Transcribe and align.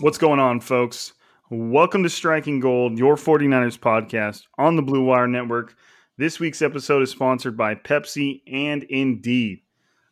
What's 0.00 0.16
going 0.16 0.38
on, 0.38 0.60
folks? 0.60 1.12
Welcome 1.50 2.04
to 2.04 2.08
Striking 2.08 2.60
Gold, 2.60 2.96
your 2.96 3.16
49ers 3.16 3.76
podcast 3.76 4.44
on 4.56 4.76
the 4.76 4.82
Blue 4.82 5.02
Wire 5.02 5.26
Network. 5.26 5.74
This 6.16 6.38
week's 6.38 6.62
episode 6.62 7.02
is 7.02 7.10
sponsored 7.10 7.56
by 7.56 7.74
Pepsi 7.74 8.42
and 8.46 8.84
Indeed. 8.84 9.62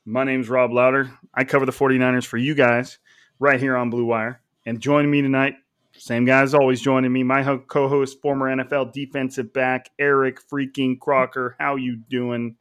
My 0.05 0.25
name's 0.25 0.49
Rob 0.49 0.73
Louder. 0.73 1.13
I 1.33 1.45
cover 1.45 1.67
the 1.67 1.73
49ers 1.73 2.27
for 2.27 2.37
you 2.37 2.57
guys 2.57 2.99
right 3.39 3.61
here 3.61 3.77
on 3.77 3.91
Blue 3.91 4.05
Wire. 4.05 4.41
And 4.67 4.81
joining 4.81 5.13
me 5.13 5.23
tonight, 5.23 5.55
same 5.93 6.25
guys 6.25 6.53
always 6.53 6.81
joining 6.81 7.13
me, 7.13 7.23
my 7.23 7.45
co-host, 7.69 8.21
former 8.21 8.55
NFL 8.57 8.93
defensive 8.93 9.53
back, 9.53 9.91
Eric 10.01 10.41
freaking 10.51 10.99
Crocker. 10.99 11.55
How 11.61 11.77
you 11.77 11.97
doing, 12.11 12.57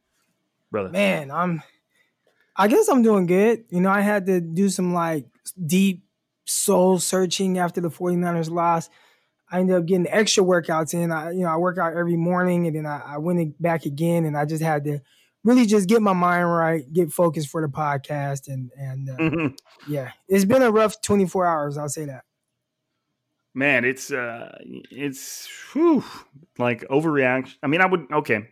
brother? 0.70 0.90
Man, 0.90 1.32
I'm 1.32 1.60
I 2.56 2.68
guess 2.68 2.88
I'm 2.88 3.02
doing 3.02 3.26
good. 3.26 3.64
You 3.68 3.80
know, 3.80 3.90
I 3.90 4.00
had 4.00 4.26
to 4.26 4.40
do 4.40 4.68
some 4.68 4.94
like 4.94 5.26
deep 5.66 6.05
soul 6.46 6.98
searching 6.98 7.58
after 7.58 7.80
the 7.80 7.90
49ers 7.90 8.50
lost. 8.50 8.90
I 9.50 9.60
ended 9.60 9.76
up 9.76 9.86
getting 9.86 10.08
extra 10.08 10.42
workouts 10.42 10.94
in. 10.94 11.12
I, 11.12 11.30
you 11.30 11.40
know, 11.40 11.48
I 11.48 11.56
work 11.56 11.78
out 11.78 11.94
every 11.94 12.16
morning 12.16 12.66
and 12.66 12.74
then 12.74 12.86
I, 12.86 13.14
I 13.14 13.18
went 13.18 13.60
back 13.60 13.84
again 13.84 14.24
and 14.24 14.36
I 14.36 14.44
just 14.44 14.62
had 14.62 14.84
to 14.84 15.00
really 15.44 15.66
just 15.66 15.88
get 15.88 16.02
my 16.02 16.12
mind 16.12 16.50
right, 16.50 16.92
get 16.92 17.12
focused 17.12 17.48
for 17.48 17.62
the 17.62 17.68
podcast. 17.68 18.48
And, 18.48 18.70
and 18.76 19.10
uh, 19.10 19.16
mm-hmm. 19.16 19.92
yeah, 19.92 20.10
it's 20.28 20.44
been 20.44 20.62
a 20.62 20.70
rough 20.70 21.00
24 21.00 21.46
hours. 21.46 21.78
I'll 21.78 21.88
say 21.88 22.06
that. 22.06 22.24
Man, 23.54 23.84
it's, 23.84 24.10
uh, 24.10 24.58
it's 24.90 25.48
whew, 25.72 26.04
like 26.58 26.82
overreaction. 26.88 27.54
I 27.62 27.68
mean, 27.68 27.80
I 27.80 27.86
would, 27.86 28.06
okay. 28.12 28.48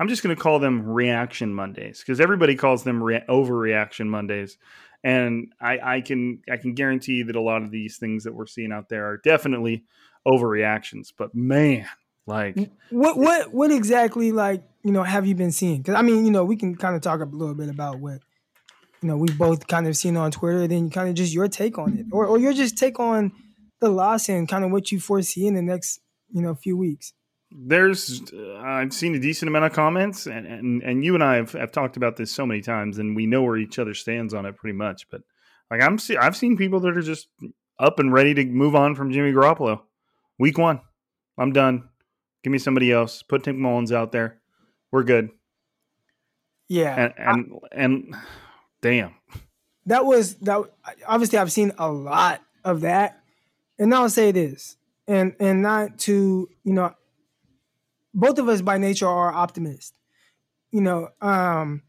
I'm 0.00 0.08
just 0.08 0.22
going 0.22 0.34
to 0.34 0.40
call 0.40 0.58
them 0.58 0.88
reaction 0.88 1.52
Mondays 1.52 2.00
because 2.00 2.20
everybody 2.20 2.54
calls 2.54 2.84
them 2.84 3.02
re- 3.02 3.24
overreaction 3.28 4.06
Mondays 4.06 4.56
and 5.04 5.52
I, 5.60 5.78
I 5.96 6.00
can 6.00 6.42
I 6.50 6.56
can 6.56 6.74
guarantee 6.74 7.22
that 7.22 7.36
a 7.36 7.40
lot 7.40 7.62
of 7.62 7.70
these 7.70 7.98
things 7.98 8.24
that 8.24 8.34
we're 8.34 8.46
seeing 8.46 8.72
out 8.72 8.88
there 8.88 9.06
are 9.06 9.18
definitely 9.18 9.84
overreactions. 10.26 11.12
But 11.16 11.34
man, 11.34 11.86
like 12.26 12.70
what 12.90 13.16
what 13.16 13.52
what 13.52 13.70
exactly 13.70 14.32
like 14.32 14.62
you 14.82 14.92
know 14.92 15.02
have 15.02 15.26
you 15.26 15.34
been 15.34 15.52
seeing? 15.52 15.78
Because 15.78 15.94
I 15.94 16.02
mean 16.02 16.24
you 16.24 16.30
know 16.30 16.44
we 16.44 16.56
can 16.56 16.76
kind 16.76 16.96
of 16.96 17.02
talk 17.02 17.20
a 17.20 17.24
little 17.24 17.54
bit 17.54 17.68
about 17.68 18.00
what 18.00 18.20
you 19.00 19.08
know 19.08 19.16
we 19.16 19.28
both 19.32 19.66
kind 19.66 19.86
of 19.86 19.96
seen 19.96 20.16
on 20.16 20.30
Twitter. 20.30 20.66
Then 20.66 20.90
kind 20.90 21.08
of 21.08 21.14
just 21.14 21.32
your 21.32 21.48
take 21.48 21.78
on 21.78 21.96
it, 21.96 22.06
or 22.10 22.26
or 22.26 22.38
your 22.38 22.52
just 22.52 22.76
take 22.76 22.98
on 22.98 23.32
the 23.80 23.88
loss 23.88 24.28
and 24.28 24.48
kind 24.48 24.64
of 24.64 24.72
what 24.72 24.90
you 24.90 24.98
foresee 24.98 25.46
in 25.46 25.54
the 25.54 25.62
next 25.62 26.00
you 26.32 26.42
know 26.42 26.54
few 26.54 26.76
weeks 26.76 27.12
there's 27.50 28.22
uh, 28.32 28.56
I've 28.58 28.92
seen 28.92 29.14
a 29.14 29.18
decent 29.18 29.48
amount 29.48 29.64
of 29.64 29.72
comments, 29.72 30.26
and, 30.26 30.46
and 30.46 30.82
and 30.82 31.04
you 31.04 31.14
and 31.14 31.24
I 31.24 31.36
have, 31.36 31.52
have 31.52 31.72
talked 31.72 31.96
about 31.96 32.16
this 32.16 32.30
so 32.30 32.44
many 32.44 32.60
times, 32.60 32.98
and 32.98 33.16
we 33.16 33.26
know 33.26 33.42
where 33.42 33.56
each 33.56 33.78
other 33.78 33.94
stands 33.94 34.34
on 34.34 34.44
it 34.44 34.56
pretty 34.56 34.76
much. 34.76 35.06
But 35.10 35.22
like 35.70 35.82
I'm, 35.82 35.98
see, 35.98 36.16
I've 36.16 36.36
seen 36.36 36.56
people 36.56 36.80
that 36.80 36.96
are 36.96 37.02
just 37.02 37.28
up 37.78 37.98
and 37.98 38.12
ready 38.12 38.34
to 38.34 38.44
move 38.44 38.74
on 38.74 38.94
from 38.94 39.12
Jimmy 39.12 39.32
Garoppolo. 39.32 39.80
Week 40.38 40.58
one, 40.58 40.80
I'm 41.38 41.52
done. 41.52 41.88
Give 42.44 42.52
me 42.52 42.58
somebody 42.58 42.92
else. 42.92 43.22
Put 43.22 43.46
Nick 43.46 43.56
Mullens 43.56 43.92
out 43.92 44.12
there. 44.12 44.40
We're 44.92 45.04
good. 45.04 45.30
Yeah, 46.68 46.94
and 46.94 47.14
and, 47.16 47.52
I, 47.72 47.84
and 47.84 48.16
damn, 48.82 49.14
that 49.86 50.04
was 50.04 50.34
that. 50.36 50.64
Obviously, 51.06 51.38
I've 51.38 51.52
seen 51.52 51.72
a 51.78 51.90
lot 51.90 52.42
of 52.62 52.82
that, 52.82 53.22
and 53.78 53.94
I'll 53.94 54.10
say 54.10 54.32
this, 54.32 54.76
and 55.06 55.34
and 55.40 55.62
not 55.62 55.98
to 56.00 56.50
you 56.62 56.72
know 56.74 56.94
both 58.18 58.38
of 58.38 58.48
us 58.48 58.60
by 58.60 58.78
nature 58.78 59.06
are 59.06 59.32
optimists, 59.32 59.92
you 60.72 60.80
know. 60.80 61.08
Um, 61.20 61.82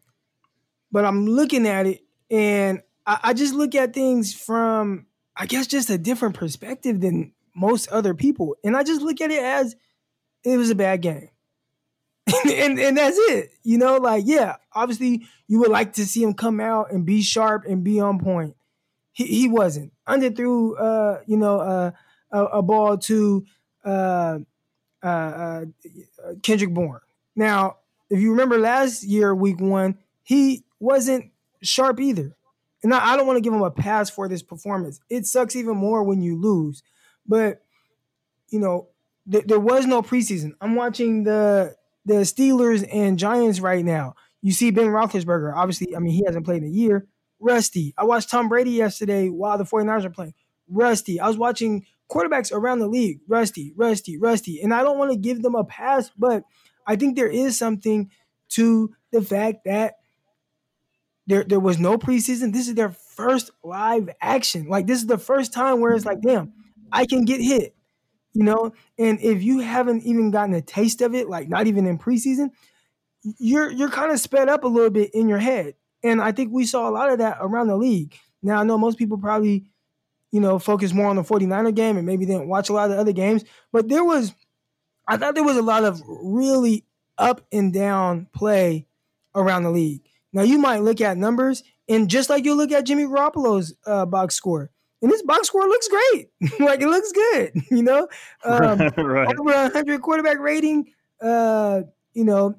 but 0.91 1.03
I'm 1.03 1.25
looking 1.25 1.67
at 1.67 1.87
it, 1.87 2.01
and 2.29 2.81
I, 3.05 3.19
I 3.23 3.33
just 3.33 3.53
look 3.53 3.73
at 3.73 3.93
things 3.93 4.33
from, 4.33 5.07
I 5.35 5.47
guess, 5.47 5.65
just 5.65 5.89
a 5.89 5.97
different 5.97 6.35
perspective 6.35 7.01
than 7.01 7.33
most 7.55 7.87
other 7.89 8.13
people, 8.13 8.55
and 8.63 8.77
I 8.77 8.83
just 8.83 9.01
look 9.01 9.21
at 9.21 9.31
it 9.31 9.41
as 9.41 9.75
it 10.43 10.57
was 10.57 10.69
a 10.69 10.75
bad 10.75 11.01
game. 11.01 11.29
and 12.45 12.79
and 12.79 12.95
that's 12.95 13.17
it. 13.17 13.49
You 13.63 13.79
know, 13.79 13.97
like 13.97 14.23
yeah, 14.27 14.57
obviously 14.73 15.25
you 15.47 15.59
would 15.59 15.71
like 15.71 15.93
to 15.93 16.05
see 16.05 16.21
him 16.21 16.35
come 16.35 16.59
out 16.59 16.91
and 16.91 17.05
be 17.05 17.23
sharp 17.23 17.65
and 17.67 17.83
be 17.83 17.99
on 17.99 18.19
point. 18.19 18.55
He 19.13 19.25
he 19.25 19.47
wasn't. 19.47 19.93
Underthrew 20.07 20.79
uh, 20.79 21.21
you 21.25 21.37
know, 21.37 21.59
uh, 21.59 21.91
a, 22.31 22.43
a 22.45 22.61
ball 22.61 22.99
to 22.99 23.45
uh, 23.83 24.39
uh, 25.03 25.05
uh, 25.07 25.65
Kendrick 26.41 26.73
Bourne. 26.73 27.01
Now, 27.35 27.77
if 28.09 28.19
you 28.19 28.31
remember 28.31 28.57
last 28.57 29.03
year, 29.03 29.33
week 29.33 29.59
one, 29.59 29.97
he 30.23 30.63
wasn't 30.79 31.31
sharp 31.61 31.99
either. 31.99 32.35
And 32.83 32.93
I, 32.93 33.17
don't 33.17 33.27
want 33.27 33.37
to 33.37 33.41
give 33.41 33.53
him 33.53 33.61
a 33.61 33.71
pass 33.71 34.09
for 34.09 34.29
this 34.29 34.41
performance. 34.41 35.01
It 35.09 35.25
sucks 35.25 35.55
even 35.55 35.75
more 35.75 36.03
when 36.03 36.21
you 36.21 36.39
lose. 36.39 36.81
But, 37.27 37.61
you 38.49 38.59
know, 38.59 38.87
th- 39.29 39.45
there 39.45 39.59
was 39.59 39.85
no 39.85 40.01
preseason. 40.01 40.53
I'm 40.61 40.75
watching 40.75 41.23
the 41.23 41.75
the 42.05 42.21
Steelers 42.21 42.87
and 42.91 43.19
Giants 43.19 43.59
right 43.59 43.83
now. 43.83 44.15
You 44.41 44.53
see 44.53 44.71
Ben 44.71 44.87
Roethlisberger, 44.87 45.53
obviously, 45.53 45.95
I 45.95 45.99
mean, 45.99 46.13
he 46.13 46.23
hasn't 46.25 46.45
played 46.45 46.63
in 46.63 46.69
a 46.69 46.71
year. 46.71 47.05
Rusty. 47.39 47.93
I 47.97 48.05
watched 48.05 48.29
Tom 48.29 48.49
Brady 48.49 48.71
yesterday 48.71 49.27
while 49.29 49.57
the 49.57 49.65
49ers 49.65 50.05
are 50.05 50.09
playing. 50.09 50.33
Rusty. 50.67 51.19
I 51.19 51.27
was 51.27 51.37
watching 51.37 51.85
quarterbacks 52.09 52.51
around 52.51 52.79
the 52.79 52.87
league. 52.87 53.19
Rusty, 53.27 53.73
rusty, 53.75 54.17
rusty. 54.17 54.61
And 54.61 54.73
I 54.73 54.83
don't 54.83 54.97
want 54.97 55.11
to 55.11 55.17
give 55.17 55.41
them 55.41 55.55
a 55.55 55.63
pass, 55.63 56.09
but 56.17 56.43
I 56.87 56.95
think 56.95 57.15
there 57.15 57.29
is 57.29 57.57
something 57.57 58.09
to 58.49 58.93
the 59.11 59.21
fact 59.21 59.59
that 59.65 59.95
there, 61.27 61.43
there 61.43 61.59
was 61.59 61.79
no 61.79 61.97
preseason. 61.97 62.53
This 62.53 62.67
is 62.67 62.75
their 62.75 62.89
first 62.91 63.51
live 63.63 64.09
action. 64.19 64.67
Like 64.67 64.87
this 64.87 64.99
is 64.99 65.07
the 65.07 65.19
first 65.19 65.53
time 65.53 65.79
where 65.79 65.93
it's 65.93 66.05
like, 66.05 66.21
damn, 66.21 66.53
I 66.91 67.05
can 67.05 67.25
get 67.25 67.41
hit. 67.41 67.75
You 68.33 68.43
know, 68.43 68.73
and 68.97 69.19
if 69.21 69.41
you 69.41 69.59
haven't 69.59 70.03
even 70.03 70.31
gotten 70.31 70.53
a 70.53 70.61
taste 70.61 71.01
of 71.01 71.15
it, 71.15 71.27
like 71.27 71.49
not 71.49 71.67
even 71.67 71.87
in 71.87 71.97
preseason, 71.97 72.49
you're 73.23 73.71
you're 73.71 73.89
kind 73.89 74.11
of 74.11 74.19
sped 74.19 74.49
up 74.49 74.63
a 74.63 74.67
little 74.67 74.91
bit 74.91 75.11
in 75.13 75.27
your 75.27 75.39
head. 75.39 75.73
And 76.03 76.21
I 76.21 76.31
think 76.31 76.51
we 76.51 76.65
saw 76.65 76.87
a 76.87 76.91
lot 76.91 77.11
of 77.11 77.17
that 77.19 77.37
around 77.41 77.67
the 77.67 77.75
league. 77.75 78.15
Now 78.41 78.59
I 78.59 78.63
know 78.63 78.77
most 78.77 78.97
people 78.97 79.17
probably, 79.17 79.65
you 80.31 80.39
know, 80.39 80.59
focus 80.59 80.93
more 80.93 81.07
on 81.07 81.15
the 81.15 81.23
49er 81.23 81.73
game 81.75 81.97
and 81.97 82.05
maybe 82.05 82.25
didn't 82.25 82.47
watch 82.47 82.69
a 82.69 82.73
lot 82.73 82.89
of 82.89 82.95
the 82.95 83.01
other 83.01 83.13
games, 83.13 83.43
but 83.71 83.89
there 83.89 84.03
was 84.03 84.33
I 85.07 85.17
thought 85.17 85.33
there 85.33 85.43
was 85.43 85.57
a 85.57 85.63
lot 85.63 85.83
of 85.83 86.01
really 86.07 86.85
up 87.17 87.41
and 87.51 87.73
down 87.73 88.27
play 88.33 88.85
around 89.33 89.63
the 89.63 89.71
league. 89.71 90.03
Now 90.31 90.43
you 90.43 90.59
might 90.59 90.83
look 90.83 91.01
at 91.01 91.17
numbers, 91.17 91.63
and 91.87 92.09
just 92.09 92.29
like 92.29 92.45
you 92.45 92.53
look 92.53 92.71
at 92.71 92.85
Jimmy 92.85 93.05
Garoppolo's 93.05 93.75
uh, 93.87 94.05
box 94.05 94.35
score, 94.35 94.69
and 95.01 95.11
this 95.11 95.23
box 95.23 95.47
score 95.47 95.63
looks 95.63 95.87
great. 95.87 96.29
like 96.59 96.81
it 96.81 96.87
looks 96.87 97.11
good, 97.11 97.53
you 97.71 97.81
know. 97.81 98.07
Um, 98.45 98.79
right. 98.97 99.35
Over 99.39 99.51
a 99.51 99.69
hundred 99.69 100.01
quarterback 100.01 100.39
rating. 100.39 100.93
Uh, 101.19 101.81
you 102.13 102.23
know, 102.23 102.55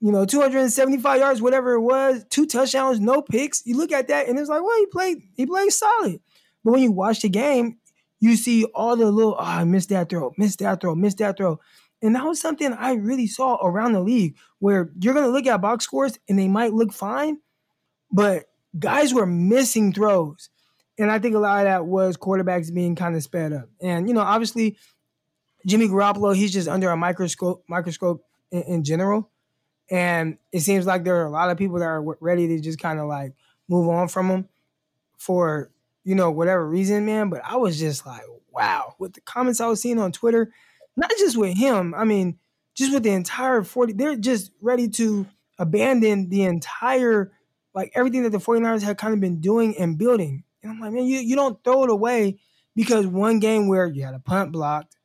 you 0.00 0.10
know, 0.10 0.24
275 0.24 1.18
yards, 1.18 1.42
whatever 1.42 1.74
it 1.74 1.80
was, 1.80 2.24
two 2.28 2.46
touchdowns, 2.46 2.98
no 2.98 3.22
picks. 3.22 3.64
You 3.66 3.76
look 3.76 3.92
at 3.92 4.08
that, 4.08 4.28
and 4.28 4.38
it's 4.38 4.48
like, 4.48 4.62
well, 4.62 4.76
he 4.78 4.86
played, 4.86 5.22
he 5.36 5.46
played 5.46 5.70
solid. 5.70 6.20
But 6.64 6.72
when 6.72 6.82
you 6.82 6.92
watch 6.92 7.20
the 7.20 7.28
game, 7.28 7.78
you 8.20 8.36
see 8.36 8.64
all 8.64 8.96
the 8.96 9.10
little, 9.10 9.36
oh, 9.38 9.44
I 9.44 9.64
missed 9.64 9.90
that 9.90 10.08
throw, 10.08 10.32
missed 10.38 10.60
that 10.60 10.80
throw, 10.80 10.94
missed 10.94 11.18
that 11.18 11.36
throw. 11.36 11.60
And 12.02 12.14
that 12.14 12.24
was 12.24 12.40
something 12.40 12.72
I 12.72 12.94
really 12.94 13.26
saw 13.26 13.56
around 13.64 13.92
the 13.92 14.00
league 14.00 14.36
where 14.58 14.90
you're 15.00 15.14
going 15.14 15.26
to 15.26 15.32
look 15.32 15.46
at 15.46 15.60
box 15.60 15.84
scores 15.84 16.18
and 16.28 16.38
they 16.38 16.48
might 16.48 16.72
look 16.72 16.92
fine, 16.92 17.38
but 18.10 18.44
guys 18.78 19.12
were 19.14 19.26
missing 19.26 19.92
throws. 19.92 20.50
And 20.98 21.10
I 21.10 21.18
think 21.18 21.34
a 21.34 21.38
lot 21.38 21.60
of 21.60 21.64
that 21.64 21.86
was 21.86 22.16
quarterbacks 22.16 22.72
being 22.72 22.94
kind 22.94 23.16
of 23.16 23.22
sped 23.22 23.52
up. 23.52 23.68
And, 23.80 24.08
you 24.08 24.14
know, 24.14 24.20
obviously, 24.20 24.76
Jimmy 25.66 25.88
Garoppolo, 25.88 26.34
he's 26.36 26.52
just 26.52 26.68
under 26.68 26.90
a 26.90 26.96
microscope 26.96 27.64
microscope 27.68 28.24
in, 28.50 28.62
in 28.62 28.84
general. 28.84 29.30
And 29.90 30.38
it 30.52 30.60
seems 30.60 30.86
like 30.86 31.04
there 31.04 31.16
are 31.22 31.26
a 31.26 31.30
lot 31.30 31.50
of 31.50 31.58
people 31.58 31.78
that 31.78 31.86
are 31.86 32.02
ready 32.20 32.48
to 32.48 32.60
just 32.60 32.78
kind 32.78 33.00
of 33.00 33.06
like 33.06 33.34
move 33.68 33.88
on 33.88 34.08
from 34.08 34.30
him 34.30 34.48
for, 35.18 35.70
you 36.04 36.14
know, 36.14 36.30
whatever 36.30 36.66
reason, 36.66 37.04
man. 37.04 37.30
But 37.30 37.42
I 37.44 37.56
was 37.56 37.78
just 37.78 38.06
like, 38.06 38.22
wow, 38.52 38.94
with 38.98 39.14
the 39.14 39.20
comments 39.22 39.60
I 39.60 39.66
was 39.66 39.80
seeing 39.80 39.98
on 39.98 40.12
Twitter– 40.12 40.52
not 40.96 41.10
just 41.18 41.36
with 41.36 41.56
him, 41.56 41.94
I 41.94 42.04
mean, 42.04 42.38
just 42.74 42.92
with 42.92 43.02
the 43.02 43.10
entire 43.10 43.62
40, 43.62 43.94
they're 43.94 44.16
just 44.16 44.52
ready 44.60 44.88
to 44.90 45.26
abandon 45.58 46.28
the 46.28 46.42
entire, 46.42 47.32
like 47.74 47.92
everything 47.94 48.22
that 48.24 48.30
the 48.30 48.38
49ers 48.38 48.82
had 48.82 48.98
kind 48.98 49.14
of 49.14 49.20
been 49.20 49.40
doing 49.40 49.76
and 49.78 49.98
building. 49.98 50.44
And 50.62 50.72
I'm 50.72 50.80
like, 50.80 50.92
man, 50.92 51.04
you, 51.04 51.18
you 51.18 51.36
don't 51.36 51.62
throw 51.64 51.84
it 51.84 51.90
away 51.90 52.38
because 52.74 53.06
one 53.06 53.38
game 53.38 53.68
where 53.68 53.86
you 53.86 54.04
had 54.04 54.14
a 54.14 54.20
punt 54.20 54.52
blocked, 54.52 54.96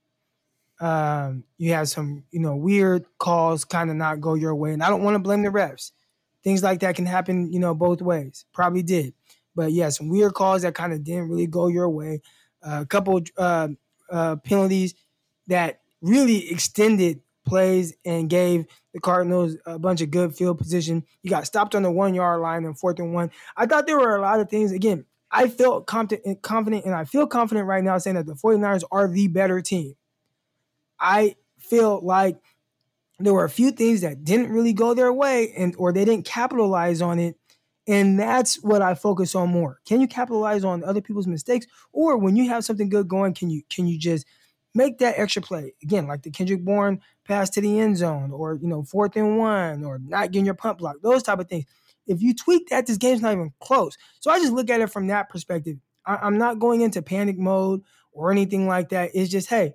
um, 0.80 1.44
you 1.58 1.74
had 1.74 1.90
some, 1.90 2.24
you 2.32 2.40
know, 2.40 2.56
weird 2.56 3.06
calls 3.18 3.66
kind 3.66 3.90
of 3.90 3.96
not 3.96 4.22
go 4.22 4.36
your 4.36 4.56
way. 4.56 4.74
And 4.74 4.82
I 4.82 4.90
don't 4.90 5.04
want 5.04 5.16
to 5.16 5.20
blame 5.20 5.44
the 5.44 5.50
refs. 5.50 5.92
Things 6.44 6.64
like 6.64 6.80
that 6.80 6.96
can 6.96 7.06
happen, 7.06 7.52
you 7.52 7.60
know, 7.60 7.76
both 7.76 8.02
ways. 8.02 8.46
Probably 8.54 8.82
did. 8.82 9.14
But 9.56 9.72
yeah, 9.72 9.90
some 9.90 10.10
weird 10.10 10.34
calls 10.34 10.62
that 10.62 10.76
kind 10.76 10.94
of 10.94 11.04
didn't 11.04 11.30
really 11.30 11.48
go 11.48 11.68
your 11.68 11.90
way. 11.90 12.22
Uh, 12.62 12.80
a 12.82 12.86
couple 12.86 13.22
uh, 13.38 13.70
uh, 14.12 14.36
penalties 14.38 14.94
that 15.48 15.82
really 16.02 16.50
extended 16.52 17.22
plays 17.46 17.96
and 18.06 18.30
gave 18.30 18.66
the 18.94 19.00
Cardinals 19.00 19.56
a 19.66 19.80
bunch 19.80 20.02
of 20.02 20.12
good 20.12 20.36
field 20.36 20.58
position. 20.58 21.04
You 21.24 21.30
got 21.30 21.46
stopped 21.46 21.76
on 21.76 21.84
the 21.84 21.92
one 21.92 22.14
yard 22.14 22.42
line 22.42 22.64
in 22.64 22.74
fourth 22.76 23.00
and 23.00 23.14
one. 23.14 23.32
I 23.58 23.66
thought 23.66 23.88
there 23.88 23.98
were 23.98 24.16
a 24.16 24.22
lot 24.22 24.40
of 24.40 24.50
things. 24.50 24.72
Again, 24.72 25.06
I 25.32 25.48
felt 25.48 25.88
confident, 25.88 26.42
confident, 26.42 26.86
and 26.86 26.96
I 26.96 27.06
feel 27.06 27.28
confident 27.28 27.68
right 27.68 27.84
now 27.84 27.98
saying 27.98 28.16
that 28.16 28.26
the 28.26 28.34
49ers 28.34 28.84
are 28.92 29.08
the 29.08 29.28
better 29.28 29.62
team. 29.62 29.96
I 31.00 31.36
feel 31.60 32.02
like 32.04 32.38
there 33.20 33.34
were 33.34 33.46
a 33.46 33.50
few 33.50 33.72
things 33.72 34.02
that 34.02 34.24
didn't 34.24 34.52
really 34.52 34.74
go 34.74 34.94
their 34.94 35.14
way 35.14 35.52
and 35.56 35.76
or 35.78 35.92
they 35.92 36.06
didn't 36.06 36.26
capitalize 36.26 37.02
on 37.02 37.20
it. 37.20 37.36
And 37.90 38.20
that's 38.20 38.62
what 38.62 38.84
I 38.84 38.94
focus 38.94 39.34
on 39.34 39.50
more. 39.50 39.80
Can 39.84 40.00
you 40.00 40.08
capitalize 40.08 40.64
on 40.64 40.84
other 40.84 41.02
people's 41.02 41.26
mistakes? 41.26 41.66
Or 41.92 42.18
when 42.18 42.36
you 42.36 42.48
have 42.48 42.64
something 42.64 42.88
good 42.88 43.08
going, 43.08 43.34
can 43.34 43.50
you 43.50 43.64
can 43.68 43.88
you 43.88 43.98
just 43.98 44.28
make 44.76 45.00
that 45.00 45.16
extra 45.18 45.42
play 45.42 45.74
again, 45.82 46.06
like 46.06 46.22
the 46.22 46.30
Kendrick 46.30 46.64
Bourne 46.64 47.02
pass 47.26 47.50
to 47.50 47.62
the 47.62 47.80
end 47.80 47.98
zone, 47.98 48.32
or 48.32 48.60
you 48.62 48.68
know, 48.68 48.84
fourth 48.84 49.16
and 49.16 49.40
one, 49.40 49.84
or 49.84 49.98
not 49.98 50.32
getting 50.32 50.46
your 50.46 50.54
pump 50.54 50.78
block, 50.78 50.98
those 51.02 51.24
type 51.24 51.40
of 51.40 51.50
things. 51.50 51.66
If 52.06 52.22
you 52.22 52.36
tweak 52.36 52.70
that, 52.70 52.86
this 52.86 52.98
game's 52.98 53.22
not 53.22 53.34
even 53.34 53.54
close. 53.60 53.98
So 54.20 54.30
I 54.30 54.38
just 54.38 54.54
look 54.54 54.70
at 54.70 54.82
it 54.82 54.92
from 54.92 55.08
that 55.08 55.30
perspective. 55.30 55.78
I, 56.06 56.28
am 56.28 56.38
not 56.38 56.60
going 56.60 56.82
into 56.82 57.02
panic 57.02 57.40
mode 57.40 57.82
or 58.12 58.32
anything 58.32 58.68
like 58.68 58.90
that. 58.90 59.12
It's 59.16 59.32
just, 59.32 59.50
hey, 59.50 59.74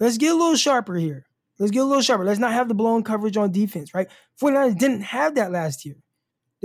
let's 0.00 0.18
get 0.18 0.32
a 0.32 0.36
little 0.36 0.56
sharper 0.56 0.96
here. 0.96 1.26
Let's 1.58 1.70
get 1.70 1.80
a 1.80 1.84
little 1.84 2.02
sharper. 2.02 2.24
Let's 2.24 2.40
not 2.40 2.52
have 2.52 2.68
the 2.68 2.74
blown 2.74 3.04
coverage 3.04 3.36
on 3.36 3.52
defense, 3.52 3.94
right? 3.94 4.08
49ers 4.40 4.78
didn't 4.78 5.02
have 5.02 5.36
that 5.36 5.52
last 5.52 5.84
year. 5.84 5.96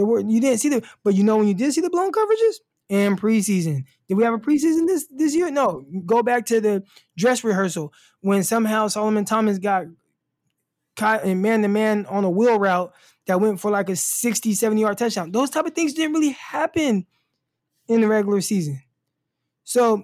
There 0.02 0.08
were 0.08 0.20
you 0.20 0.42
didn't 0.42 0.58
see 0.58 0.70
the, 0.70 0.84
but 1.04 1.14
you 1.14 1.24
know 1.24 1.38
when 1.38 1.48
you 1.48 1.54
did 1.54 1.74
see 1.74 1.82
the 1.82 1.92
blown 1.92 2.12
coverages, 2.12 2.56
in 2.90 3.16
preseason. 3.16 3.86
Did 4.10 4.16
we 4.16 4.24
have 4.24 4.34
a 4.34 4.38
preseason 4.38 4.88
this 4.88 5.08
this 5.10 5.36
year? 5.36 5.52
No. 5.52 5.86
Go 6.06 6.24
back 6.24 6.48
to 6.48 6.60
the 6.60 6.84
dress 7.16 7.42
rehearsal 7.44 7.94
when 8.22 8.44
somehow 8.44 8.88
Solomon 8.88 9.24
Thomas 9.24 9.60
got 9.60 9.86
caught 10.98 11.24
in 11.24 11.42
man 11.42 11.62
to 11.62 11.68
man 11.68 12.06
on 12.08 12.26
a 12.26 12.30
wheel 12.30 12.60
route 12.60 12.92
that 13.28 13.40
went 13.40 13.62
for 13.62 13.70
like 13.70 13.90
a 13.90 13.96
60, 13.96 14.54
70 14.54 14.82
yard 14.82 14.98
touchdown. 14.98 15.32
Those 15.32 15.52
type 15.52 15.66
of 15.66 15.74
things 15.74 15.94
didn't 15.94 16.14
really 16.14 16.32
happen 16.32 17.06
in 17.88 18.02
the 18.02 18.08
regular 18.08 18.42
season. 18.42 18.82
So, 19.64 20.04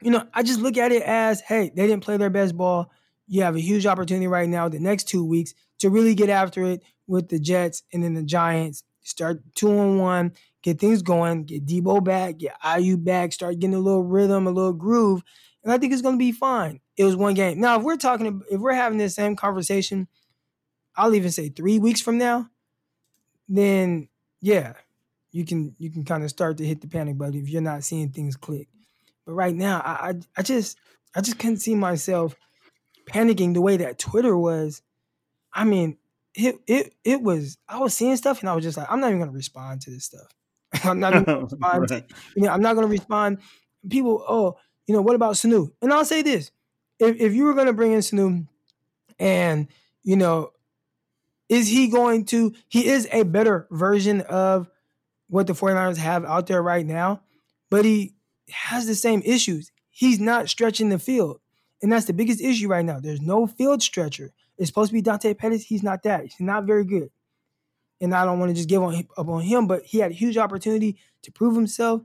you 0.00 0.12
know, 0.12 0.26
I 0.32 0.44
just 0.44 0.60
look 0.60 0.78
at 0.78 0.92
it 0.92 1.02
as, 1.02 1.40
hey, 1.40 1.72
they 1.74 1.88
didn't 1.88 2.04
play 2.04 2.16
their 2.16 2.30
best 2.30 2.56
ball. 2.56 2.90
You 3.26 3.42
have 3.42 3.56
a 3.56 3.60
huge 3.60 3.84
opportunity 3.84 4.28
right 4.28 4.48
now, 4.48 4.70
the 4.70 4.78
next 4.78 5.08
two 5.08 5.24
weeks, 5.24 5.52
to 5.80 5.90
really 5.90 6.14
get 6.14 6.30
after 6.30 6.64
it 6.64 6.82
with 7.06 7.28
the 7.28 7.38
Jets 7.38 7.82
and 7.92 8.02
then 8.02 8.14
the 8.14 8.22
Giants. 8.22 8.82
Start 9.08 9.42
two 9.54 9.70
on 9.70 9.98
one, 9.98 10.32
get 10.62 10.78
things 10.78 11.00
going, 11.00 11.44
get 11.44 11.64
Deebo 11.64 12.04
back, 12.04 12.38
get 12.38 12.60
Aiyuk 12.60 13.02
back, 13.02 13.32
start 13.32 13.58
getting 13.58 13.74
a 13.74 13.78
little 13.80 14.04
rhythm, 14.04 14.46
a 14.46 14.50
little 14.50 14.74
groove, 14.74 15.22
and 15.64 15.72
I 15.72 15.78
think 15.78 15.92
it's 15.92 16.02
going 16.02 16.16
to 16.16 16.18
be 16.18 16.32
fine. 16.32 16.80
It 16.96 17.04
was 17.04 17.16
one 17.16 17.34
game. 17.34 17.58
Now, 17.58 17.78
if 17.78 17.84
we're 17.84 17.96
talking, 17.96 18.42
if 18.50 18.60
we're 18.60 18.72
having 18.72 18.98
this 18.98 19.14
same 19.14 19.34
conversation, 19.34 20.08
I'll 20.94 21.14
even 21.14 21.30
say 21.30 21.48
three 21.48 21.78
weeks 21.78 22.02
from 22.02 22.18
now, 22.18 22.50
then 23.48 24.08
yeah, 24.40 24.74
you 25.32 25.44
can 25.46 25.74
you 25.78 25.90
can 25.90 26.04
kind 26.04 26.22
of 26.22 26.30
start 26.30 26.58
to 26.58 26.66
hit 26.66 26.80
the 26.80 26.88
panic 26.88 27.16
button 27.16 27.40
if 27.40 27.48
you're 27.48 27.62
not 27.62 27.84
seeing 27.84 28.10
things 28.10 28.36
click. 28.36 28.68
But 29.24 29.32
right 29.32 29.54
now, 29.54 29.80
I 29.80 30.10
I, 30.10 30.14
I 30.36 30.42
just 30.42 30.76
I 31.14 31.22
just 31.22 31.38
couldn't 31.38 31.58
see 31.58 31.74
myself 31.74 32.36
panicking 33.08 33.54
the 33.54 33.62
way 33.62 33.78
that 33.78 33.98
Twitter 33.98 34.36
was. 34.36 34.82
I 35.52 35.64
mean, 35.64 35.96
it 36.38 36.60
it 36.68 36.94
it 37.04 37.20
was 37.20 37.58
I 37.68 37.80
was 37.80 37.94
seeing 37.94 38.16
stuff 38.16 38.40
and 38.40 38.48
I 38.48 38.54
was 38.54 38.64
just 38.64 38.78
like, 38.78 38.86
I'm 38.88 39.00
not 39.00 39.08
even 39.08 39.18
gonna 39.18 39.32
respond 39.32 39.82
to 39.82 39.90
this 39.90 40.04
stuff. 40.04 40.28
I'm 40.84 41.00
not 41.00 41.12
gonna 41.12 41.40
respond. 41.42 41.90
right. 41.90 42.04
you 42.36 42.42
know, 42.42 42.50
I'm 42.50 42.62
not 42.62 42.74
gonna 42.74 42.86
respond. 42.86 43.38
People, 43.90 44.24
oh, 44.28 44.56
you 44.86 44.94
know, 44.94 45.02
what 45.02 45.16
about 45.16 45.34
Sanu? 45.34 45.72
And 45.82 45.92
I'll 45.92 46.04
say 46.04 46.22
this: 46.22 46.52
if 47.00 47.20
if 47.20 47.34
you 47.34 47.44
were 47.44 47.54
gonna 47.54 47.72
bring 47.72 47.92
in 47.92 48.00
Sanu, 48.00 48.46
and 49.18 49.66
you 50.04 50.16
know, 50.16 50.52
is 51.48 51.68
he 51.68 51.88
going 51.88 52.24
to? 52.26 52.54
He 52.68 52.86
is 52.86 53.08
a 53.10 53.24
better 53.24 53.66
version 53.72 54.20
of 54.20 54.70
what 55.28 55.46
the 55.48 55.54
49ers 55.54 55.96
have 55.96 56.24
out 56.24 56.46
there 56.46 56.62
right 56.62 56.86
now, 56.86 57.22
but 57.68 57.84
he 57.84 58.14
has 58.50 58.86
the 58.86 58.94
same 58.94 59.22
issues. 59.24 59.72
He's 59.90 60.20
not 60.20 60.48
stretching 60.48 60.88
the 60.88 60.98
field. 60.98 61.40
And 61.82 61.92
that's 61.92 62.06
the 62.06 62.12
biggest 62.12 62.40
issue 62.40 62.68
right 62.68 62.84
now. 62.84 62.98
There's 62.98 63.20
no 63.20 63.46
field 63.46 63.82
stretcher. 63.82 64.32
It's 64.58 64.68
supposed 64.68 64.90
to 64.90 64.94
be 64.94 65.02
Dante 65.02 65.32
Pettis. 65.34 65.64
He's 65.64 65.82
not 65.82 66.02
that. 66.02 66.22
He's 66.24 66.40
not 66.40 66.64
very 66.64 66.84
good 66.84 67.10
and 68.00 68.14
I 68.14 68.24
don't 68.24 68.38
want 68.38 68.50
to 68.50 68.54
just 68.54 68.68
give 68.68 68.82
on, 68.82 69.06
up 69.16 69.28
on 69.28 69.42
him, 69.42 69.66
but 69.66 69.84
he 69.84 69.98
had 69.98 70.10
a 70.10 70.14
huge 70.14 70.36
opportunity 70.36 70.98
to 71.22 71.32
prove 71.32 71.54
himself, 71.54 72.02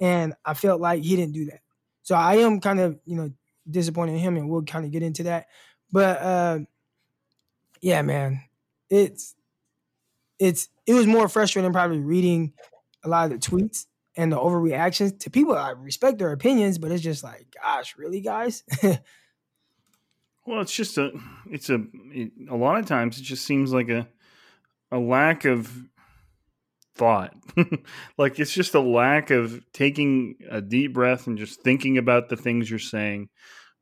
and 0.00 0.34
I 0.44 0.54
felt 0.54 0.80
like 0.80 1.02
he 1.02 1.16
didn't 1.16 1.34
do 1.34 1.46
that. 1.46 1.60
So 2.02 2.14
I 2.14 2.36
am 2.36 2.60
kind 2.60 2.80
of 2.80 2.98
you 3.04 3.16
know 3.16 3.32
disappointed 3.68 4.12
in 4.12 4.18
him, 4.18 4.36
and 4.36 4.48
we'll 4.48 4.62
kind 4.62 4.84
of 4.84 4.90
get 4.90 5.02
into 5.02 5.24
that. 5.24 5.46
But 5.92 6.20
uh, 6.20 6.58
yeah, 7.80 8.02
man, 8.02 8.42
it's 8.90 9.34
it's 10.38 10.68
it 10.86 10.94
was 10.94 11.06
more 11.06 11.28
frustrating 11.28 11.72
probably 11.72 12.00
reading 12.00 12.52
a 13.04 13.08
lot 13.08 13.30
of 13.30 13.40
the 13.40 13.50
tweets 13.50 13.86
and 14.16 14.32
the 14.32 14.36
overreactions 14.36 15.20
to 15.20 15.30
people. 15.30 15.56
I 15.56 15.70
respect 15.70 16.18
their 16.18 16.32
opinions, 16.32 16.78
but 16.78 16.90
it's 16.90 17.02
just 17.02 17.22
like, 17.22 17.54
gosh, 17.62 17.96
really, 17.96 18.20
guys. 18.20 18.64
well, 20.48 20.62
it's 20.62 20.72
just 20.72 20.96
a, 20.96 21.10
it's 21.50 21.68
a, 21.68 21.84
it, 22.06 22.32
a 22.48 22.56
lot 22.56 22.78
of 22.78 22.86
times 22.86 23.18
it 23.18 23.22
just 23.22 23.44
seems 23.44 23.70
like 23.70 23.90
a 23.90 24.08
a 24.90 24.98
lack 24.98 25.44
of 25.44 25.70
thought. 26.94 27.34
like 28.18 28.40
it's 28.40 28.54
just 28.54 28.74
a 28.74 28.80
lack 28.80 29.30
of 29.30 29.62
taking 29.74 30.36
a 30.50 30.62
deep 30.62 30.94
breath 30.94 31.26
and 31.26 31.36
just 31.36 31.60
thinking 31.60 31.98
about 31.98 32.30
the 32.30 32.36
things 32.36 32.70
you're 32.70 32.78
saying 32.78 33.28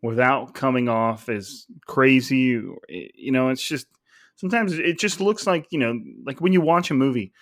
without 0.02 0.54
coming 0.54 0.88
off 0.88 1.28
as 1.28 1.66
crazy. 1.86 2.56
Eh, 2.56 3.08
you 3.14 3.30
know, 3.30 3.50
it's 3.50 3.66
just 3.66 3.86
sometimes 4.34 4.76
it 4.76 4.98
just 4.98 5.20
looks 5.20 5.46
like, 5.46 5.66
you 5.70 5.78
know, 5.78 6.00
like 6.24 6.40
when 6.40 6.52
you 6.52 6.60
watch 6.60 6.90
a 6.90 6.94
movie 6.94 7.32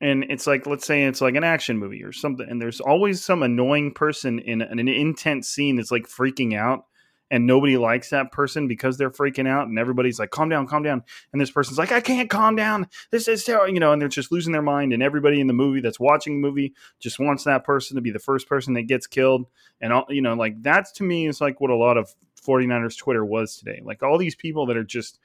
and 0.00 0.24
it's 0.28 0.48
like, 0.48 0.66
let's 0.66 0.84
say 0.84 1.04
it's 1.04 1.20
like 1.20 1.36
an 1.36 1.44
action 1.44 1.78
movie 1.78 2.02
or 2.02 2.10
something, 2.10 2.48
and 2.50 2.60
there's 2.60 2.80
always 2.80 3.24
some 3.24 3.44
annoying 3.44 3.94
person 3.94 4.40
in 4.40 4.60
an 4.60 4.88
intense 4.88 5.48
scene 5.48 5.76
that's 5.76 5.92
like 5.92 6.08
freaking 6.08 6.58
out 6.58 6.86
and 7.32 7.46
nobody 7.46 7.78
likes 7.78 8.10
that 8.10 8.30
person 8.30 8.68
because 8.68 8.98
they're 8.98 9.10
freaking 9.10 9.48
out 9.48 9.66
and 9.66 9.78
everybody's 9.78 10.18
like 10.18 10.30
calm 10.30 10.50
down 10.50 10.66
calm 10.66 10.82
down 10.82 11.02
and 11.32 11.40
this 11.40 11.50
person's 11.50 11.78
like 11.78 11.90
i 11.90 12.00
can't 12.00 12.28
calm 12.30 12.54
down. 12.54 12.86
This 13.10 13.26
is 13.26 13.42
terrible 13.42 13.72
you 13.72 13.80
know 13.80 13.92
and 13.92 14.00
they're 14.00 14.08
just 14.08 14.30
losing 14.30 14.52
their 14.52 14.62
mind 14.62 14.92
and 14.92 15.02
everybody 15.02 15.40
in 15.40 15.46
the 15.46 15.52
movie 15.54 15.80
that's 15.80 15.98
watching 15.98 16.40
the 16.40 16.46
movie 16.46 16.74
just 17.00 17.18
wants 17.18 17.44
that 17.44 17.64
person 17.64 17.96
to 17.96 18.02
be 18.02 18.10
the 18.10 18.18
first 18.18 18.48
person 18.48 18.74
that 18.74 18.82
gets 18.82 19.06
killed 19.06 19.46
and 19.80 19.92
all 19.92 20.04
you 20.10 20.20
know 20.20 20.34
like 20.34 20.62
that's 20.62 20.92
to 20.92 21.02
me 21.02 21.26
is 21.26 21.40
like 21.40 21.60
what 21.60 21.70
a 21.70 21.76
lot 21.76 21.96
of 21.96 22.14
49ers 22.46 22.98
twitter 22.98 23.24
was 23.24 23.56
today. 23.56 23.80
Like 23.82 24.02
all 24.02 24.18
these 24.18 24.34
people 24.34 24.66
that 24.66 24.76
are 24.76 24.84
just 24.84 25.18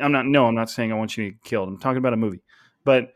i'm 0.00 0.12
not 0.12 0.26
no 0.26 0.46
i'm 0.46 0.54
not 0.54 0.68
saying 0.68 0.90
i 0.90 0.96
want 0.96 1.16
you 1.16 1.26
to 1.26 1.30
get 1.30 1.44
killed. 1.44 1.68
I'm 1.68 1.78
talking 1.78 1.98
about 1.98 2.12
a 2.12 2.18
movie. 2.18 2.42
But 2.84 3.12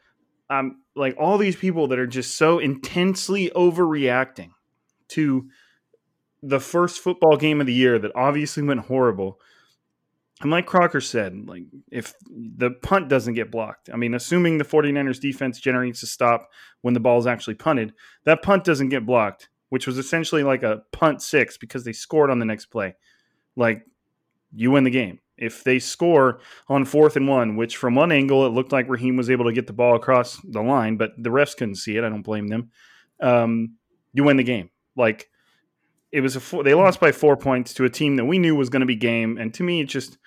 um 0.49 0.82
like 0.94 1.16
all 1.18 1.37
these 1.37 1.56
people 1.56 1.88
that 1.88 1.99
are 1.99 2.06
just 2.06 2.37
so 2.37 2.60
intensely 2.60 3.50
overreacting 3.56 4.50
to 5.08 5.49
the 6.42 6.61
first 6.61 7.00
football 7.00 7.37
game 7.37 7.61
of 7.61 7.66
the 7.66 7.73
year 7.73 7.99
that 7.99 8.12
obviously 8.14 8.62
went 8.62 8.80
horrible. 8.80 9.40
And 10.40 10.50
like 10.50 10.66
Crocker 10.66 11.00
said, 11.00 11.47
like 11.47 11.64
if 11.90 12.14
the 12.30 12.70
punt 12.70 13.09
doesn't 13.09 13.35
get 13.35 13.50
blocked, 13.50 13.90
I 13.92 13.97
mean, 13.97 14.14
assuming 14.14 14.56
the 14.56 14.64
49ers 14.64 15.20
defense 15.20 15.61
generates 15.61 16.02
a 16.02 16.06
stop 16.06 16.49
when 16.80 16.94
the 16.94 17.00
ball 17.00 17.18
is 17.18 17.26
actually 17.26 17.54
punted, 17.54 17.92
that 18.25 18.42
punt 18.42 18.64
doesn't 18.64 18.88
get 18.88 19.04
blocked, 19.04 19.50
which 19.68 19.87
was 19.87 19.99
essentially 19.99 20.42
like 20.42 20.62
a 20.62 20.82
punt 20.92 21.20
six 21.20 21.59
because 21.59 21.85
they 21.85 21.92
scored 21.92 22.30
on 22.30 22.38
the 22.38 22.47
next 22.47 22.66
play. 22.66 22.97
Like 23.54 23.85
you 24.54 24.70
win 24.70 24.85
the 24.85 24.90
game. 24.90 25.18
If 25.37 25.64
they 25.64 25.78
score 25.78 26.40
on 26.68 26.85
fourth 26.85 27.16
and 27.16 27.28
one, 27.28 27.56
which 27.56 27.76
from 27.76 27.94
one 27.94 28.12
angle 28.12 28.47
it 28.47 28.50
looked 28.50 28.73
like 28.73 28.88
Raheem 28.88 29.16
was 29.16 29.30
able 29.30 29.47
to 29.47 29.52
get 29.52 29.66
the 29.66 29.73
ball 29.73 29.97
across 29.97 30.38
the 30.42 30.62
line, 30.62 30.97
but 30.97 31.12
the 31.18 31.30
refs 31.30 31.56
couldn't 31.56 31.76
see 31.76 31.97
it. 31.97 32.04
I 32.04 32.09
don't 32.09 32.23
blame 32.23 32.49
them. 32.49 32.70
Um, 33.20 33.76
you 34.12 34.25
win 34.25 34.37
the 34.37 34.42
game. 34.42 34.70
Like 34.97 35.30
it 36.12 36.20
was 36.20 36.36
a 36.36 36.40
four, 36.40 36.64
they 36.64 36.74
lost 36.74 37.00
by 37.00 37.12
four 37.12 37.36
points 37.36 37.74
to 37.74 37.84
a 37.84 37.90
team 37.90 38.16
that 38.16 38.24
we 38.24 38.38
knew 38.38 38.54
was 38.56 38.68
going 38.68 38.80
to 38.80 38.86
be 38.86 38.96
game, 38.96 39.38
and 39.38 39.52
to 39.54 39.62
me, 39.62 39.80
it 39.80 39.86
just 39.86 40.18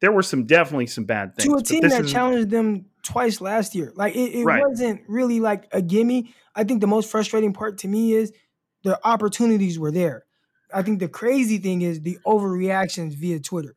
there 0.00 0.12
were 0.12 0.22
some 0.22 0.44
definitely 0.44 0.86
some 0.86 1.04
bad 1.04 1.34
things 1.34 1.48
to 1.48 1.56
a 1.56 1.62
team 1.62 1.88
that 1.88 2.06
challenged 2.06 2.50
them 2.50 2.86
twice 3.02 3.40
last 3.40 3.74
year. 3.74 3.92
Like 3.96 4.14
it, 4.14 4.34
it 4.34 4.44
right. 4.44 4.62
wasn't 4.66 5.02
really 5.08 5.40
like 5.40 5.66
a 5.72 5.80
gimme. 5.82 6.34
I 6.54 6.64
think 6.64 6.80
the 6.80 6.86
most 6.86 7.10
frustrating 7.10 7.52
part 7.52 7.78
to 7.78 7.88
me 7.88 8.12
is 8.12 8.32
the 8.82 8.98
opportunities 9.06 9.78
were 9.78 9.90
there. 9.90 10.24
I 10.72 10.82
think 10.82 10.98
the 10.98 11.08
crazy 11.08 11.58
thing 11.58 11.82
is 11.82 12.00
the 12.00 12.18
overreactions 12.26 13.14
via 13.14 13.40
Twitter. 13.40 13.76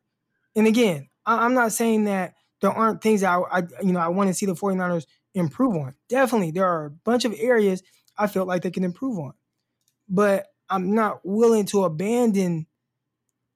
And 0.54 0.66
again, 0.66 1.08
I, 1.24 1.44
am 1.44 1.54
not 1.54 1.72
saying 1.72 2.04
that 2.04 2.34
there 2.60 2.72
aren't 2.72 3.02
things 3.02 3.20
that 3.20 3.30
I, 3.30 3.58
I 3.60 3.62
you 3.82 3.92
know 3.92 4.00
I 4.00 4.08
want 4.08 4.28
to 4.28 4.34
see 4.34 4.46
the 4.46 4.54
49ers 4.54 5.06
improve 5.34 5.76
on. 5.76 5.94
Definitely, 6.08 6.50
there 6.50 6.66
are 6.66 6.86
a 6.86 6.90
bunch 6.90 7.24
of 7.24 7.34
areas 7.38 7.82
I 8.16 8.26
feel 8.26 8.44
like 8.44 8.62
they 8.62 8.70
can 8.70 8.84
improve 8.84 9.18
on. 9.18 9.32
But 10.08 10.46
I'm 10.70 10.94
not 10.94 11.20
willing 11.24 11.66
to 11.66 11.84
abandon 11.84 12.66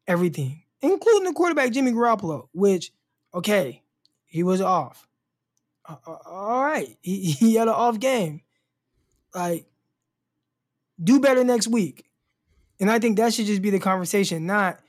everything, 0.06 0.62
including 0.80 1.24
the 1.24 1.32
quarterback 1.32 1.72
Jimmy 1.72 1.92
Garoppolo, 1.92 2.48
which, 2.52 2.92
okay, 3.34 3.82
he 4.24 4.42
was 4.42 4.60
off. 4.60 5.06
Uh, 5.88 5.96
uh 6.06 6.16
all 6.26 6.64
right, 6.64 6.96
he, 7.02 7.32
he 7.32 7.54
had 7.54 7.68
an 7.68 7.74
off 7.74 7.98
game. 7.98 8.42
Like, 9.34 9.66
do 11.02 11.20
better 11.20 11.44
next 11.44 11.68
week. 11.68 12.04
And 12.80 12.90
I 12.90 12.98
think 12.98 13.16
that 13.16 13.32
should 13.32 13.46
just 13.46 13.62
be 13.62 13.70
the 13.70 13.78
conversation, 13.78 14.46
not, 14.46 14.80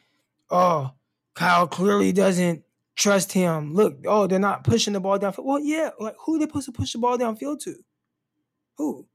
oh, 0.49 0.91
Kyle 1.35 1.67
clearly 1.67 2.11
doesn't 2.11 2.63
trust 2.95 3.31
him. 3.31 3.73
Look, 3.73 3.99
oh, 4.05 4.27
they're 4.27 4.39
not 4.39 4.63
pushing 4.63 4.93
the 4.93 4.99
ball 4.99 5.19
downfield. 5.19 5.45
Well, 5.45 5.59
yeah, 5.59 5.91
like 5.99 6.15
who 6.25 6.35
are 6.35 6.39
they 6.39 6.45
supposed 6.45 6.65
to 6.65 6.71
push 6.71 6.93
the 6.93 6.99
ball 6.99 7.17
downfield 7.17 7.61
to? 7.61 7.75
Who? 8.77 9.07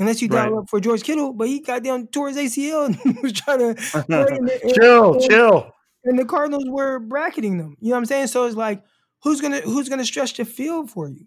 Unless 0.00 0.22
you 0.22 0.28
dial 0.28 0.52
right. 0.52 0.62
up 0.62 0.70
for 0.70 0.80
George 0.80 1.02
Kittle, 1.02 1.34
but 1.34 1.46
he 1.46 1.60
got 1.60 1.82
down 1.84 2.06
towards 2.06 2.38
ACL 2.38 2.86
and 2.86 3.18
was 3.22 3.34
trying 3.34 3.58
to 3.58 3.74
the, 3.74 4.74
chill, 4.80 5.12
and, 5.12 5.22
chill. 5.22 5.72
And 6.04 6.18
the 6.18 6.24
Cardinals 6.24 6.64
were 6.66 6.98
bracketing 6.98 7.58
them. 7.58 7.76
You 7.80 7.90
know 7.90 7.96
what 7.96 7.98
I'm 7.98 8.06
saying? 8.06 8.28
So 8.28 8.46
it's 8.46 8.56
like, 8.56 8.82
who's 9.22 9.42
gonna 9.42 9.60
who's 9.60 9.90
gonna 9.90 10.06
stretch 10.06 10.38
the 10.38 10.46
field 10.46 10.90
for 10.90 11.06
you? 11.06 11.26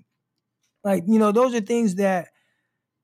Like, 0.84 1.04
you 1.06 1.20
know, 1.20 1.32
those 1.32 1.54
are 1.54 1.62
things 1.62 1.96
that, 1.96 2.30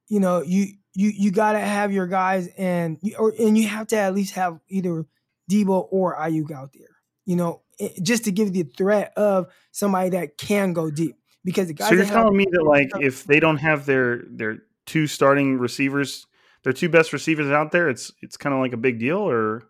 you 0.08 0.20
know, 0.20 0.42
you 0.42 0.74
you 0.96 1.12
you 1.16 1.30
gotta 1.30 1.60
have 1.60 1.94
your 1.94 2.08
guys 2.08 2.50
and 2.58 2.98
or 3.20 3.32
and 3.38 3.56
you 3.56 3.68
have 3.68 3.86
to 3.88 3.98
at 3.98 4.16
least 4.16 4.34
have 4.34 4.60
either 4.70 5.06
Deebo 5.52 5.88
or 5.92 6.18
Aiyuk 6.18 6.52
out 6.52 6.74
there. 6.74 6.98
You 7.26 7.36
know, 7.36 7.62
eh, 7.80 7.90
just 8.02 8.24
to 8.24 8.32
give 8.32 8.54
the 8.54 8.64
threat 8.64 9.14
of 9.16 9.50
somebody 9.72 10.10
that 10.10 10.36
can 10.40 10.74
go 10.74 10.90
deep. 10.90 11.16
Because 11.46 11.68
the 11.68 11.76
guys 11.76 11.90
so 11.90 11.96
you're 11.96 12.06
telling 12.06 12.36
me 12.36 12.48
that 12.50 12.64
like 12.64 12.90
if 13.00 13.24
they 13.26 13.40
don't 13.40 13.58
have 13.58 13.86
their 13.86 14.24
their 14.32 14.64
two 14.90 15.08
starting 15.08 15.60
receivers, 15.60 16.26
their 16.64 16.74
two 16.74 16.90
best 16.90 17.14
receivers 17.14 17.48
out 17.48 17.72
there, 17.72 17.90
it's 17.90 18.12
it's 18.22 18.36
kind 18.36 18.54
of 18.54 18.60
like 18.60 18.74
a 18.74 18.78
big 18.78 19.00
deal, 19.00 19.20
or 19.20 19.70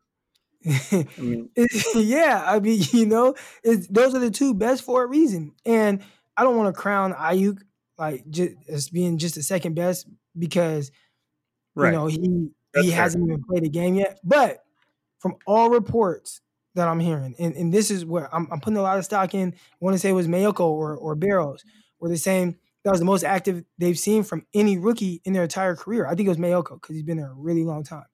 I 0.66 1.08
mean, 1.18 1.50
yeah, 1.96 2.44
I 2.46 2.60
mean, 2.60 2.82
you 2.92 3.06
know, 3.06 3.36
those 3.64 4.16
are 4.16 4.20
the 4.20 4.32
two 4.32 4.54
best 4.54 4.84
for 4.84 5.04
a 5.04 5.08
reason. 5.08 5.54
And 5.66 6.02
I 6.36 6.44
don't 6.44 6.58
want 6.58 6.74
to 6.74 6.82
crown 6.82 7.14
Aiyuk 7.14 7.60
like 7.98 8.30
just 8.30 8.56
as 8.70 8.90
being 8.90 9.18
just 9.18 9.36
the 9.36 9.44
second 9.44 9.76
best 9.76 10.08
because 10.38 10.90
right. 11.76 11.88
you 11.88 11.92
know 11.92 12.08
he 12.08 12.50
That's 12.74 12.86
he 12.86 12.92
fair. 12.92 13.02
hasn't 13.02 13.26
even 13.26 13.44
played 13.44 13.64
a 13.64 13.70
game 13.70 13.96
yet. 13.96 14.20
But 14.24 14.64
from 15.20 15.36
all 15.46 15.70
reports 15.70 16.40
that 16.76 16.88
I'm 16.88 17.00
hearing, 17.02 17.36
and, 17.40 17.56
and 17.56 17.74
this 17.74 17.92
is 17.92 18.06
where 18.06 18.34
I'm, 18.34 18.48
I'm 18.52 18.62
putting 18.62 18.78
a 18.78 18.82
lot 18.82 18.98
of 18.98 19.06
stock 19.06 19.34
in. 19.34 19.54
I 19.54 19.76
want 19.82 19.96
to 19.96 20.00
say 20.00 20.10
it 20.10 20.14
was 20.14 20.28
Maiocco 20.28 20.62
or 20.62 20.96
or 20.96 21.16
Barrows, 21.16 21.64
where 21.98 22.08
they're 22.08 22.18
saying 22.18 22.56
that 22.84 22.92
was 22.92 23.00
the 23.00 23.06
most 23.06 23.24
active 23.24 23.64
they've 23.78 24.00
seen 24.00 24.24
from 24.24 24.46
any 24.54 24.78
rookie 24.78 25.22
in 25.26 25.34
their 25.34 25.44
entire 25.44 25.76
career. 25.76 26.06
I 26.06 26.16
think 26.16 26.28
it 26.28 26.30
was 26.30 26.38
Maiocco 26.38 26.82
because 26.82 26.96
he's 26.96 27.04
been 27.04 27.18
there 27.18 27.32
a 27.32 27.36
really 27.36 27.64
long 27.64 27.84
time. 27.84 28.06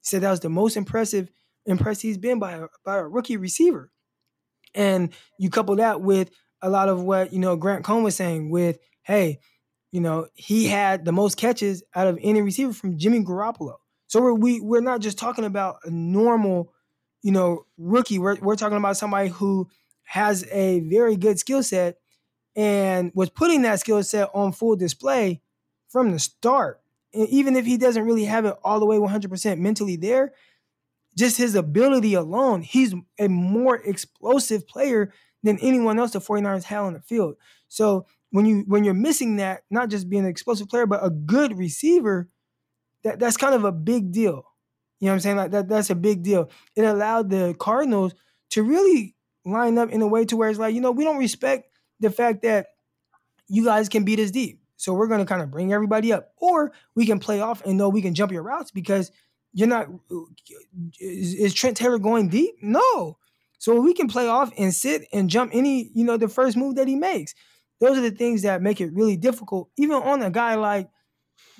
He 0.00 0.06
said 0.06 0.22
that 0.22 0.30
was 0.30 0.40
the 0.40 0.48
most 0.48 0.76
impressive 0.76 1.28
impressed 1.66 2.02
he's 2.02 2.18
been 2.18 2.38
by 2.38 2.52
a, 2.52 2.66
by 2.84 2.96
a 2.96 3.04
rookie 3.06 3.36
receiver. 3.36 3.90
And 4.74 5.12
you 5.38 5.50
couple 5.50 5.76
that 5.76 6.00
with 6.00 6.30
a 6.60 6.70
lot 6.70 6.88
of 6.88 7.02
what 7.02 7.32
you 7.32 7.38
know 7.38 7.56
Grant 7.56 7.84
Cohn 7.84 8.02
was 8.02 8.16
saying 8.16 8.50
with, 8.50 8.78
hey, 9.02 9.38
you 9.90 10.00
know, 10.00 10.28
he 10.34 10.66
had 10.66 11.04
the 11.04 11.12
most 11.12 11.36
catches 11.36 11.82
out 11.94 12.06
of 12.06 12.18
any 12.22 12.40
receiver 12.40 12.72
from 12.72 12.98
Jimmy 12.98 13.20
Garoppolo. 13.20 13.76
So 14.06 14.20
we're 14.20 14.34
we, 14.34 14.60
we're 14.60 14.80
not 14.80 15.00
just 15.00 15.18
talking 15.18 15.44
about 15.44 15.76
a 15.84 15.90
normal, 15.90 16.72
you 17.22 17.32
know, 17.32 17.66
rookie. 17.76 18.18
We're 18.18 18.36
we're 18.40 18.56
talking 18.56 18.78
about 18.78 18.96
somebody 18.96 19.28
who 19.28 19.68
has 20.04 20.44
a 20.50 20.80
very 20.80 21.16
good 21.16 21.38
skill 21.38 21.62
set 21.62 21.96
and 22.54 23.12
was 23.14 23.30
putting 23.30 23.62
that 23.62 23.80
skill 23.80 24.02
set 24.02 24.28
on 24.34 24.52
full 24.52 24.76
display 24.76 25.40
from 25.88 26.12
the 26.12 26.18
start. 26.18 26.80
And 27.14 27.28
even 27.28 27.56
if 27.56 27.66
he 27.66 27.76
doesn't 27.76 28.04
really 28.04 28.24
have 28.24 28.44
it 28.44 28.56
all 28.64 28.80
the 28.80 28.86
way 28.86 28.96
100% 28.96 29.58
mentally 29.58 29.96
there, 29.96 30.32
just 31.16 31.36
his 31.36 31.54
ability 31.54 32.14
alone, 32.14 32.62
he's 32.62 32.94
a 33.18 33.28
more 33.28 33.76
explosive 33.76 34.66
player 34.66 35.12
than 35.42 35.58
anyone 35.58 35.98
else 35.98 36.12
the 36.12 36.20
49ers 36.20 36.64
had 36.64 36.78
on 36.78 36.94
the 36.94 37.00
field. 37.00 37.36
So 37.68 38.06
when 38.30 38.46
you 38.46 38.64
when 38.66 38.84
you're 38.84 38.94
missing 38.94 39.36
that, 39.36 39.62
not 39.70 39.90
just 39.90 40.08
being 40.08 40.24
an 40.24 40.30
explosive 40.30 40.68
player, 40.68 40.86
but 40.86 41.04
a 41.04 41.10
good 41.10 41.58
receiver, 41.58 42.28
that, 43.04 43.18
that's 43.18 43.36
kind 43.36 43.54
of 43.54 43.64
a 43.64 43.72
big 43.72 44.12
deal. 44.12 44.44
You 45.00 45.06
know 45.06 45.12
what 45.12 45.14
I'm 45.14 45.20
saying? 45.20 45.36
Like 45.36 45.50
that 45.50 45.68
that's 45.68 45.90
a 45.90 45.94
big 45.94 46.22
deal. 46.22 46.50
It 46.76 46.84
allowed 46.84 47.28
the 47.28 47.54
Cardinals 47.58 48.14
to 48.50 48.62
really 48.62 49.14
line 49.44 49.76
up 49.76 49.90
in 49.90 50.00
a 50.00 50.06
way 50.06 50.24
to 50.26 50.36
where 50.36 50.48
it's 50.48 50.58
like, 50.58 50.74
you 50.74 50.80
know, 50.80 50.92
we 50.92 51.04
don't 51.04 51.18
respect 51.18 51.71
the 52.02 52.10
fact 52.10 52.42
that 52.42 52.66
you 53.48 53.64
guys 53.64 53.88
can 53.88 54.04
beat 54.04 54.20
us 54.20 54.30
deep. 54.30 54.60
So 54.76 54.92
we're 54.92 55.06
going 55.06 55.20
to 55.20 55.26
kind 55.26 55.42
of 55.42 55.50
bring 55.50 55.72
everybody 55.72 56.12
up, 56.12 56.32
or 56.38 56.72
we 56.94 57.06
can 57.06 57.20
play 57.20 57.40
off 57.40 57.62
and 57.64 57.78
know 57.78 57.88
we 57.88 58.02
can 58.02 58.14
jump 58.14 58.32
your 58.32 58.42
routes 58.42 58.70
because 58.70 59.12
you're 59.52 59.68
not. 59.68 59.88
Is, 60.98 61.34
is 61.34 61.54
Trent 61.54 61.76
Taylor 61.76 61.98
going 61.98 62.28
deep? 62.28 62.56
No. 62.60 63.18
So 63.58 63.80
we 63.80 63.94
can 63.94 64.08
play 64.08 64.26
off 64.26 64.52
and 64.58 64.74
sit 64.74 65.06
and 65.12 65.30
jump 65.30 65.52
any, 65.54 65.90
you 65.94 66.04
know, 66.04 66.16
the 66.16 66.26
first 66.26 66.56
move 66.56 66.74
that 66.74 66.88
he 66.88 66.96
makes. 66.96 67.32
Those 67.80 67.96
are 67.96 68.00
the 68.00 68.10
things 68.10 68.42
that 68.42 68.60
make 68.60 68.80
it 68.80 68.92
really 68.92 69.16
difficult, 69.16 69.70
even 69.76 69.96
on 69.96 70.20
a 70.22 70.30
guy 70.30 70.56
like 70.56 70.90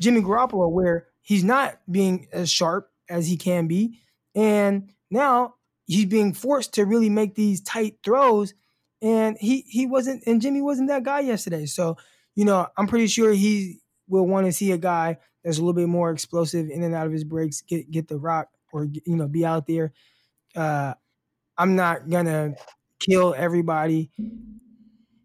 Jimmy 0.00 0.20
Garoppolo, 0.20 0.68
where 0.70 1.06
he's 1.20 1.44
not 1.44 1.78
being 1.88 2.26
as 2.32 2.50
sharp 2.50 2.90
as 3.08 3.28
he 3.28 3.36
can 3.36 3.68
be. 3.68 4.00
And 4.34 4.92
now 5.12 5.54
he's 5.84 6.06
being 6.06 6.34
forced 6.34 6.74
to 6.74 6.86
really 6.86 7.10
make 7.10 7.36
these 7.36 7.60
tight 7.60 7.98
throws 8.02 8.54
and 9.02 9.36
he 9.38 9.62
he 9.68 9.86
wasn't 9.86 10.22
and 10.26 10.40
Jimmy 10.40 10.62
wasn't 10.62 10.88
that 10.88 11.02
guy 11.04 11.20
yesterday. 11.20 11.66
So, 11.66 11.96
you 12.34 12.44
know, 12.44 12.68
I'm 12.76 12.86
pretty 12.86 13.06
sure 13.08 13.32
he 13.32 13.80
will 14.08 14.26
want 14.26 14.46
to 14.46 14.52
see 14.52 14.72
a 14.72 14.78
guy 14.78 15.18
that's 15.44 15.58
a 15.58 15.60
little 15.60 15.74
bit 15.74 15.88
more 15.88 16.10
explosive 16.10 16.70
in 16.70 16.82
and 16.82 16.94
out 16.94 17.06
of 17.06 17.12
his 17.12 17.24
breaks, 17.24 17.62
get 17.62 17.90
get 17.90 18.08
the 18.08 18.18
rock 18.18 18.48
or 18.72 18.84
you 18.84 19.16
know, 19.16 19.28
be 19.28 19.44
out 19.44 19.66
there. 19.66 19.92
Uh 20.54 20.94
I'm 21.58 21.76
not 21.76 22.08
gonna 22.10 22.54
kill 23.00 23.34
everybody 23.36 24.10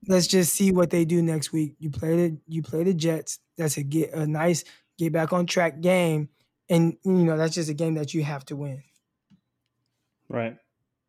let's 0.07 0.27
just 0.27 0.53
see 0.53 0.71
what 0.71 0.89
they 0.89 1.05
do 1.05 1.21
next 1.21 1.51
week. 1.51 1.75
You 1.79 1.89
play 1.89 2.15
the 2.29 2.37
you 2.47 2.61
play 2.61 2.83
the 2.83 2.93
Jets. 2.93 3.39
That's 3.57 3.77
a 3.77 3.83
get 3.83 4.13
a 4.13 4.25
nice 4.27 4.63
get 4.97 5.11
back 5.13 5.33
on 5.33 5.45
track 5.45 5.81
game, 5.81 6.29
and 6.69 6.97
you 7.03 7.11
know 7.11 7.37
that's 7.37 7.55
just 7.55 7.69
a 7.69 7.73
game 7.73 7.95
that 7.95 8.13
you 8.13 8.23
have 8.23 8.45
to 8.45 8.55
win. 8.55 8.83
Right. 10.29 10.57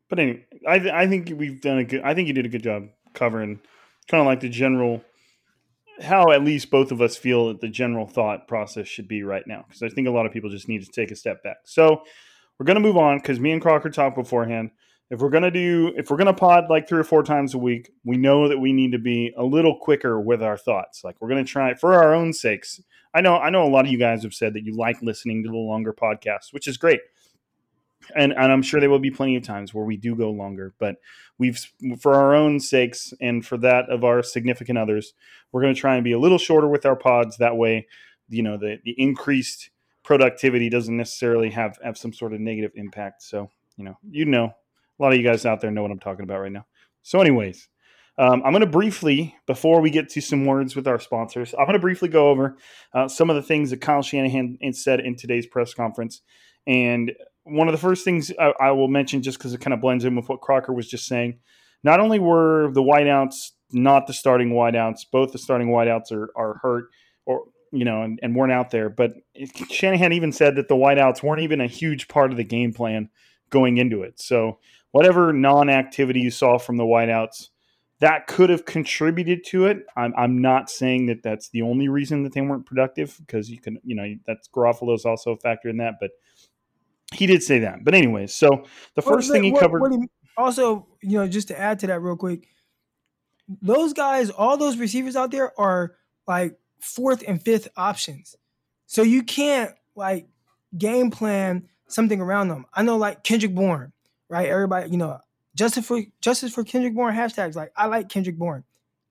But 0.09 0.19
anyway, 0.19 0.47
I 0.67 0.79
th- 0.79 0.93
I 0.93 1.07
think 1.07 1.33
we've 1.37 1.61
done 1.61 1.79
a 1.79 1.85
good. 1.85 2.03
I 2.03 2.15
think 2.15 2.29
you 2.29 2.35
did 2.35 2.47
a 2.47 2.51
good 2.51 2.63
job 2.63 2.89
covering 3.15 3.61
kind 4.09 4.21
of 4.21 4.27
like 4.27 4.41
the 4.41 4.49
general 4.49 5.03
how 6.01 6.31
at 6.31 6.45
least 6.45 6.71
both 6.71 6.93
of 6.93 7.01
us 7.01 7.17
feel 7.17 7.49
that 7.49 7.61
the 7.61 7.69
general 7.69 8.07
thought 8.07 8.47
process 8.47 8.87
should 8.87 9.09
be 9.09 9.23
right 9.23 9.47
now 9.47 9.65
because 9.67 9.83
I 9.83 9.89
think 9.89 10.07
a 10.07 10.13
lot 10.13 10.27
of 10.27 10.33
people 10.33 10.51
just 10.51 10.69
need 10.69 10.85
to 10.85 10.91
take 10.91 11.11
a 11.11 11.17
step 11.17 11.43
back. 11.43 11.59
So 11.65 12.03
we're 12.59 12.67
to 12.67 12.81
move 12.81 12.97
on 12.97 13.19
because 13.19 13.41
me 13.41 13.53
and 13.53 13.63
Crocker 13.63 13.91
talked 13.91 14.17
beforehand. 14.17 14.71
If 15.11 15.21
we're 15.21 15.31
to 15.31 15.51
do, 15.51 15.93
if 15.97 16.11
we're 16.11 16.19
to 16.19 16.35
pod 16.35 16.65
like 16.69 16.87
three 16.87 17.01
or 17.01 17.05
four 17.05 17.23
times 17.23 17.55
a 17.55 17.59
week, 17.59 17.91
we 18.05 18.19
know 18.19 18.49
that 18.49 18.59
we 18.59 18.73
need 18.73 18.93
to 18.93 18.99
be 18.99 19.33
a 19.39 19.43
little 19.43 19.79
quicker 19.79 20.21
with 20.21 20.43
our 20.43 20.59
thoughts. 20.59 21.03
Like 21.03 21.17
we're 21.21 21.29
to 21.45 21.45
try 21.45 21.75
for 21.75 21.95
our 21.95 22.15
own 22.15 22.33
sakes. 22.33 22.81
I 23.15 23.23
know, 23.23 23.39
I 23.39 23.49
know 23.49 23.65
a 23.65 23.71
lot 23.71 23.87
of 23.87 23.91
you 23.91 23.99
guys 23.99 24.23
have 24.23 24.35
said 24.35 24.53
that 24.53 24.65
you 24.65 24.77
like 24.77 25.01
listening 25.01 25.43
to 25.45 25.49
the 25.49 25.57
longer 25.57 25.95
podcasts, 25.95 26.53
which 26.53 26.69
is 26.69 26.77
great 26.77 27.01
and 28.15 28.33
and 28.33 28.53
I'm 28.53 28.63
sure 28.63 28.81
there 28.81 28.91
will 28.91 28.99
be 28.99 29.11
plenty 29.11 29.37
of 29.37 29.43
times 29.43 29.73
where 29.73 29.85
we 29.85 29.97
do 29.97 30.15
go 30.15 30.31
longer, 30.31 30.75
but 30.79 30.97
we've 31.39 31.59
for 32.01 32.15
our 32.15 32.35
own 32.35 32.61
sakes 32.61 33.13
and 33.21 33.45
for 33.45 33.57
that 33.59 33.91
of 33.91 34.05
our 34.05 34.23
significant 34.23 34.79
others, 34.79 35.15
we're 35.53 35.63
going 35.63 35.75
to 35.75 35.81
try 35.81 35.95
and 35.95 36.05
be 36.05 36.13
a 36.13 36.19
little 36.19 36.39
shorter 36.39 36.69
with 36.69 36.87
our 36.87 36.97
pods. 36.97 37.39
That 37.39 37.57
way, 37.57 37.87
you 38.29 38.43
know, 38.43 38.57
the 38.57 38.79
the 38.85 38.95
increased 38.99 39.71
productivity 40.05 40.69
doesn't 40.69 40.97
necessarily 40.97 41.51
have 41.51 41.79
have 41.83 41.99
some 41.99 42.13
sort 42.13 42.33
of 42.33 42.41
negative 42.41 42.73
impact. 42.75 43.23
So, 43.23 43.51
you 43.77 43.85
know, 43.85 43.99
you 44.11 44.25
know, 44.25 44.45
a 44.45 45.03
lot 45.03 45.13
of 45.13 45.19
you 45.19 45.27
guys 45.27 45.47
out 45.47 45.61
there 45.61 45.71
know 45.71 45.83
what 45.83 45.91
I'm 45.91 45.99
talking 45.99 46.25
about 46.25 46.41
right 46.41 46.53
now. 46.53 46.67
So, 47.03 47.21
anyways. 47.21 47.69
Um, 48.21 48.43
I'm 48.45 48.51
going 48.51 48.63
to 48.63 48.67
briefly, 48.67 49.37
before 49.47 49.81
we 49.81 49.91
get 49.91 50.09
to 50.09 50.21
some 50.21 50.45
words 50.45 50.75
with 50.75 50.89
our 50.89 50.99
sponsors, 50.99 51.55
I'm 51.55 51.67
going 51.67 51.75
to 51.75 51.79
briefly 51.79 52.09
go 52.09 52.31
over 52.31 52.57
uh, 52.93 53.07
some 53.07 53.31
of 53.31 53.37
the 53.37 53.43
things 53.43 53.71
that 53.71 53.81
Kyle 53.81 54.03
Shanahan 54.03 54.59
said 54.73 54.99
in 54.99 55.15
today's 55.15 55.47
press 55.47 55.73
conference. 55.73 56.21
And 56.67 57.13
one 57.49 57.69
of 57.69 57.73
the 57.73 57.79
first 57.79 58.05
things 58.05 58.33
I, 58.39 58.53
I 58.61 58.71
will 58.73 58.89
mention, 58.89 59.23
just 59.23 59.39
because 59.39 59.55
it 59.55 59.61
kind 59.61 59.75
of 59.75 59.81
blends 59.81 60.05
in 60.05 60.17
with 60.17 60.29
what 60.29 60.41
Crocker 60.41 60.73
was 60.73 60.89
just 60.89 61.07
saying, 61.07 61.39
not 61.83 62.01
only 62.01 62.19
were 62.19 62.71
the 62.73 62.83
wideouts 62.83 63.51
not 63.73 64.07
the 64.07 64.13
starting 64.13 64.51
wideouts, 64.51 65.01
both 65.11 65.33
the 65.33 65.39
starting 65.39 65.69
wideouts 65.69 66.13
are, 66.13 66.31
are 66.37 66.59
hurt 66.63 66.87
or 67.27 67.45
you 67.73 67.85
know 67.85 68.03
and, 68.03 68.19
and 68.23 68.35
weren't 68.35 68.53
out 68.53 68.71
there, 68.71 68.89
but 68.89 69.13
Shanahan 69.71 70.13
even 70.13 70.33
said 70.33 70.57
that 70.57 70.69
the 70.69 70.77
wideouts 70.77 71.23
weren't 71.23 71.43
even 71.43 71.61
a 71.61 71.67
huge 71.67 72.09
part 72.09 72.31
of 72.31 72.37
the 72.37 72.45
game 72.45 72.73
plan 72.73 73.11
going 73.51 73.79
into 73.79 74.03
it. 74.03 74.21
So 74.21 74.59
whatever 74.93 75.33
non-activity 75.33 76.21
you 76.21 76.31
saw 76.31 76.59
from 76.59 76.77
the 76.77 76.85
wideouts, 76.85 77.49
that 78.01 78.27
could 78.27 78.49
have 78.51 78.65
contributed 78.65 79.45
to 79.47 79.67
it. 79.67 79.85
I'm, 79.97 80.15
I'm 80.17 80.41
not 80.41 80.71
saying 80.71 81.07
that 81.07 81.23
that's 81.23 81.49
the 81.51 81.63
only 81.63 81.89
reason 81.89 82.23
that 82.23 82.33
they 82.33 82.41
weren't 82.41 82.67
productive 82.67 83.17
because 83.19 83.51
you 83.51 83.61
can, 83.61 83.79
you 83.83 83.97
know, 83.97 84.15
that's 84.27 84.49
Garoppolo's 84.49 85.05
also 85.05 85.33
a 85.33 85.37
factor 85.37 85.69
in 85.69 85.79
that, 85.79 85.95
but 86.01 86.11
he 87.15 87.27
did 87.27 87.43
say 87.43 87.61
that. 87.61 87.85
But 87.85 87.95
anyways, 87.95 88.35
so 88.35 88.65
the 88.95 89.03
first 89.03 89.31
thing 89.31 89.45
he 89.45 89.53
what, 89.53 89.61
covered. 89.61 89.81
What 89.81 89.93
he, 89.93 90.09
also, 90.37 90.87
you 91.03 91.19
know, 91.19 91.27
just 91.27 91.49
to 91.49 91.59
add 91.59 91.81
to 91.81 91.87
that 91.89 92.01
real 92.01 92.17
quick, 92.17 92.47
those 93.63 93.93
guys, 93.93 94.31
all 94.31 94.57
those 94.57 94.77
receivers 94.77 95.17
out 95.17 95.31
there 95.31 95.59
are 95.59 95.95
like 96.27 96.59
fourth 96.81 97.25
and 97.27 97.43
fifth 97.43 97.69
options. 97.77 98.37
So 98.87 99.03
you 99.03 99.23
can't 99.23 99.73
like 99.95 100.29
game 100.77 101.11
plan 101.11 101.69
something 101.89 102.21
around 102.21 102.49
them. 102.49 102.67
I 102.73 102.83
know 102.83 102.97
like 102.97 103.25
Kendrick 103.25 103.55
Bourne, 103.55 103.93
right? 104.29 104.49
Everybody, 104.49 104.91
you 104.91 104.99
know, 104.99 105.19
justice 105.55 105.87
for 105.87 106.03
justice 106.21 106.53
for 106.53 106.63
Kendrick 106.63 106.95
Bourne 106.95 107.15
hashtags. 107.15 107.57
Like 107.57 107.73
I 107.77 107.87
like 107.87 108.09
Kendrick 108.09 108.37
Bourne 108.37 108.65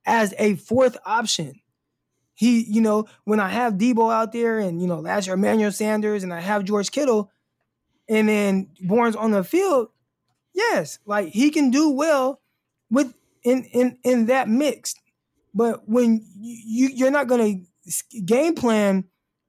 as 0.06 0.34
a 0.38 0.56
fourth 0.56 0.98
option. 1.06 1.60
He, 2.36 2.64
you 2.64 2.82
know, 2.82 3.08
when 3.24 3.40
I 3.40 3.50
have 3.50 3.74
Deebo 3.74 4.14
out 4.14 4.32
there 4.32 4.60
and 4.60 4.80
you 4.82 4.88
know 4.88 5.00
last 5.00 5.26
year 5.26 5.34
Emmanuel 5.36 5.72
Sanders 5.72 6.24
and 6.24 6.34
I 6.34 6.40
have 6.40 6.64
George 6.64 6.92
Kittle, 6.92 7.32
and 8.10 8.30
then 8.30 8.70
Bourne's 8.82 9.16
on 9.16 9.32
the 9.32 9.44
field, 9.44 9.90
yes, 10.54 11.00
like 11.06 11.30
he 11.30 11.50
can 11.50 11.72
do 11.72 11.90
well 11.90 12.42
with 12.90 13.14
in 13.44 13.64
in 13.66 13.98
in 14.04 14.26
that 14.28 14.50
mix. 14.50 14.96
But 15.54 15.88
when 15.88 16.26
you 16.36 16.90
you're 16.94 17.12
not 17.12 17.28
gonna 17.28 17.56
game 18.26 18.56
plan 18.56 19.06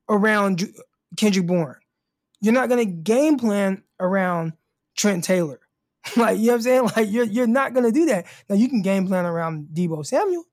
around 0.09 0.68
Kendrick 1.16 1.47
Bourne, 1.47 1.77
you're 2.40 2.55
not 2.55 2.68
gonna 2.68 2.85
game 2.85 3.38
plan 3.38 3.83
around 4.01 4.53
Trent 4.97 5.25
Taylor. 5.25 5.61
like 6.16 6.38
you 6.38 6.47
know 6.47 6.53
what 6.53 6.57
I'm 6.57 6.62
saying? 6.62 6.83
Like 6.97 7.11
you're 7.11 7.25
you're 7.25 7.47
not 7.47 7.75
gonna 7.75 7.92
do 7.92 8.07
that. 8.07 8.27
Now 8.49 8.57
you 8.57 8.68
can 8.68 8.83
game 8.83 9.07
plan 9.07 9.27
around 9.27 9.68
Deebo 9.73 10.05
Samuel, 10.05 10.44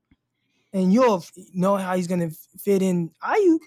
and 0.74 0.91
you'll 0.94 1.24
know 1.54 1.78
how 1.78 1.96
he's 1.96 2.08
gonna 2.08 2.32
fit 2.60 2.82
in 2.82 3.12
Aiyuk, 3.24 3.60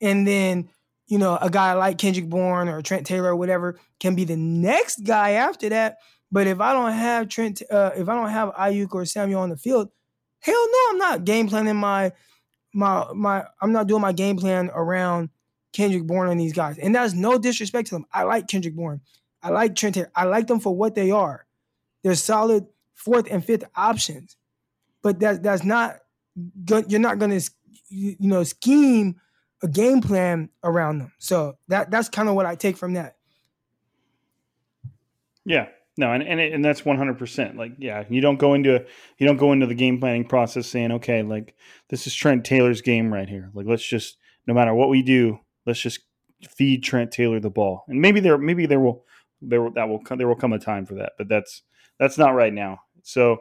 and 0.00 0.26
then 0.26 0.70
you 1.10 1.18
know, 1.18 1.36
a 1.42 1.50
guy 1.50 1.72
like 1.72 1.98
Kendrick 1.98 2.28
Bourne 2.28 2.68
or 2.68 2.80
Trent 2.82 3.04
Taylor 3.04 3.30
or 3.30 3.36
whatever 3.36 3.78
can 3.98 4.14
be 4.14 4.22
the 4.22 4.36
next 4.36 5.00
guy 5.00 5.32
after 5.32 5.68
that. 5.68 5.98
But 6.30 6.46
if 6.46 6.60
I 6.60 6.72
don't 6.72 6.92
have 6.92 7.28
Trent, 7.28 7.62
uh, 7.68 7.90
if 7.96 8.08
I 8.08 8.14
don't 8.14 8.30
have 8.30 8.54
Aiyuk 8.54 8.94
or 8.94 9.04
Samuel 9.04 9.42
on 9.42 9.50
the 9.50 9.56
field, 9.56 9.90
hell 10.38 10.54
no, 10.54 10.78
I'm 10.90 10.98
not 10.98 11.24
game 11.24 11.48
planning 11.48 11.76
my 11.76 12.12
my 12.72 13.06
my. 13.12 13.44
I'm 13.60 13.72
not 13.72 13.88
doing 13.88 14.00
my 14.00 14.12
game 14.12 14.36
plan 14.36 14.70
around 14.72 15.30
Kendrick 15.72 16.06
Bourne 16.06 16.30
and 16.30 16.40
these 16.40 16.52
guys. 16.52 16.78
And 16.78 16.94
that's 16.94 17.12
no 17.12 17.38
disrespect 17.38 17.88
to 17.88 17.96
them. 17.96 18.06
I 18.12 18.22
like 18.22 18.46
Kendrick 18.46 18.76
Bourne. 18.76 19.00
I 19.42 19.50
like 19.50 19.74
Trent 19.74 19.96
Taylor. 19.96 20.12
I 20.14 20.26
like 20.26 20.46
them 20.46 20.60
for 20.60 20.74
what 20.74 20.94
they 20.94 21.10
are. 21.10 21.44
They're 22.04 22.14
solid 22.14 22.66
fourth 22.94 23.26
and 23.28 23.44
fifth 23.44 23.64
options. 23.74 24.36
But 25.02 25.18
that 25.20 25.42
that's 25.42 25.64
not. 25.64 25.96
You're 26.86 27.00
not 27.00 27.18
going 27.18 27.36
to 27.36 27.50
you 27.88 28.14
know 28.20 28.44
scheme 28.44 29.16
a 29.62 29.68
game 29.68 30.00
plan 30.00 30.50
around 30.64 30.98
them. 30.98 31.12
So 31.18 31.58
that 31.68 31.90
that's 31.90 32.08
kind 32.08 32.28
of 32.28 32.34
what 32.34 32.46
I 32.46 32.54
take 32.54 32.76
from 32.76 32.94
that. 32.94 33.16
Yeah. 35.44 35.68
No, 35.96 36.12
and 36.12 36.22
and, 36.22 36.40
and 36.40 36.64
that's 36.64 36.84
one 36.84 36.96
hundred 36.96 37.18
percent. 37.18 37.56
Like, 37.56 37.72
yeah, 37.76 38.04
you 38.08 38.22
don't 38.22 38.38
go 38.38 38.54
into 38.54 38.86
you 39.18 39.26
don't 39.26 39.36
go 39.36 39.52
into 39.52 39.66
the 39.66 39.74
game 39.74 40.00
planning 40.00 40.24
process 40.24 40.66
saying, 40.66 40.92
okay, 40.92 41.22
like 41.22 41.54
this 41.88 42.06
is 42.06 42.14
Trent 42.14 42.44
Taylor's 42.44 42.80
game 42.80 43.12
right 43.12 43.28
here. 43.28 43.50
Like, 43.52 43.66
let's 43.66 43.86
just 43.86 44.16
no 44.46 44.54
matter 44.54 44.72
what 44.72 44.88
we 44.88 45.02
do, 45.02 45.40
let's 45.66 45.80
just 45.80 46.00
feed 46.48 46.82
Trent 46.82 47.10
Taylor 47.10 47.38
the 47.38 47.50
ball. 47.50 47.84
And 47.86 48.00
maybe 48.00 48.20
there 48.20 48.38
maybe 48.38 48.64
there 48.64 48.80
will 48.80 49.04
there 49.42 49.60
will, 49.60 49.72
that 49.72 49.88
will 49.88 50.00
there 50.16 50.28
will 50.28 50.36
come 50.36 50.54
a 50.54 50.58
time 50.58 50.86
for 50.86 50.94
that, 50.94 51.12
but 51.18 51.28
that's 51.28 51.62
that's 51.98 52.16
not 52.16 52.34
right 52.34 52.52
now. 52.52 52.78
So, 53.02 53.40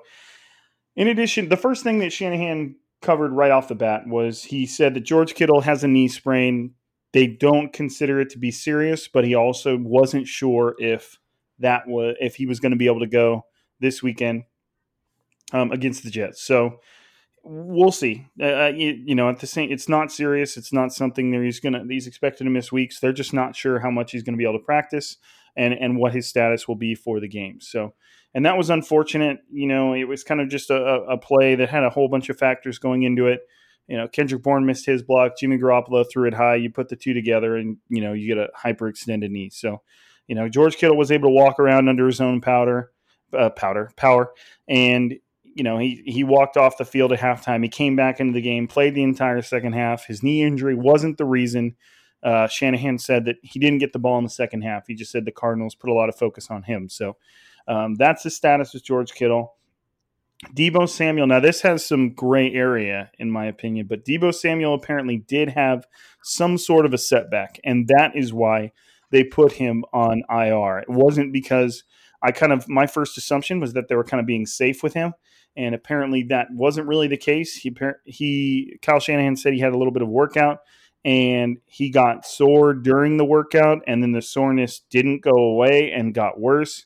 in 0.97 1.07
addition, 1.07 1.47
the 1.47 1.55
first 1.55 1.83
thing 1.83 1.99
that 1.99 2.11
Shanahan 2.11 2.75
covered 3.01 3.31
right 3.31 3.51
off 3.51 3.67
the 3.67 3.75
bat 3.75 4.07
was 4.07 4.43
he 4.43 4.65
said 4.65 4.93
that 4.93 5.01
George 5.01 5.33
Kittle 5.33 5.61
has 5.61 5.83
a 5.83 5.87
knee 5.87 6.07
sprain. 6.07 6.73
They 7.13 7.27
don't 7.27 7.73
consider 7.73 8.19
it 8.19 8.29
to 8.31 8.37
be 8.37 8.51
serious, 8.51 9.07
but 9.07 9.25
he 9.25 9.35
also 9.35 9.77
wasn't 9.77 10.27
sure 10.27 10.75
if 10.77 11.17
that 11.59 11.87
was 11.87 12.15
if 12.19 12.35
he 12.35 12.45
was 12.45 12.59
going 12.59 12.71
to 12.71 12.77
be 12.77 12.87
able 12.87 12.99
to 12.99 13.07
go 13.07 13.45
this 13.79 14.03
weekend 14.03 14.43
um, 15.53 15.71
against 15.71 16.03
the 16.03 16.09
Jets. 16.09 16.41
So 16.41 16.79
we'll 17.43 17.91
see. 17.91 18.27
Uh, 18.39 18.45
uh, 18.45 18.71
you, 18.75 19.01
you, 19.05 19.15
know, 19.15 19.29
at 19.29 19.39
the 19.39 19.47
same, 19.47 19.71
it's 19.71 19.89
not 19.89 20.11
serious. 20.11 20.57
It's 20.57 20.73
not 20.73 20.93
something 20.93 21.31
that 21.31 21.41
he's 21.41 21.59
gonna. 21.59 21.83
He's 21.87 22.07
expected 22.07 22.43
to 22.43 22.49
miss 22.49 22.71
weeks. 22.71 22.99
They're 22.99 23.13
just 23.13 23.33
not 23.33 23.55
sure 23.55 23.79
how 23.79 23.91
much 23.91 24.11
he's 24.11 24.23
going 24.23 24.33
to 24.33 24.37
be 24.37 24.43
able 24.43 24.59
to 24.59 24.65
practice 24.65 25.17
and 25.55 25.73
and 25.73 25.97
what 25.97 26.13
his 26.13 26.27
status 26.27 26.67
will 26.67 26.75
be 26.75 26.95
for 26.95 27.19
the 27.19 27.27
game. 27.27 27.59
So 27.61 27.93
and 28.33 28.45
that 28.45 28.57
was 28.57 28.69
unfortunate. 28.69 29.39
You 29.51 29.67
know, 29.67 29.93
it 29.93 30.05
was 30.05 30.23
kind 30.23 30.41
of 30.41 30.49
just 30.49 30.69
a, 30.69 30.75
a 30.75 31.17
play 31.17 31.55
that 31.55 31.69
had 31.69 31.83
a 31.83 31.89
whole 31.89 32.07
bunch 32.07 32.29
of 32.29 32.37
factors 32.37 32.77
going 32.77 33.03
into 33.03 33.27
it. 33.27 33.41
You 33.87 33.97
know, 33.97 34.07
Kendrick 34.07 34.43
Bourne 34.43 34.65
missed 34.65 34.85
his 34.85 35.01
block. 35.01 35.37
Jimmy 35.37 35.57
Garoppolo 35.57 36.05
threw 36.09 36.27
it 36.27 36.33
high. 36.35 36.55
You 36.55 36.69
put 36.69 36.89
the 36.89 36.95
two 36.95 37.13
together, 37.13 37.55
and 37.55 37.77
you 37.89 38.01
know 38.01 38.13
you 38.13 38.27
get 38.27 38.37
a 38.37 38.49
hyperextended 38.55 39.31
knee. 39.31 39.49
So, 39.49 39.81
you 40.27 40.35
know, 40.35 40.47
George 40.47 40.77
Kittle 40.77 40.97
was 40.97 41.11
able 41.11 41.29
to 41.29 41.33
walk 41.33 41.59
around 41.59 41.89
under 41.89 42.05
his 42.05 42.21
own 42.21 42.39
powder, 42.39 42.91
uh, 43.37 43.49
powder, 43.49 43.91
power, 43.95 44.31
and 44.67 45.15
you 45.43 45.63
know 45.63 45.79
he 45.79 46.03
he 46.05 46.23
walked 46.23 46.55
off 46.55 46.77
the 46.77 46.85
field 46.85 47.11
at 47.11 47.19
halftime. 47.19 47.63
He 47.63 47.69
came 47.69 47.95
back 47.95 48.19
into 48.19 48.33
the 48.33 48.41
game, 48.41 48.67
played 48.67 48.93
the 48.93 49.03
entire 49.03 49.41
second 49.41 49.73
half. 49.73 50.05
His 50.05 50.21
knee 50.21 50.43
injury 50.43 50.75
wasn't 50.75 51.17
the 51.17 51.25
reason. 51.25 51.75
Uh, 52.21 52.47
Shanahan 52.47 52.99
said 52.99 53.25
that 53.25 53.37
he 53.41 53.59
didn't 53.59 53.79
get 53.79 53.93
the 53.93 53.99
ball 53.99 54.17
in 54.17 54.23
the 54.23 54.29
second 54.29 54.61
half. 54.61 54.85
He 54.87 54.93
just 54.93 55.11
said 55.11 55.25
the 55.25 55.31
Cardinals 55.31 55.73
put 55.73 55.89
a 55.89 55.93
lot 55.93 56.09
of 56.09 56.15
focus 56.15 56.51
on 56.51 56.63
him. 56.63 56.89
So 56.89 57.15
um, 57.69 57.95
that's 57.95 58.23
the 58.23 58.31
status 58.31 58.73
with 58.73 58.83
George 58.83 59.13
Kittle. 59.13 59.53
Deebo 60.55 60.87
Samuel. 60.87 61.27
Now, 61.27 61.39
this 61.39 61.61
has 61.61 61.85
some 61.85 62.13
gray 62.13 62.51
area, 62.53 63.11
in 63.19 63.29
my 63.29 63.45
opinion, 63.45 63.87
but 63.87 64.05
Deebo 64.05 64.33
Samuel 64.33 64.73
apparently 64.73 65.17
did 65.17 65.49
have 65.49 65.85
some 66.23 66.57
sort 66.57 66.85
of 66.85 66.93
a 66.93 66.97
setback, 66.97 67.59
and 67.63 67.87
that 67.89 68.15
is 68.15 68.33
why 68.33 68.71
they 69.11 69.23
put 69.23 69.53
him 69.53 69.83
on 69.93 70.23
IR. 70.29 70.79
It 70.79 70.89
wasn't 70.89 71.33
because 71.33 71.83
I 72.23 72.31
kind 72.31 72.53
of, 72.53 72.67
my 72.69 72.87
first 72.87 73.17
assumption 73.17 73.59
was 73.59 73.73
that 73.73 73.87
they 73.87 73.95
were 73.95 74.03
kind 74.03 74.21
of 74.21 74.25
being 74.25 74.45
safe 74.45 74.81
with 74.81 74.93
him, 74.93 75.13
and 75.57 75.75
apparently 75.75 76.23
that 76.23 76.47
wasn't 76.51 76.87
really 76.87 77.07
the 77.07 77.17
case. 77.17 77.55
He, 77.55 77.75
he, 78.05 78.77
Kyle 78.81 78.99
Shanahan 78.99 79.35
said 79.35 79.53
he 79.53 79.59
had 79.59 79.73
a 79.73 79.77
little 79.77 79.93
bit 79.93 80.03
of 80.03 80.09
workout, 80.09 80.59
and 81.03 81.57
he 81.65 81.89
got 81.89 82.25
sore 82.25 82.73
during 82.73 83.17
the 83.17 83.25
workout, 83.25 83.79
and 83.87 84.01
then 84.01 84.13
the 84.13 84.21
soreness 84.21 84.81
didn't 84.89 85.21
go 85.21 85.31
away 85.31 85.91
and 85.91 86.13
got 86.13 86.39
worse. 86.39 86.85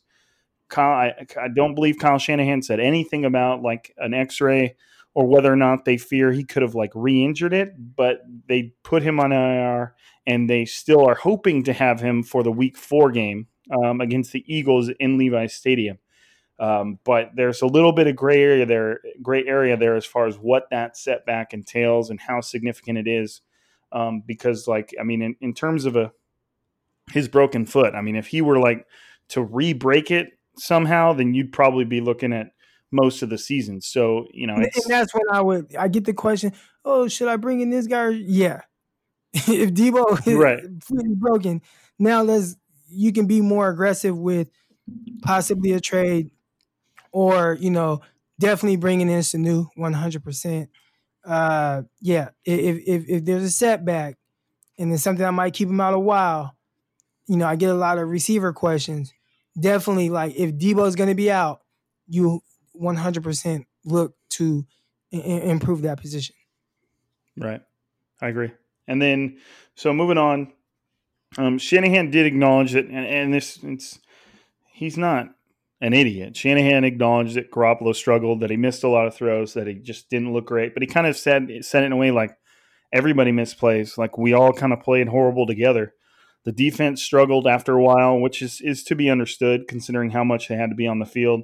Kyle, 0.74 0.92
I, 0.92 1.26
I 1.40 1.48
don't 1.50 1.76
believe 1.76 1.98
Kyle 2.00 2.18
Shanahan 2.18 2.64
said 2.64 2.80
anything 2.80 3.26
about 3.26 3.62
like 3.62 3.94
an 3.98 4.16
X-ray 4.16 4.76
or 5.14 5.28
whether 5.28 5.54
or 5.54 5.56
not 5.56 5.86
they 5.86 5.98
fear 5.98 6.32
he 6.32 6.44
could 6.44 6.64
have 6.64 6.74
like 6.74 6.92
re-injured 6.96 7.54
it, 7.54 7.74
but 7.96 8.22
they 8.48 8.74
put 8.84 9.04
him 9.04 9.20
on 9.20 9.32
IR 9.32 9.94
and 10.26 10.50
they 10.50 10.66
still 10.66 11.08
are 11.08 11.14
hoping 11.14 11.64
to 11.66 11.74
have 11.74 12.00
him 12.00 12.24
for 12.24 12.42
the 12.42 12.52
Week 12.52 12.76
Four 12.76 13.12
game 13.12 13.48
um, 13.84 14.02
against 14.02 14.32
the 14.32 14.44
Eagles 14.52 14.90
in 15.00 15.20
Levi 15.20 15.46
Stadium. 15.46 16.00
Um, 16.60 16.98
but 17.04 17.30
there's 17.36 17.62
a 17.62 17.68
little 17.68 17.92
bit 17.92 18.08
of 18.08 18.16
gray 18.16 18.42
area 18.42 18.66
there, 18.66 19.00
gray 19.22 19.46
area 19.46 19.78
there 19.78 19.96
as 19.96 20.06
far 20.06 20.26
as 20.26 20.38
what 20.38 20.70
that 20.72 20.98
setback 20.98 21.54
entails 21.54 22.10
and 22.10 22.20
how 22.20 22.42
significant 22.42 22.98
it 22.98 23.08
is. 23.08 23.42
Um, 23.92 24.24
because, 24.26 24.68
like, 24.68 24.92
I 25.00 25.04
mean, 25.04 25.22
in, 25.22 25.36
in 25.40 25.54
terms 25.54 25.86
of 25.86 25.96
a 25.96 26.12
his 27.12 27.28
broken 27.28 27.68
foot, 27.68 27.94
I 27.94 28.02
mean, 28.02 28.16
if 28.16 28.28
he 28.28 28.42
were 28.42 28.58
like 28.58 28.88
to 29.30 29.44
re-break 29.44 30.10
it 30.10 30.32
somehow, 30.58 31.14
then 31.14 31.34
you'd 31.34 31.52
probably 31.52 31.86
be 31.86 32.02
looking 32.02 32.34
at 32.34 32.52
most 32.92 33.24
of 33.24 33.30
the 33.30 33.38
season. 33.38 33.82
So 33.82 34.28
you 34.32 34.48
know, 34.48 34.56
and 34.56 34.70
that's 34.88 35.14
when 35.14 35.24
I 35.32 35.42
would 35.42 35.76
I 35.76 35.88
get 35.88 36.06
the 36.06 36.14
question, 36.14 36.54
oh, 36.86 37.08
should 37.08 37.28
I 37.28 37.38
bring 37.38 37.60
in 37.60 37.70
this 37.70 37.88
guy? 37.88 38.10
Yeah, 38.10 38.62
if 39.34 39.74
Deebo 39.74 40.26
is 40.26 40.36
right. 40.36 40.62
broken, 41.20 41.62
now 42.00 42.22
let's 42.22 42.56
you 42.88 43.12
can 43.12 43.26
be 43.26 43.42
more 43.42 43.70
aggressive 43.70 44.18
with 44.18 44.50
possibly 45.24 45.74
a 45.74 45.80
trade, 45.80 46.30
or 47.12 47.58
you 47.60 47.72
know, 47.72 48.02
definitely 48.40 48.78
bringing 48.78 49.10
in 49.10 49.20
Sanu 49.20 49.68
one 49.76 49.94
hundred 49.94 50.24
percent. 50.24 50.70
Uh, 51.26 51.84
yeah, 52.02 52.30
if 52.46 52.84
if 52.86 53.10
if 53.10 53.26
there's 53.26 53.44
a 53.44 53.50
setback, 53.50 54.18
and 54.78 54.92
then 54.92 54.98
something 54.98 55.24
that 55.24 55.32
might 55.32 55.54
keep 55.54 55.70
him 55.70 55.82
out 55.82 55.94
a 55.94 56.00
while, 56.00 56.56
you 57.28 57.38
know, 57.38 57.48
I 57.48 57.56
get 57.56 57.70
a 57.70 57.76
lot 57.76 57.98
of 57.98 58.08
receiver 58.08 58.54
questions. 58.54 59.14
Definitely, 59.60 60.10
like 60.10 60.36
if 60.36 60.52
Deebo's 60.54 60.96
going 60.96 61.10
to 61.10 61.16
be 61.16 61.32
out, 61.32 61.62
you 62.08 62.42
100% 62.80 63.66
look 63.86 64.16
to 64.32 64.66
I- 65.14 65.18
improve 65.18 65.84
that 65.84 66.02
position. 66.02 66.36
Right. 67.38 67.62
I 68.22 68.28
agree. 68.30 68.52
And 68.88 69.02
then, 69.02 69.38
so 69.76 69.94
moving 69.94 70.18
on, 70.18 70.52
um, 71.38 71.58
Shanahan 71.58 72.12
did 72.12 72.26
acknowledge 72.26 72.74
that, 72.74 72.86
and, 72.86 73.06
and 73.06 73.34
this, 73.34 73.60
it's, 73.64 74.00
he's 74.72 74.98
not 74.98 75.30
an 75.82 75.94
idiot. 75.94 76.36
Shanahan 76.36 76.84
acknowledged 76.84 77.36
that 77.36 77.52
Garoppolo 77.52 77.96
struggled, 77.96 78.40
that 78.40 78.50
he 78.50 78.58
missed 78.58 78.84
a 78.84 78.90
lot 78.90 79.08
of 79.08 79.16
throws, 79.16 79.54
that 79.54 79.68
he 79.68 79.76
just 79.76 80.10
didn't 80.10 80.34
look 80.34 80.46
great. 80.46 80.74
But 80.74 80.84
he 80.84 80.88
kind 80.88 81.08
of 81.08 81.18
said, 81.18 81.50
said 81.62 81.84
it 81.84 81.88
in 81.88 81.92
a 81.92 81.98
way 81.98 82.12
like 82.12 82.38
everybody 82.92 83.32
misplays. 83.32 83.98
Like 83.98 84.18
we 84.18 84.34
all 84.34 84.54
kind 84.54 84.74
of 84.74 84.82
played 84.82 85.08
horrible 85.08 85.46
together. 85.46 85.94
The 86.46 86.52
defense 86.52 87.02
struggled 87.02 87.48
after 87.48 87.74
a 87.74 87.82
while, 87.82 88.20
which 88.20 88.42
is, 88.42 88.60
is 88.60 88.84
to 88.86 88.96
be 88.96 89.10
understood 89.10 89.68
considering 89.68 90.10
how 90.10 90.24
much 90.24 90.48
they 90.48 90.56
had 90.56 90.70
to 90.70 90.76
be 90.76 90.88
on 90.88 91.00
the 91.00 91.06
field. 91.06 91.44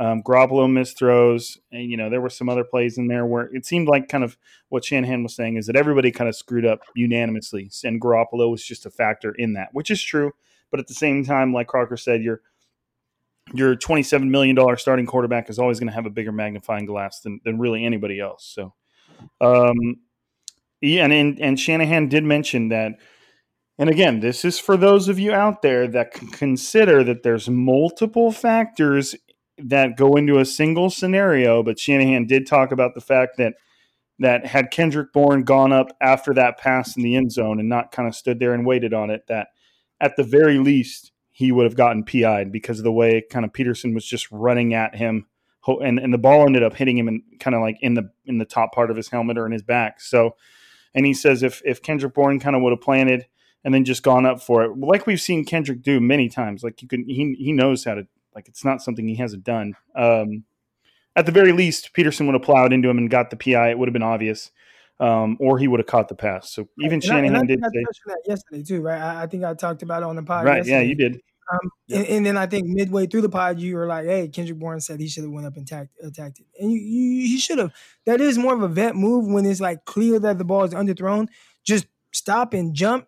Um, 0.00 0.22
Garoppolo 0.22 0.70
missed 0.70 0.96
throws, 0.96 1.58
and 1.72 1.90
you 1.90 1.96
know 1.96 2.08
there 2.08 2.20
were 2.20 2.30
some 2.30 2.48
other 2.48 2.62
plays 2.62 2.98
in 2.98 3.08
there 3.08 3.26
where 3.26 3.50
it 3.52 3.66
seemed 3.66 3.88
like 3.88 4.08
kind 4.08 4.22
of 4.22 4.38
what 4.68 4.84
Shanahan 4.84 5.24
was 5.24 5.34
saying 5.34 5.56
is 5.56 5.66
that 5.66 5.74
everybody 5.74 6.12
kind 6.12 6.28
of 6.28 6.36
screwed 6.36 6.64
up 6.64 6.82
unanimously, 6.94 7.68
and 7.82 8.00
Garoppolo 8.00 8.48
was 8.48 8.64
just 8.64 8.86
a 8.86 8.90
factor 8.90 9.32
in 9.32 9.54
that, 9.54 9.70
which 9.72 9.90
is 9.90 10.00
true. 10.00 10.32
But 10.70 10.78
at 10.78 10.86
the 10.86 10.94
same 10.94 11.24
time, 11.24 11.52
like 11.52 11.66
Crocker 11.66 11.96
said, 11.96 12.22
your 12.22 12.42
your 13.52 13.74
twenty 13.74 14.04
seven 14.04 14.30
million 14.30 14.54
dollar 14.54 14.76
starting 14.76 15.04
quarterback 15.06 15.50
is 15.50 15.58
always 15.58 15.80
going 15.80 15.88
to 15.88 15.94
have 15.94 16.06
a 16.06 16.10
bigger 16.10 16.30
magnifying 16.32 16.86
glass 16.86 17.20
than 17.20 17.40
than 17.44 17.58
really 17.58 17.84
anybody 17.84 18.20
else. 18.20 18.44
So, 18.44 18.74
um, 19.40 19.96
yeah, 20.80 21.02
and 21.02 21.12
and, 21.12 21.40
and 21.40 21.58
Shanahan 21.58 22.08
did 22.08 22.22
mention 22.22 22.68
that. 22.68 22.92
And 23.78 23.88
again, 23.88 24.20
this 24.20 24.44
is 24.44 24.58
for 24.58 24.76
those 24.76 25.08
of 25.08 25.18
you 25.18 25.32
out 25.32 25.62
there 25.62 25.86
that 25.86 26.12
can 26.12 26.28
consider 26.28 27.04
that 27.04 27.22
there's 27.22 27.48
multiple 27.48 28.32
factors 28.32 29.14
that 29.58 29.96
go 29.96 30.16
into 30.16 30.38
a 30.38 30.44
single 30.44 30.90
scenario, 30.90 31.62
but 31.62 31.78
Shanahan 31.78 32.26
did 32.26 32.46
talk 32.46 32.72
about 32.72 32.94
the 32.94 33.00
fact 33.00 33.36
that 33.38 33.54
that 34.20 34.46
had 34.46 34.72
Kendrick 34.72 35.12
Bourne 35.12 35.44
gone 35.44 35.72
up 35.72 35.96
after 36.00 36.34
that 36.34 36.58
pass 36.58 36.96
in 36.96 37.04
the 37.04 37.14
end 37.14 37.30
zone 37.30 37.60
and 37.60 37.68
not 37.68 37.92
kind 37.92 38.08
of 38.08 38.16
stood 38.16 38.40
there 38.40 38.52
and 38.52 38.66
waited 38.66 38.92
on 38.92 39.10
it, 39.10 39.26
that 39.28 39.48
at 40.00 40.16
the 40.16 40.24
very 40.24 40.58
least 40.58 41.12
he 41.30 41.52
would 41.52 41.64
have 41.64 41.76
gotten 41.76 42.02
PI'd 42.02 42.50
because 42.50 42.78
of 42.78 42.84
the 42.84 42.90
way 42.90 43.22
kind 43.30 43.44
of 43.44 43.52
Peterson 43.52 43.94
was 43.94 44.04
just 44.04 44.28
running 44.32 44.74
at 44.74 44.96
him, 44.96 45.26
and 45.66 46.00
and 46.00 46.12
the 46.12 46.18
ball 46.18 46.46
ended 46.46 46.64
up 46.64 46.74
hitting 46.74 46.98
him 46.98 47.06
in 47.06 47.22
kind 47.38 47.54
of 47.54 47.62
like 47.62 47.76
in 47.80 47.94
the 47.94 48.10
in 48.26 48.38
the 48.38 48.44
top 48.44 48.72
part 48.72 48.90
of 48.90 48.96
his 48.96 49.08
helmet 49.08 49.38
or 49.38 49.46
in 49.46 49.52
his 49.52 49.62
back. 49.62 50.00
So, 50.00 50.34
and 50.94 51.06
he 51.06 51.14
says 51.14 51.44
if 51.44 51.62
if 51.64 51.80
Kendrick 51.80 52.14
Bourne 52.14 52.40
kind 52.40 52.56
of 52.56 52.62
would 52.62 52.72
have 52.72 52.80
planted 52.80 53.26
and 53.64 53.74
then 53.74 53.84
just 53.84 54.02
gone 54.02 54.26
up 54.26 54.40
for 54.40 54.64
it, 54.64 54.78
like 54.78 55.06
we've 55.06 55.20
seen 55.20 55.44
Kendrick 55.44 55.82
do 55.82 56.00
many 56.00 56.28
times, 56.28 56.62
like 56.62 56.82
you 56.82 56.88
can 56.88 57.04
he 57.08 57.34
he 57.38 57.52
knows 57.52 57.84
how 57.84 57.94
to 57.94 58.06
like 58.34 58.48
it's 58.48 58.64
not 58.64 58.82
something 58.82 59.06
he 59.06 59.16
hasn't 59.16 59.44
done. 59.44 59.74
Um, 59.96 60.44
at 61.16 61.26
the 61.26 61.32
very 61.32 61.52
least, 61.52 61.92
Peterson 61.94 62.26
would 62.26 62.34
have 62.34 62.42
plowed 62.42 62.72
into 62.72 62.88
him 62.88 62.98
and 62.98 63.10
got 63.10 63.30
the 63.30 63.36
PI. 63.36 63.70
It 63.70 63.78
would 63.78 63.88
have 63.88 63.92
been 63.92 64.02
obvious, 64.02 64.52
um, 65.00 65.36
or 65.40 65.58
he 65.58 65.66
would 65.66 65.80
have 65.80 65.86
caught 65.86 66.08
the 66.08 66.14
pass. 66.14 66.52
So 66.52 66.68
even 66.78 66.94
and 66.94 67.04
Shanahan 67.04 67.36
I, 67.36 67.40
I 67.40 67.44
did 67.44 67.60
say 67.60 67.82
that 68.06 68.22
yesterday 68.26 68.62
too, 68.62 68.80
right? 68.80 69.00
I, 69.00 69.22
I, 69.22 69.26
think 69.26 69.42
I 69.42 69.54
talked 69.54 69.82
about 69.82 70.02
it 70.02 70.06
on 70.06 70.14
the 70.14 70.22
pod. 70.22 70.44
Right? 70.44 70.58
Yesterday. 70.58 70.76
Yeah, 70.76 70.82
you 70.82 70.94
did. 70.94 71.20
Um, 71.50 71.70
and, 71.90 72.06
and, 72.06 72.26
then 72.26 72.36
I 72.36 72.46
think 72.46 72.66
midway 72.68 73.06
through 73.06 73.22
the 73.22 73.28
pod, 73.28 73.58
you 73.58 73.74
were 73.74 73.86
like, 73.86 74.04
"Hey, 74.04 74.28
Kendrick 74.28 74.58
Bourne 74.58 74.80
said 74.80 75.00
he 75.00 75.08
should 75.08 75.24
have 75.24 75.32
went 75.32 75.46
up 75.46 75.56
and 75.56 75.66
attacked, 75.66 75.90
attacked 76.02 76.40
it, 76.40 76.46
and 76.60 76.70
you, 76.70 76.78
you 76.78 77.26
he 77.26 77.38
should 77.38 77.58
have." 77.58 77.72
That 78.04 78.20
is 78.20 78.36
more 78.36 78.54
of 78.54 78.62
a 78.62 78.68
vet 78.68 78.94
move 78.94 79.26
when 79.26 79.46
it's 79.46 79.60
like 79.60 79.86
clear 79.86 80.18
that 80.18 80.36
the 80.36 80.44
ball 80.44 80.64
is 80.64 80.74
underthrown. 80.74 81.28
Just 81.64 81.86
stop 82.12 82.52
and 82.52 82.74
jump, 82.74 83.06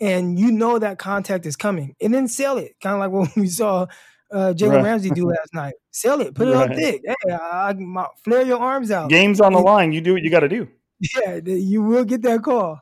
and 0.00 0.38
you 0.38 0.50
know 0.50 0.78
that 0.78 0.98
contact 0.98 1.46
is 1.46 1.56
coming, 1.56 1.94
and 2.00 2.12
then 2.12 2.28
sell 2.28 2.58
it, 2.58 2.76
kind 2.82 2.94
of 2.94 3.00
like 3.00 3.10
what 3.28 3.36
we 3.36 3.46
saw 3.46 3.86
uh, 4.32 4.52
Jalen 4.52 4.76
right. 4.76 4.84
Ramsey 4.84 5.10
do 5.10 5.26
last 5.28 5.54
night. 5.54 5.74
Sell 5.90 6.20
it, 6.20 6.34
put 6.34 6.48
it 6.48 6.52
right. 6.52 6.70
up 6.70 6.76
thick. 6.76 7.02
Hey, 7.04 7.32
I, 7.32 7.70
I, 7.70 8.06
flare 8.24 8.42
your 8.42 8.58
arms 8.58 8.90
out. 8.90 9.10
Game's 9.10 9.40
on 9.40 9.52
the 9.52 9.58
and, 9.58 9.66
line. 9.66 9.92
You 9.92 10.00
do 10.00 10.12
what 10.12 10.22
you 10.22 10.30
got 10.30 10.40
to 10.40 10.48
do. 10.48 10.68
Yeah, 11.16 11.40
you 11.44 11.82
will 11.82 12.04
get 12.04 12.22
that 12.22 12.42
call. 12.42 12.80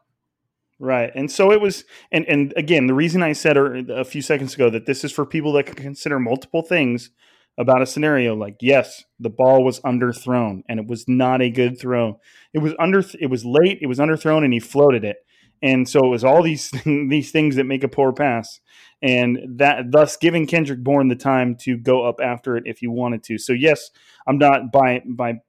Right, 0.78 1.10
and 1.14 1.30
so 1.30 1.50
it 1.50 1.60
was, 1.60 1.84
and 2.12 2.26
and 2.26 2.52
again, 2.56 2.86
the 2.86 2.94
reason 2.94 3.22
I 3.22 3.32
said 3.32 3.56
a 3.56 4.04
few 4.04 4.20
seconds 4.20 4.54
ago 4.54 4.68
that 4.70 4.86
this 4.86 5.02
is 5.02 5.10
for 5.10 5.24
people 5.24 5.52
that 5.54 5.64
can 5.64 5.76
consider 5.76 6.20
multiple 6.20 6.62
things 6.62 7.10
about 7.58 7.82
a 7.82 7.86
scenario. 7.86 8.34
Like, 8.34 8.56
yes, 8.60 9.04
the 9.18 9.30
ball 9.30 9.64
was 9.64 9.80
underthrown, 9.80 10.62
and 10.68 10.80
it 10.80 10.86
was 10.86 11.08
not 11.08 11.42
a 11.42 11.50
good 11.50 11.78
throw. 11.78 12.20
It 12.52 12.58
was 12.58 12.74
under, 12.78 13.02
it 13.20 13.30
was 13.30 13.44
late, 13.44 13.78
it 13.80 13.86
was 13.86 13.98
underthrown, 13.98 14.44
and 14.44 14.52
he 14.52 14.60
floated 14.60 15.04
it, 15.04 15.18
and 15.62 15.88
so 15.88 16.00
it 16.04 16.08
was 16.08 16.24
all 16.24 16.42
these 16.42 16.70
these 16.84 17.30
things 17.30 17.56
that 17.56 17.64
make 17.64 17.84
a 17.84 17.88
poor 17.88 18.12
pass 18.12 18.60
and 19.00 19.38
that 19.58 19.90
thus 19.90 20.16
giving 20.16 20.46
Kendrick 20.46 20.80
Bourne 20.80 21.08
the 21.08 21.16
time 21.16 21.56
to 21.56 21.76
go 21.76 22.06
up 22.06 22.20
after 22.22 22.56
it 22.56 22.64
if 22.66 22.78
he 22.78 22.86
wanted 22.86 23.22
to. 23.24 23.38
So 23.38 23.52
yes, 23.52 23.90
I'm 24.26 24.38
not 24.38 24.70
by 24.72 25.02
by 25.06 25.40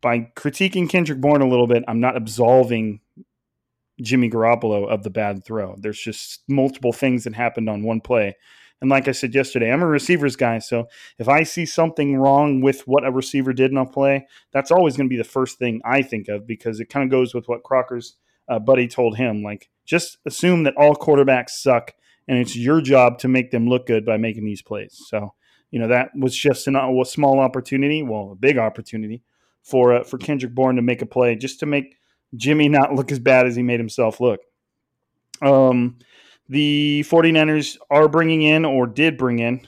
by 0.00 0.30
critiquing 0.36 0.88
Kendrick 0.88 1.20
Bourne 1.20 1.40
a 1.40 1.48
little 1.48 1.66
bit, 1.66 1.82
I'm 1.88 2.00
not 2.00 2.16
absolving 2.16 3.00
Jimmy 4.02 4.28
Garoppolo 4.28 4.86
of 4.86 5.02
the 5.02 5.10
bad 5.10 5.44
throw. 5.44 5.76
There's 5.78 5.98
just 5.98 6.42
multiple 6.46 6.92
things 6.92 7.24
that 7.24 7.34
happened 7.34 7.70
on 7.70 7.82
one 7.82 8.02
play. 8.02 8.36
And 8.82 8.90
like 8.90 9.08
I 9.08 9.12
said 9.12 9.34
yesterday, 9.34 9.72
I'm 9.72 9.82
a 9.82 9.86
receivers 9.86 10.36
guy. 10.36 10.58
So 10.58 10.88
if 11.18 11.26
I 11.26 11.42
see 11.42 11.64
something 11.64 12.18
wrong 12.18 12.60
with 12.60 12.82
what 12.86 13.06
a 13.06 13.10
receiver 13.10 13.54
did 13.54 13.70
in 13.70 13.78
a 13.78 13.86
play, 13.86 14.26
that's 14.52 14.70
always 14.70 14.94
going 14.94 15.08
to 15.08 15.12
be 15.12 15.16
the 15.16 15.24
first 15.24 15.58
thing 15.58 15.80
I 15.86 16.02
think 16.02 16.28
of 16.28 16.46
because 16.46 16.80
it 16.80 16.90
kind 16.90 17.04
of 17.04 17.10
goes 17.10 17.32
with 17.34 17.48
what 17.48 17.62
Crocker's 17.62 18.16
uh, 18.48 18.58
buddy 18.58 18.88
told 18.88 19.16
him. 19.16 19.42
Like, 19.42 19.70
just 19.84 20.18
assume 20.26 20.64
that 20.64 20.76
all 20.76 20.94
quarterbacks 20.94 21.50
suck 21.50 21.92
and 22.26 22.38
it's 22.38 22.56
your 22.56 22.80
job 22.80 23.18
to 23.18 23.28
make 23.28 23.50
them 23.50 23.68
look 23.68 23.86
good 23.86 24.04
by 24.04 24.16
making 24.16 24.44
these 24.44 24.62
plays. 24.62 25.00
So, 25.08 25.34
you 25.70 25.78
know, 25.78 25.88
that 25.88 26.10
was 26.16 26.34
just 26.34 26.66
an, 26.66 26.76
a 26.76 27.04
small 27.04 27.40
opportunity, 27.40 28.02
well, 28.02 28.30
a 28.32 28.36
big 28.36 28.58
opportunity 28.58 29.22
for 29.62 29.94
uh, 29.94 30.04
for 30.04 30.18
Kendrick 30.18 30.54
Bourne 30.54 30.76
to 30.76 30.82
make 30.82 31.02
a 31.02 31.06
play, 31.06 31.36
just 31.36 31.60
to 31.60 31.66
make 31.66 31.96
Jimmy 32.36 32.68
not 32.70 32.94
look 32.94 33.12
as 33.12 33.18
bad 33.18 33.46
as 33.46 33.56
he 33.56 33.62
made 33.62 33.80
himself 33.80 34.20
look. 34.20 34.40
Um, 35.42 35.98
the 36.48 37.04
49ers 37.08 37.78
are 37.90 38.08
bringing 38.08 38.42
in 38.42 38.64
or 38.64 38.86
did 38.86 39.16
bring 39.16 39.38
in 39.38 39.66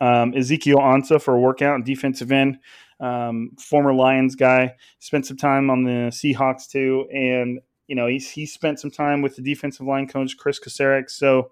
um, 0.00 0.34
Ezekiel 0.34 0.78
Ansah 0.78 1.20
for 1.20 1.34
a 1.34 1.40
workout 1.40 1.74
and 1.74 1.84
defensive 1.84 2.32
end. 2.32 2.58
Um, 3.00 3.50
former 3.58 3.92
Lions 3.92 4.36
guy, 4.36 4.74
spent 5.00 5.26
some 5.26 5.36
time 5.36 5.68
on 5.68 5.82
the 5.82 6.10
Seahawks 6.10 6.68
too, 6.68 7.06
and 7.12 7.60
you 7.86 7.94
know 7.94 8.06
he's 8.06 8.30
he 8.30 8.46
spent 8.46 8.80
some 8.80 8.90
time 8.90 9.22
with 9.22 9.36
the 9.36 9.42
defensive 9.42 9.86
line 9.86 10.06
coach 10.06 10.36
Kris 10.36 10.60
Kocurek. 10.60 11.10
So 11.10 11.50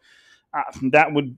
uh, 0.55 0.63
that 0.91 1.13
would 1.13 1.37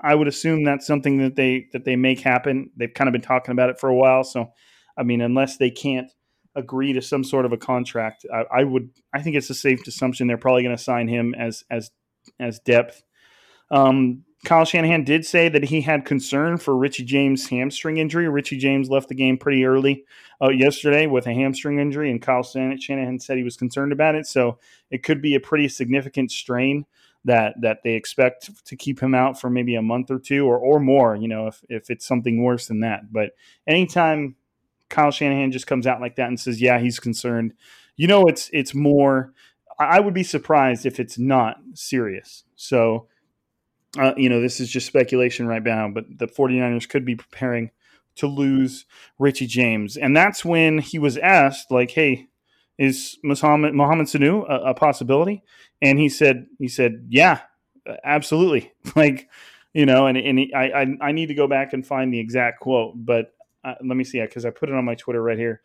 I 0.00 0.14
would 0.14 0.28
assume 0.28 0.64
that's 0.64 0.86
something 0.86 1.18
that 1.18 1.36
they 1.36 1.68
that 1.72 1.84
they 1.84 1.96
make 1.96 2.20
happen. 2.20 2.70
They've 2.76 2.92
kind 2.92 3.08
of 3.08 3.12
been 3.12 3.22
talking 3.22 3.52
about 3.52 3.70
it 3.70 3.80
for 3.80 3.88
a 3.88 3.94
while. 3.94 4.22
So, 4.22 4.52
I 4.98 5.02
mean, 5.02 5.20
unless 5.20 5.56
they 5.56 5.70
can't 5.70 6.10
agree 6.54 6.92
to 6.92 7.02
some 7.02 7.24
sort 7.24 7.46
of 7.46 7.52
a 7.52 7.56
contract, 7.56 8.26
I, 8.32 8.60
I 8.60 8.64
would 8.64 8.90
I 9.14 9.22
think 9.22 9.36
it's 9.36 9.50
a 9.50 9.54
safe 9.54 9.86
assumption 9.86 10.26
they're 10.26 10.36
probably 10.36 10.62
going 10.62 10.76
to 10.76 10.82
sign 10.82 11.08
him 11.08 11.34
as 11.34 11.64
as 11.70 11.90
as 12.38 12.60
depth. 12.60 13.02
Um, 13.70 14.23
Kyle 14.44 14.64
Shanahan 14.64 15.04
did 15.04 15.24
say 15.24 15.48
that 15.48 15.64
he 15.64 15.80
had 15.80 16.04
concern 16.04 16.58
for 16.58 16.76
Richie 16.76 17.04
James' 17.04 17.48
hamstring 17.48 17.96
injury. 17.96 18.28
Richie 18.28 18.58
James 18.58 18.90
left 18.90 19.08
the 19.08 19.14
game 19.14 19.38
pretty 19.38 19.64
early 19.64 20.04
uh, 20.42 20.50
yesterday 20.50 21.06
with 21.06 21.26
a 21.26 21.32
hamstring 21.32 21.78
injury, 21.78 22.10
and 22.10 22.20
Kyle 22.20 22.42
Shanahan 22.42 23.18
said 23.18 23.38
he 23.38 23.44
was 23.44 23.56
concerned 23.56 23.92
about 23.92 24.14
it. 24.14 24.26
So 24.26 24.58
it 24.90 25.02
could 25.02 25.22
be 25.22 25.34
a 25.34 25.40
pretty 25.40 25.68
significant 25.68 26.30
strain 26.30 26.84
that 27.24 27.54
that 27.62 27.82
they 27.82 27.94
expect 27.94 28.64
to 28.66 28.76
keep 28.76 29.00
him 29.00 29.14
out 29.14 29.40
for 29.40 29.48
maybe 29.48 29.74
a 29.74 29.82
month 29.82 30.10
or 30.10 30.18
two 30.18 30.46
or, 30.46 30.58
or 30.58 30.78
more, 30.78 31.16
you 31.16 31.28
know, 31.28 31.46
if, 31.46 31.64
if 31.68 31.90
it's 31.90 32.06
something 32.06 32.42
worse 32.42 32.66
than 32.66 32.80
that. 32.80 33.12
But 33.12 33.30
anytime 33.66 34.36
Kyle 34.90 35.10
Shanahan 35.10 35.50
just 35.52 35.66
comes 35.66 35.86
out 35.86 36.00
like 36.00 36.16
that 36.16 36.28
and 36.28 36.38
says, 36.38 36.60
"Yeah, 36.60 36.78
he's 36.78 37.00
concerned," 37.00 37.54
you 37.96 38.06
know, 38.06 38.26
it's 38.26 38.50
it's 38.52 38.74
more. 38.74 39.32
I 39.78 39.98
would 39.98 40.14
be 40.14 40.22
surprised 40.22 40.86
if 40.86 41.00
it's 41.00 41.18
not 41.18 41.56
serious. 41.72 42.44
So, 42.54 43.08
uh, 43.98 44.14
you 44.16 44.28
know, 44.28 44.40
this 44.40 44.60
is 44.60 44.70
just 44.70 44.86
speculation 44.86 45.46
right 45.46 45.62
now, 45.62 45.88
but 45.88 46.04
the 46.18 46.26
49ers 46.26 46.88
could 46.88 47.04
be 47.04 47.14
preparing 47.14 47.70
to 48.16 48.26
lose 48.26 48.86
Richie 49.18 49.46
James. 49.46 49.96
And 49.96 50.16
that's 50.16 50.44
when 50.44 50.78
he 50.78 50.98
was 50.98 51.16
asked, 51.18 51.70
like, 51.70 51.90
hey, 51.90 52.28
is 52.78 53.18
Mohamed, 53.22 53.74
Mohamed 53.74 54.06
Sanu 54.06 54.48
a, 54.48 54.70
a 54.70 54.74
possibility? 54.74 55.42
And 55.82 55.98
he 55.98 56.08
said, 56.08 56.46
he 56.58 56.68
said, 56.68 57.06
yeah, 57.08 57.40
absolutely. 58.04 58.72
like, 58.96 59.28
you 59.72 59.86
know, 59.86 60.06
and, 60.06 60.16
and 60.16 60.38
he, 60.38 60.54
I, 60.54 60.82
I, 60.82 60.86
I, 61.00 61.12
need 61.12 61.26
to 61.26 61.34
go 61.34 61.48
back 61.48 61.72
and 61.72 61.86
find 61.86 62.12
the 62.12 62.20
exact 62.20 62.60
quote, 62.60 62.94
but 62.96 63.34
uh, 63.64 63.74
let 63.84 63.96
me 63.96 64.04
see 64.04 64.18
it 64.18 64.28
because 64.28 64.44
I 64.44 64.50
put 64.50 64.68
it 64.68 64.74
on 64.74 64.84
my 64.84 64.94
Twitter 64.94 65.22
right 65.22 65.38
here. 65.38 65.62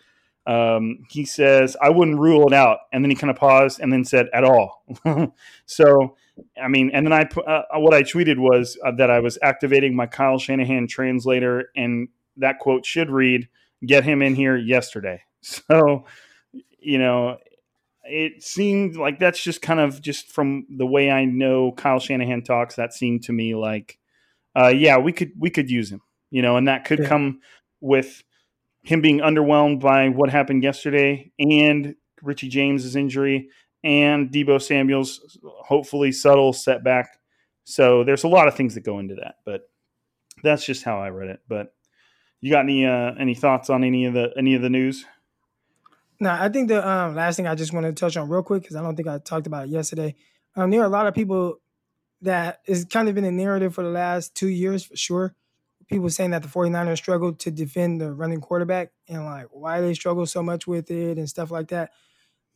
Um, 0.47 1.03
he 1.09 1.25
says, 1.25 1.77
I 1.79 1.89
wouldn't 1.89 2.19
rule 2.19 2.47
it 2.47 2.53
out. 2.53 2.79
And 2.91 3.03
then 3.03 3.11
he 3.11 3.15
kind 3.15 3.29
of 3.29 3.37
paused 3.37 3.79
and 3.79 3.93
then 3.93 4.03
said, 4.03 4.29
at 4.33 4.43
all. 4.43 4.83
so, 5.65 6.15
I 6.61 6.67
mean, 6.67 6.91
and 6.93 7.05
then 7.05 7.13
I, 7.13 7.21
uh, 7.21 7.63
what 7.79 7.93
I 7.93 8.03
tweeted 8.03 8.37
was 8.37 8.77
uh, 8.85 8.91
that 8.97 9.09
I 9.09 9.19
was 9.19 9.37
activating 9.41 9.95
my 9.95 10.05
Kyle 10.05 10.37
Shanahan 10.37 10.87
translator, 10.87 11.69
and 11.75 12.09
that 12.37 12.59
quote 12.59 12.85
should 12.85 13.09
read, 13.09 13.47
get 13.85 14.03
him 14.03 14.21
in 14.21 14.35
here 14.35 14.57
yesterday. 14.57 15.23
So, 15.41 16.03
you 16.79 16.97
know, 16.97 17.37
it 18.03 18.43
seemed 18.43 18.97
like 18.97 19.19
that's 19.19 19.41
just 19.41 19.61
kind 19.61 19.79
of 19.79 20.01
just 20.01 20.29
from 20.29 20.65
the 20.69 20.85
way 20.85 21.09
I 21.09 21.23
know 21.23 21.71
Kyle 21.71 22.01
Shanahan 22.01 22.43
talks, 22.43 22.75
that 22.75 22.93
seemed 22.93 23.23
to 23.23 23.31
me 23.31 23.55
like, 23.55 23.97
uh, 24.53 24.67
yeah, 24.67 24.97
we 24.97 25.13
could, 25.13 25.31
we 25.39 25.49
could 25.49 25.69
use 25.69 25.89
him, 25.89 26.01
you 26.29 26.41
know, 26.41 26.57
and 26.57 26.67
that 26.67 26.83
could 26.83 26.99
yeah. 26.99 27.07
come 27.07 27.39
with, 27.79 28.21
him 28.83 29.01
being 29.01 29.19
underwhelmed 29.19 29.79
by 29.79 30.09
what 30.09 30.29
happened 30.29 30.63
yesterday 30.63 31.31
and 31.39 31.95
Richie 32.21 32.49
James's 32.49 32.95
injury 32.95 33.49
and 33.83 34.29
Deebo 34.29 34.61
Samuel's 34.61 35.37
hopefully 35.43 36.11
subtle 36.11 36.53
setback. 36.53 37.19
So 37.63 38.03
there's 38.03 38.23
a 38.23 38.27
lot 38.27 38.47
of 38.47 38.55
things 38.55 38.75
that 38.75 38.81
go 38.81 38.99
into 38.99 39.15
that, 39.15 39.35
but 39.45 39.69
that's 40.43 40.65
just 40.65 40.83
how 40.83 40.99
I 40.99 41.09
read 41.09 41.29
it. 41.29 41.39
But 41.47 41.73
you 42.41 42.51
got 42.51 42.61
any 42.61 42.85
uh, 42.85 43.13
any 43.19 43.35
thoughts 43.35 43.69
on 43.69 43.83
any 43.83 44.05
of 44.05 44.13
the 44.13 44.31
any 44.37 44.55
of 44.55 44.61
the 44.61 44.69
news? 44.69 45.05
No, 46.19 46.31
I 46.31 46.49
think 46.49 46.67
the 46.67 46.87
um, 46.87 47.15
last 47.15 47.37
thing 47.37 47.47
I 47.47 47.55
just 47.55 47.73
want 47.73 47.85
to 47.85 47.93
touch 47.93 48.17
on 48.17 48.27
real 48.27 48.43
quick 48.43 48.63
because 48.63 48.75
I 48.75 48.81
don't 48.81 48.95
think 48.95 49.07
I 49.07 49.19
talked 49.19 49.47
about 49.47 49.65
it 49.65 49.69
yesterday. 49.69 50.15
Um, 50.55 50.69
there 50.69 50.81
are 50.81 50.85
a 50.85 50.89
lot 50.89 51.07
of 51.07 51.13
people 51.13 51.61
that 52.21 52.59
is 52.65 52.85
kind 52.85 53.07
of 53.07 53.15
been 53.15 53.23
a 53.23 53.31
narrative 53.31 53.73
for 53.73 53.83
the 53.83 53.89
last 53.89 54.35
two 54.35 54.49
years 54.49 54.83
for 54.83 54.97
sure 54.97 55.35
people 55.89 56.09
saying 56.09 56.31
that 56.31 56.43
the 56.43 56.47
49ers 56.47 56.97
struggled 56.97 57.39
to 57.39 57.51
defend 57.51 57.99
the 57.99 58.11
running 58.13 58.39
quarterback 58.39 58.91
and 59.07 59.25
like 59.25 59.47
why 59.51 59.81
they 59.81 59.93
struggle 59.93 60.25
so 60.25 60.43
much 60.43 60.67
with 60.67 60.91
it 60.91 61.17
and 61.17 61.27
stuff 61.27 61.51
like 61.51 61.69
that. 61.69 61.91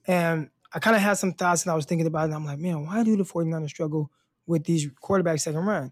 And 0.05 0.49
I 0.73 0.79
kind 0.79 0.95
of 0.95 1.01
had 1.01 1.13
some 1.13 1.33
thoughts 1.33 1.63
and 1.63 1.71
I 1.71 1.75
was 1.75 1.85
thinking 1.85 2.07
about 2.07 2.21
it. 2.21 2.25
And 2.25 2.35
I'm 2.35 2.45
like, 2.45 2.59
man, 2.59 2.85
why 2.85 3.03
do 3.03 3.15
the 3.15 3.23
49ers 3.23 3.69
struggle 3.69 4.11
with 4.47 4.63
these 4.63 4.87
quarterbacks 5.03 5.41
second 5.41 5.65
run? 5.65 5.91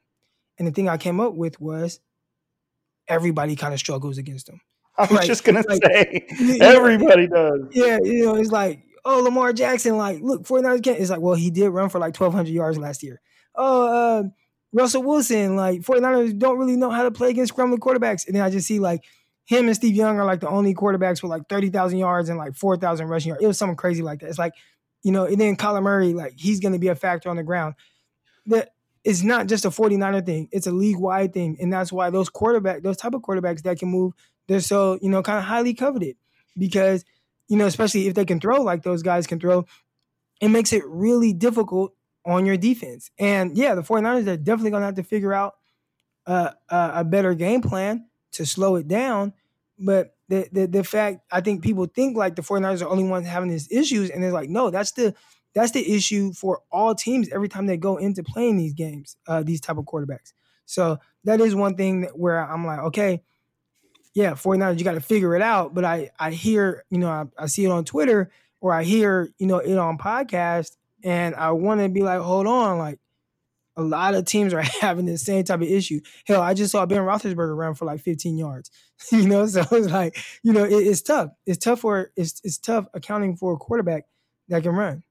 And 0.57 0.67
the 0.67 0.71
thing 0.71 0.89
I 0.89 0.97
came 0.97 1.19
up 1.19 1.33
with 1.33 1.59
was 1.59 1.99
everybody 3.07 3.55
kind 3.55 3.73
of 3.73 3.79
struggles 3.79 4.17
against 4.17 4.47
them. 4.47 4.61
I 4.97 5.03
was 5.03 5.11
like, 5.11 5.27
just 5.27 5.43
gonna 5.43 5.63
like, 5.67 5.83
say 5.83 6.25
everybody 6.61 7.27
does. 7.27 7.61
Yeah, 7.71 7.99
you 8.03 8.25
know, 8.25 8.35
it's 8.35 8.51
like, 8.51 8.83
oh, 9.05 9.21
Lamar 9.21 9.53
Jackson, 9.53 9.97
like, 9.97 10.19
look, 10.21 10.43
49ers 10.43 10.83
can't. 10.83 10.99
It's 10.99 11.09
like, 11.09 11.21
well, 11.21 11.35
he 11.35 11.49
did 11.49 11.69
run 11.69 11.89
for 11.89 11.99
like 11.99 12.19
1,200 12.19 12.51
yards 12.51 12.77
last 12.77 13.01
year. 13.01 13.21
Oh, 13.55 13.87
uh, 13.87 14.23
Russell 14.73 15.03
Wilson, 15.03 15.55
like 15.55 15.81
49ers 15.81 16.37
don't 16.37 16.57
really 16.57 16.75
know 16.75 16.89
how 16.89 17.03
to 17.03 17.11
play 17.11 17.29
against 17.29 17.53
scrambling 17.53 17.79
quarterbacks. 17.79 18.25
And 18.25 18.35
then 18.35 18.43
I 18.43 18.49
just 18.49 18.67
see 18.67 18.79
like 18.79 19.03
him 19.45 19.67
and 19.67 19.75
Steve 19.75 19.95
Young 19.95 20.17
are 20.19 20.25
like 20.25 20.39
the 20.39 20.47
only 20.47 20.73
quarterbacks 20.73 21.21
with 21.21 21.29
like 21.29 21.49
30,000 21.49 21.97
yards 21.97 22.29
and 22.29 22.37
like 22.37 22.55
4,000 22.55 23.07
rushing 23.07 23.29
yards. 23.29 23.43
It 23.43 23.47
was 23.47 23.57
something 23.57 23.75
crazy 23.75 24.01
like 24.01 24.19
that. 24.19 24.29
It's 24.29 24.39
like, 24.39 24.53
you 25.03 25.11
know, 25.11 25.25
and 25.25 25.39
then 25.39 25.55
Kyler 25.55 25.81
Murray, 25.81 26.13
like 26.13 26.33
he's 26.37 26.59
going 26.59 26.73
to 26.73 26.79
be 26.79 26.87
a 26.87 26.95
factor 26.95 27.29
on 27.29 27.35
the 27.35 27.43
ground. 27.43 27.75
That 28.47 28.73
it's 29.03 29.23
not 29.23 29.47
just 29.47 29.65
a 29.65 29.69
49er 29.69 30.25
thing, 30.25 30.47
it's 30.51 30.67
a 30.67 30.71
league 30.71 30.97
wide 30.97 31.33
thing. 31.33 31.57
And 31.59 31.71
that's 31.71 31.91
why 31.91 32.09
those 32.09 32.29
quarterback, 32.29 32.83
those 32.83 32.97
type 32.97 33.13
of 33.13 33.21
quarterbacks 33.21 33.63
that 33.63 33.79
can 33.79 33.89
move, 33.89 34.13
they're 34.47 34.59
so, 34.59 34.99
you 35.01 35.09
know, 35.09 35.23
kind 35.23 35.39
of 35.39 35.45
highly 35.45 35.73
coveted 35.73 36.17
because, 36.57 37.05
you 37.47 37.57
know, 37.57 37.65
especially 37.65 38.07
if 38.07 38.13
they 38.13 38.25
can 38.25 38.39
throw 38.39 38.61
like 38.61 38.83
those 38.83 39.03
guys 39.03 39.27
can 39.27 39.39
throw, 39.39 39.65
it 40.39 40.49
makes 40.49 40.73
it 40.73 40.83
really 40.85 41.33
difficult 41.33 41.93
on 42.25 42.45
your 42.45 42.57
defense. 42.57 43.09
And 43.17 43.57
yeah, 43.57 43.75
the 43.75 43.81
49ers 43.81 44.27
are 44.27 44.37
definitely 44.37 44.71
going 44.71 44.81
to 44.81 44.85
have 44.85 44.95
to 44.95 45.03
figure 45.03 45.33
out 45.33 45.55
a, 46.25 46.53
a 46.69 47.03
better 47.03 47.33
game 47.33 47.61
plan 47.61 48.05
to 48.33 48.45
slow 48.45 48.75
it 48.75 48.87
down. 48.87 49.33
But 49.79 50.15
the, 50.31 50.67
the 50.67 50.83
fact 50.83 51.21
I 51.31 51.41
think 51.41 51.63
people 51.63 51.85
think 51.85 52.17
like 52.17 52.35
the 52.35 52.41
49ers 52.41 52.75
are 52.75 52.77
the 52.77 52.89
only 52.89 53.03
ones 53.03 53.27
having 53.27 53.49
these 53.49 53.71
issues, 53.71 54.09
and 54.09 54.23
they're 54.23 54.31
like, 54.31 54.49
no, 54.49 54.69
that's 54.69 54.91
the 54.93 55.13
that's 55.53 55.71
the 55.71 55.93
issue 55.93 56.33
for 56.33 56.61
all 56.71 56.95
teams 56.95 57.29
every 57.29 57.49
time 57.49 57.65
they 57.65 57.77
go 57.77 57.97
into 57.97 58.23
playing 58.23 58.57
these 58.57 58.73
games, 58.73 59.17
uh, 59.27 59.43
these 59.43 59.59
type 59.59 59.77
of 59.77 59.85
quarterbacks. 59.85 60.33
So 60.65 60.97
that 61.25 61.41
is 61.41 61.53
one 61.55 61.75
thing 61.75 62.07
where 62.15 62.39
I'm 62.39 62.65
like, 62.65 62.79
okay, 62.79 63.21
yeah, 64.13 64.31
49ers, 64.31 64.77
you 64.77 64.85
got 64.85 64.93
to 64.93 65.01
figure 65.01 65.35
it 65.35 65.41
out. 65.41 65.73
But 65.73 65.85
I 65.85 66.11
I 66.19 66.31
hear, 66.31 66.85
you 66.89 66.99
know, 66.99 67.09
I, 67.09 67.25
I 67.37 67.47
see 67.47 67.65
it 67.65 67.71
on 67.71 67.83
Twitter 67.85 68.31
or 68.61 68.73
I 68.73 68.83
hear, 68.83 69.29
you 69.39 69.47
know, 69.47 69.57
it 69.57 69.77
on 69.77 69.97
podcast, 69.97 70.77
and 71.03 71.35
I 71.35 71.51
want 71.51 71.81
to 71.81 71.89
be 71.89 72.03
like, 72.03 72.21
hold 72.21 72.47
on, 72.47 72.77
like 72.77 72.99
a 73.81 73.83
lot 73.83 74.15
of 74.15 74.25
teams 74.25 74.53
are 74.53 74.61
having 74.81 75.05
the 75.05 75.17
same 75.17 75.43
type 75.43 75.61
of 75.61 75.67
issue. 75.67 76.01
Hell, 76.25 76.41
I 76.41 76.53
just 76.53 76.71
saw 76.71 76.85
Ben 76.85 76.99
Roethlisberger 76.99 77.55
run 77.55 77.75
for 77.75 77.85
like 77.85 78.01
15 78.01 78.37
yards. 78.37 78.71
you 79.11 79.27
know, 79.27 79.45
so 79.47 79.61
it's 79.71 79.87
like, 79.87 80.17
you 80.43 80.53
know, 80.53 80.63
it, 80.63 80.73
it's 80.73 81.01
tough. 81.01 81.31
It's 81.45 81.57
tough 81.57 81.81
for 81.81 82.11
it's 82.15 82.41
it's 82.43 82.57
tough 82.57 82.87
accounting 82.93 83.35
for 83.35 83.53
a 83.53 83.57
quarterback 83.57 84.05
that 84.47 84.63
can 84.63 84.75
run, 84.75 85.03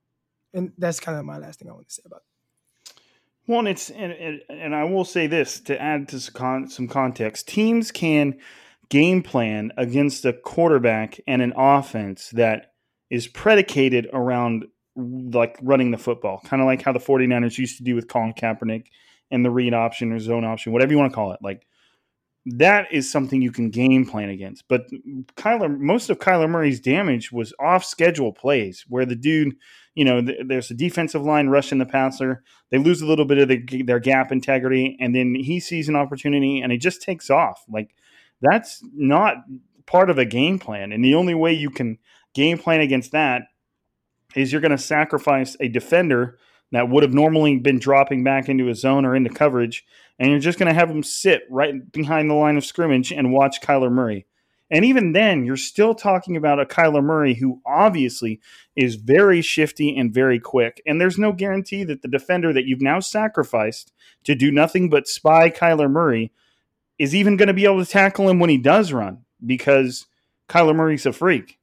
and 0.54 0.72
that's 0.78 1.00
kind 1.00 1.18
of 1.18 1.24
my 1.24 1.38
last 1.38 1.58
thing 1.58 1.68
I 1.68 1.72
want 1.72 1.88
to 1.88 1.94
say 1.94 2.02
about. 2.06 2.18
It. 2.20 2.24
Well, 3.46 3.66
it's 3.66 3.90
and, 3.90 4.12
and, 4.12 4.42
and 4.48 4.74
I 4.74 4.84
will 4.84 5.04
say 5.04 5.26
this 5.26 5.58
to 5.60 5.80
add 5.80 6.08
to 6.10 6.20
some 6.20 6.68
some 6.68 6.88
context: 6.88 7.48
teams 7.48 7.90
can 7.90 8.38
game 8.90 9.22
plan 9.22 9.72
against 9.76 10.24
a 10.24 10.32
quarterback 10.32 11.20
and 11.26 11.42
an 11.42 11.52
offense 11.56 12.30
that 12.30 12.72
is 13.08 13.26
predicated 13.26 14.08
around 14.12 14.66
like 15.00 15.58
running 15.62 15.90
the 15.90 15.98
football, 15.98 16.40
kind 16.44 16.62
of 16.62 16.66
like 16.66 16.82
how 16.82 16.92
the 16.92 16.98
49ers 16.98 17.58
used 17.58 17.78
to 17.78 17.84
do 17.84 17.94
with 17.94 18.08
Colin 18.08 18.32
Kaepernick 18.32 18.86
and 19.30 19.44
the 19.44 19.50
read 19.50 19.74
option 19.74 20.12
or 20.12 20.18
zone 20.18 20.44
option, 20.44 20.72
whatever 20.72 20.92
you 20.92 20.98
want 20.98 21.12
to 21.12 21.14
call 21.14 21.32
it. 21.32 21.40
Like 21.42 21.66
that 22.46 22.92
is 22.92 23.10
something 23.10 23.42
you 23.42 23.52
can 23.52 23.70
game 23.70 24.06
plan 24.06 24.30
against. 24.30 24.64
But 24.68 24.86
Kyler, 25.36 25.78
most 25.78 26.10
of 26.10 26.18
Kyler 26.18 26.48
Murray's 26.48 26.80
damage 26.80 27.30
was 27.30 27.52
off 27.60 27.84
schedule 27.84 28.32
plays 28.32 28.84
where 28.88 29.04
the 29.04 29.16
dude, 29.16 29.54
you 29.94 30.04
know, 30.04 30.22
th- 30.22 30.38
there's 30.46 30.70
a 30.70 30.74
defensive 30.74 31.22
line 31.22 31.48
rushing 31.48 31.78
the 31.78 31.86
passer. 31.86 32.42
They 32.70 32.78
lose 32.78 33.02
a 33.02 33.06
little 33.06 33.26
bit 33.26 33.38
of 33.38 33.48
the, 33.48 33.82
their 33.82 34.00
gap 34.00 34.32
integrity, 34.32 34.96
and 35.00 35.14
then 35.14 35.34
he 35.34 35.60
sees 35.60 35.88
an 35.88 35.96
opportunity 35.96 36.60
and 36.60 36.72
he 36.72 36.78
just 36.78 37.02
takes 37.02 37.28
off. 37.28 37.62
Like 37.68 37.94
that's 38.40 38.82
not 38.94 39.36
part 39.86 40.08
of 40.08 40.18
a 40.18 40.24
game 40.24 40.58
plan. 40.58 40.92
And 40.92 41.04
the 41.04 41.14
only 41.14 41.34
way 41.34 41.52
you 41.52 41.68
can 41.68 41.98
game 42.34 42.58
plan 42.58 42.80
against 42.80 43.12
that 43.12 43.42
is 44.34 44.52
you're 44.52 44.60
going 44.60 44.70
to 44.70 44.78
sacrifice 44.78 45.56
a 45.60 45.68
defender 45.68 46.38
that 46.72 46.88
would 46.88 47.02
have 47.02 47.12
normally 47.12 47.58
been 47.58 47.78
dropping 47.78 48.22
back 48.22 48.48
into 48.48 48.66
his 48.66 48.80
zone 48.80 49.04
or 49.04 49.14
into 49.16 49.30
coverage, 49.30 49.84
and 50.18 50.30
you're 50.30 50.38
just 50.38 50.58
going 50.58 50.68
to 50.68 50.78
have 50.78 50.90
him 50.90 51.02
sit 51.02 51.42
right 51.50 51.90
behind 51.92 52.30
the 52.30 52.34
line 52.34 52.56
of 52.56 52.64
scrimmage 52.64 53.12
and 53.12 53.32
watch 53.32 53.60
Kyler 53.60 53.90
Murray. 53.90 54.26
And 54.70 54.84
even 54.84 55.12
then, 55.12 55.44
you're 55.44 55.56
still 55.56 55.94
talking 55.94 56.36
about 56.36 56.60
a 56.60 56.64
Kyler 56.64 57.02
Murray 57.02 57.34
who 57.34 57.60
obviously 57.66 58.40
is 58.76 58.94
very 58.94 59.42
shifty 59.42 59.96
and 59.96 60.14
very 60.14 60.38
quick. 60.38 60.80
And 60.86 61.00
there's 61.00 61.18
no 61.18 61.32
guarantee 61.32 61.82
that 61.84 62.02
the 62.02 62.08
defender 62.08 62.52
that 62.52 62.66
you've 62.66 62.80
now 62.80 63.00
sacrificed 63.00 63.92
to 64.24 64.36
do 64.36 64.52
nothing 64.52 64.88
but 64.88 65.08
spy 65.08 65.50
Kyler 65.50 65.90
Murray 65.90 66.30
is 66.98 67.14
even 67.14 67.36
going 67.36 67.48
to 67.48 67.54
be 67.54 67.64
able 67.64 67.84
to 67.84 67.90
tackle 67.90 68.28
him 68.28 68.38
when 68.38 68.50
he 68.50 68.58
does 68.58 68.92
run 68.92 69.24
because 69.44 70.06
Kyler 70.48 70.76
Murray's 70.76 71.06
a 71.06 71.12
freak. 71.12 71.59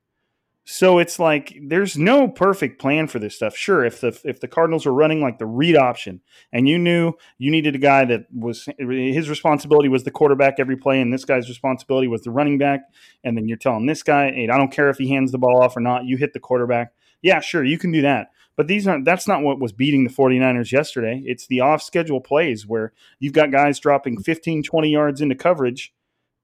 So 0.69 0.99
it's 0.99 1.17
like 1.17 1.57
there's 1.65 1.97
no 1.97 2.27
perfect 2.27 2.81
plan 2.81 3.07
for 3.07 3.19
this 3.19 3.37
stuff. 3.37 3.55
Sure, 3.55 3.85
if 3.85 4.01
the 4.01 4.19
if 4.25 4.41
the 4.41 4.49
Cardinals 4.49 4.85
were 4.85 4.91
running 4.91 5.21
like 5.21 5.39
the 5.39 5.45
read 5.45 5.77
option 5.77 6.19
and 6.51 6.67
you 6.67 6.77
knew 6.77 7.13
you 7.37 7.51
needed 7.51 7.75
a 7.75 7.79
guy 7.79 8.03
that 8.03 8.25
was 8.35 8.67
his 8.77 9.29
responsibility 9.29 9.87
was 9.87 10.03
the 10.03 10.11
quarterback 10.11 10.55
every 10.59 10.75
play 10.75 10.99
and 10.99 11.13
this 11.13 11.23
guy's 11.23 11.47
responsibility 11.47 12.09
was 12.09 12.23
the 12.23 12.31
running 12.31 12.57
back 12.57 12.81
and 13.23 13.37
then 13.37 13.47
you're 13.47 13.55
telling 13.55 13.85
this 13.85 14.03
guy, 14.03 14.29
"Hey, 14.29 14.49
I 14.49 14.57
don't 14.57 14.69
care 14.69 14.89
if 14.89 14.97
he 14.97 15.07
hands 15.07 15.31
the 15.31 15.37
ball 15.37 15.61
off 15.61 15.77
or 15.77 15.79
not, 15.79 16.03
you 16.03 16.17
hit 16.17 16.33
the 16.33 16.41
quarterback." 16.41 16.91
Yeah, 17.21 17.39
sure, 17.39 17.63
you 17.63 17.77
can 17.77 17.93
do 17.93 18.01
that. 18.01 18.31
But 18.57 18.67
these 18.67 18.89
aren't 18.89 19.05
that's 19.05 19.25
not 19.25 19.43
what 19.43 19.61
was 19.61 19.71
beating 19.71 20.03
the 20.03 20.13
49ers 20.13 20.73
yesterday. 20.73 21.23
It's 21.25 21.47
the 21.47 21.61
off-schedule 21.61 22.19
plays 22.19 22.67
where 22.67 22.91
you've 23.19 23.31
got 23.31 23.53
guys 23.53 23.79
dropping 23.79 24.21
15 24.21 24.63
20 24.63 24.89
yards 24.89 25.21
into 25.21 25.35
coverage 25.35 25.93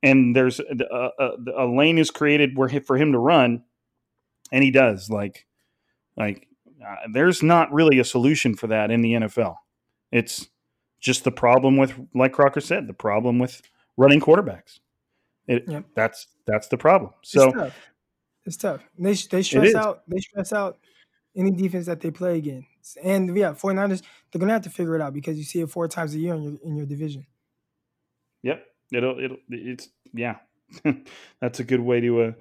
and 0.02 0.34
there's 0.34 0.62
a, 0.62 1.10
a, 1.20 1.30
a 1.58 1.66
lane 1.66 1.98
is 1.98 2.10
created 2.10 2.58
where 2.58 2.70
for 2.70 2.98
him 2.98 3.12
to 3.12 3.20
run 3.20 3.64
and 4.54 4.64
he 4.64 4.72
does. 4.72 5.10
Like, 5.10 5.46
like 6.16 6.48
uh, 6.86 6.96
there's 7.12 7.44
not 7.44 7.74
really 7.74 8.00
a 8.00 8.06
solution 8.06 8.56
for 8.56 8.68
that 8.68 8.92
in 8.92 9.02
the 9.02 9.14
NFL. 9.14 9.56
It's 10.12 10.48
just 11.02 11.26
the 11.26 11.32
problem 11.32 11.76
with, 11.76 12.00
like 12.14 12.32
Crocker 12.32 12.62
said, 12.62 12.88
the 12.88 12.94
problem 12.94 13.40
with 13.40 13.62
running 13.98 14.22
quarterbacks. 14.22 14.80
It, 15.48 15.66
yep. 15.68 15.86
That's 15.96 16.28
that's 16.46 16.68
the 16.70 16.78
problem. 16.78 17.12
So 17.24 17.48
it's 17.48 17.58
tough. 17.58 17.76
It's 18.46 18.58
tough. 18.58 18.82
They 18.98 19.14
they 19.14 19.44
stress 19.44 19.76
out. 19.76 20.04
They 20.08 20.20
stress 20.20 20.54
out 20.54 20.78
any 21.36 21.52
defense 21.52 21.88
that 21.88 22.00
they 22.00 22.12
play 22.12 22.38
against. 22.38 22.98
And 23.04 23.36
yeah, 23.36 23.52
49ers, 23.52 24.04
they're 24.32 24.40
gonna 24.40 24.54
have 24.54 24.62
to 24.62 24.70
figure 24.70 24.96
it 24.96 25.02
out 25.02 25.14
because 25.14 25.38
you 25.38 25.44
see 25.44 25.60
it 25.60 25.70
four 25.70 25.88
times 25.88 26.14
a 26.14 26.20
year 26.20 26.36
in 26.36 26.44
your 26.44 26.54
in 26.64 26.76
your 26.78 26.86
division. 26.86 27.26
Yep. 28.44 28.66
It'll 28.94 29.20
it'll 29.20 29.38
it's 29.50 29.90
yeah. 30.14 30.38
That's 31.42 31.60
a 31.60 31.64
good 31.64 31.82
way 31.82 32.00
to 32.00 32.22
uh 32.22 32.32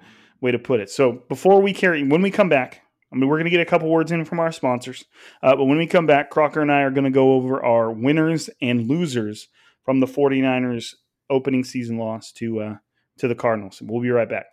way 0.43 0.51
to 0.51 0.59
put 0.59 0.81
it. 0.81 0.89
So 0.89 1.23
before 1.29 1.61
we 1.61 1.73
carry 1.73 2.03
when 2.03 2.21
we 2.21 2.29
come 2.29 2.49
back, 2.49 2.81
I 3.11 3.15
mean 3.15 3.29
we're 3.29 3.37
gonna 3.37 3.49
get 3.49 3.61
a 3.61 3.65
couple 3.65 3.89
words 3.89 4.11
in 4.11 4.25
from 4.25 4.39
our 4.39 4.51
sponsors. 4.51 5.05
Uh, 5.41 5.55
but 5.55 5.65
when 5.65 5.77
we 5.77 5.87
come 5.87 6.05
back, 6.05 6.29
Crocker 6.29 6.61
and 6.61 6.71
I 6.71 6.81
are 6.81 6.91
gonna 6.91 7.09
go 7.09 7.33
over 7.33 7.63
our 7.63 7.89
winners 7.89 8.49
and 8.61 8.87
losers 8.87 9.47
from 9.83 10.01
the 10.01 10.05
49ers 10.05 10.95
opening 11.29 11.63
season 11.63 11.97
loss 11.97 12.31
to 12.33 12.59
uh 12.59 12.75
to 13.17 13.27
the 13.27 13.35
Cardinals. 13.35 13.81
We'll 13.81 14.01
be 14.01 14.09
right 14.11 14.29
back. 14.29 14.47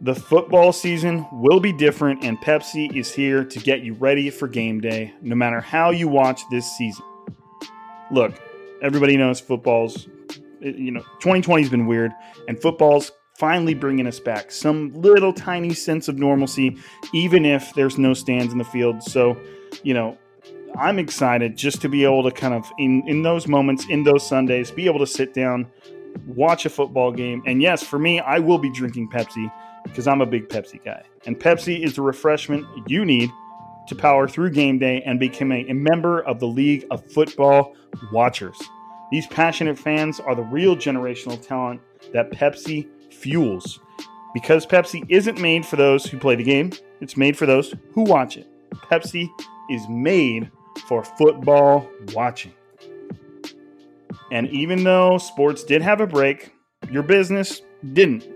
The 0.00 0.16
football 0.16 0.72
season 0.72 1.24
will 1.30 1.60
be 1.60 1.72
different, 1.72 2.24
and 2.24 2.36
Pepsi 2.38 2.96
is 2.96 3.14
here 3.14 3.44
to 3.44 3.60
get 3.60 3.82
you 3.82 3.94
ready 3.94 4.30
for 4.30 4.48
game 4.48 4.80
day, 4.80 5.14
no 5.22 5.36
matter 5.36 5.60
how 5.60 5.90
you 5.90 6.08
watch 6.08 6.42
this 6.50 6.66
season. 6.76 7.04
Look, 8.12 8.34
everybody 8.82 9.16
knows 9.16 9.40
football's, 9.40 10.06
you 10.60 10.90
know, 10.90 11.00
2020 11.20 11.62
has 11.62 11.70
been 11.70 11.86
weird, 11.86 12.12
and 12.46 12.60
football's 12.60 13.10
finally 13.38 13.72
bringing 13.72 14.06
us 14.06 14.20
back 14.20 14.52
some 14.52 14.92
little 14.92 15.32
tiny 15.32 15.72
sense 15.72 16.08
of 16.08 16.18
normalcy, 16.18 16.76
even 17.14 17.46
if 17.46 17.72
there's 17.74 17.96
no 17.96 18.12
stands 18.12 18.52
in 18.52 18.58
the 18.58 18.64
field. 18.64 19.02
So, 19.02 19.40
you 19.82 19.94
know, 19.94 20.18
I'm 20.76 20.98
excited 20.98 21.56
just 21.56 21.80
to 21.80 21.88
be 21.88 22.04
able 22.04 22.22
to 22.24 22.30
kind 22.30 22.52
of, 22.52 22.70
in, 22.78 23.02
in 23.08 23.22
those 23.22 23.48
moments, 23.48 23.86
in 23.88 24.04
those 24.04 24.26
Sundays, 24.26 24.70
be 24.70 24.84
able 24.84 24.98
to 24.98 25.06
sit 25.06 25.32
down, 25.32 25.70
watch 26.26 26.66
a 26.66 26.70
football 26.70 27.12
game. 27.12 27.42
And 27.46 27.62
yes, 27.62 27.82
for 27.82 27.98
me, 27.98 28.20
I 28.20 28.38
will 28.38 28.58
be 28.58 28.70
drinking 28.70 29.08
Pepsi 29.08 29.50
because 29.84 30.06
I'm 30.06 30.20
a 30.20 30.26
big 30.26 30.50
Pepsi 30.50 30.84
guy. 30.84 31.02
And 31.24 31.40
Pepsi 31.40 31.82
is 31.82 31.96
the 31.96 32.02
refreshment 32.02 32.66
you 32.86 33.06
need 33.06 33.30
to 33.88 33.94
power 33.94 34.28
through 34.28 34.50
game 34.50 34.78
day 34.78 35.02
and 35.04 35.18
become 35.18 35.50
a, 35.50 35.66
a 35.68 35.74
member 35.74 36.20
of 36.20 36.40
the 36.40 36.46
League 36.46 36.86
of 36.90 37.04
Football 37.10 37.74
Watchers. 38.12 38.60
These 39.10 39.26
passionate 39.26 39.78
fans 39.78 40.20
are 40.20 40.34
the 40.34 40.42
real 40.42 40.74
generational 40.76 41.40
talent 41.40 41.80
that 42.12 42.30
Pepsi 42.30 42.88
fuels. 43.12 43.80
Because 44.34 44.66
Pepsi 44.66 45.04
isn't 45.08 45.40
made 45.40 45.66
for 45.66 45.76
those 45.76 46.06
who 46.06 46.18
play 46.18 46.34
the 46.34 46.42
game, 46.42 46.72
it's 47.00 47.16
made 47.16 47.36
for 47.36 47.44
those 47.44 47.74
who 47.92 48.02
watch 48.02 48.38
it. 48.38 48.46
Pepsi 48.90 49.28
is 49.68 49.86
made 49.88 50.50
for 50.88 51.04
football 51.04 51.86
watching. 52.14 52.54
And 54.30 54.48
even 54.48 54.82
though 54.82 55.18
sports 55.18 55.62
did 55.62 55.82
have 55.82 56.00
a 56.00 56.06
break, 56.06 56.54
your 56.90 57.02
business 57.02 57.60
didn't. 57.92 58.26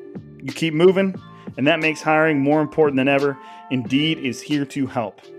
You 0.42 0.52
keep 0.52 0.74
moving, 0.74 1.14
and 1.56 1.66
that 1.66 1.80
makes 1.80 2.02
hiring 2.02 2.40
more 2.40 2.60
important 2.60 2.98
than 2.98 3.08
ever. 3.08 3.38
Indeed 3.70 4.18
is 4.18 4.42
here 4.42 4.66
to 4.66 4.86
help. 4.86 5.20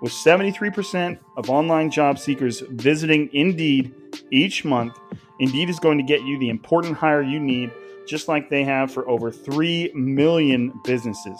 with 0.00 0.12
73% 0.12 1.18
of 1.36 1.50
online 1.50 1.90
job 1.90 2.18
seekers 2.18 2.60
visiting 2.70 3.28
Indeed 3.32 3.94
each 4.30 4.64
month, 4.64 4.98
Indeed 5.38 5.70
is 5.70 5.78
going 5.78 5.98
to 5.98 6.04
get 6.04 6.22
you 6.22 6.38
the 6.38 6.48
important 6.48 6.96
hire 6.96 7.22
you 7.22 7.40
need, 7.40 7.70
just 8.06 8.28
like 8.28 8.50
they 8.50 8.64
have 8.64 8.92
for 8.92 9.08
over 9.08 9.30
3 9.30 9.92
million 9.94 10.72
businesses. 10.84 11.38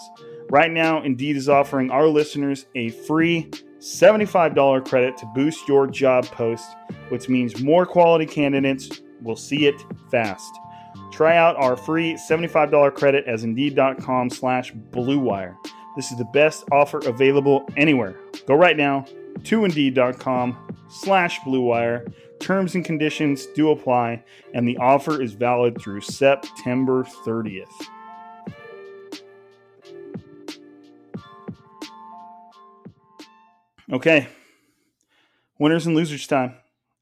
Right 0.49 0.71
now, 0.71 1.01
Indeed 1.03 1.37
is 1.37 1.49
offering 1.49 1.91
our 1.91 2.07
listeners 2.07 2.65
a 2.75 2.89
free 2.89 3.49
$75 3.79 4.85
credit 4.85 5.17
to 5.17 5.25
boost 5.33 5.67
your 5.67 5.87
job 5.87 6.25
post, 6.25 6.65
which 7.09 7.29
means 7.29 7.61
more 7.61 7.85
quality 7.85 8.25
candidates 8.25 9.01
will 9.21 9.35
see 9.35 9.65
it 9.65 9.75
fast. 10.11 10.51
Try 11.11 11.37
out 11.37 11.55
our 11.57 11.75
free 11.75 12.13
$75 12.13 12.93
credit 12.95 13.25
as 13.25 13.43
Indeed.com 13.43 14.29
slash 14.29 14.73
BlueWire. 14.73 15.55
This 15.95 16.11
is 16.11 16.17
the 16.17 16.25
best 16.25 16.63
offer 16.71 16.99
available 16.99 17.67
anywhere. 17.75 18.15
Go 18.47 18.55
right 18.55 18.77
now 18.77 19.05
to 19.43 19.65
Indeed.com 19.65 20.75
slash 20.89 21.39
blue 21.43 21.61
wire. 21.61 22.05
Terms 22.39 22.75
and 22.75 22.83
conditions 22.83 23.45
do 23.47 23.69
apply, 23.69 24.23
and 24.53 24.67
the 24.67 24.77
offer 24.77 25.21
is 25.21 25.33
valid 25.33 25.79
through 25.79 26.01
September 26.01 27.03
30th. 27.03 27.67
Okay. 33.91 34.27
Winners 35.59 35.85
and 35.85 35.95
losers 35.95 36.25
time. 36.25 36.55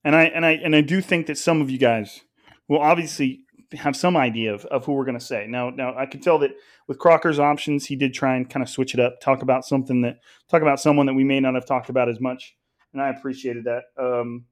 And 0.04 0.15
I 0.15 0.23
and 0.23 0.45
I 0.45 0.52
and 0.52 0.75
I 0.75 0.82
do 0.82 1.02
think 1.02 1.28
that 1.28 1.38
some 1.38 1.62
of 1.62 1.69
you 1.69 1.78
guys 1.78 2.21
will 2.67 2.80
obviously 2.80 3.41
have 3.73 3.95
some 3.95 4.17
idea 4.17 4.54
of, 4.54 4.65
of 4.65 4.86
who 4.86 4.93
we're 4.93 5.06
going 5.06 5.19
to 5.19 5.23
say. 5.23 5.45
Now, 5.47 5.69
now 5.69 5.95
I 5.95 6.06
can 6.06 6.21
tell 6.21 6.39
that 6.39 6.52
with 6.89 6.97
Crocker's 6.97 7.38
options, 7.38 7.86
he 7.86 7.95
did 7.95 8.15
try 8.15 8.36
and 8.36 8.49
kind 8.49 8.63
of 8.63 8.69
switch 8.69 8.95
it 8.95 8.99
up, 8.99 9.21
talk 9.21 9.43
about 9.43 9.63
something 9.63 10.02
that 10.02 10.17
talk 10.49 10.63
about 10.63 10.82
someone 10.82 11.06
that 11.06 11.13
we 11.13 11.23
may 11.23 11.39
not 11.39 11.54
have 11.54 11.67
talked 11.67 11.89
about 11.89 12.10
as 12.10 12.19
much, 12.19 12.58
and 12.91 13.02
I 13.02 13.10
appreciated 13.10 13.65
that. 13.65 13.84
Um, 13.95 14.45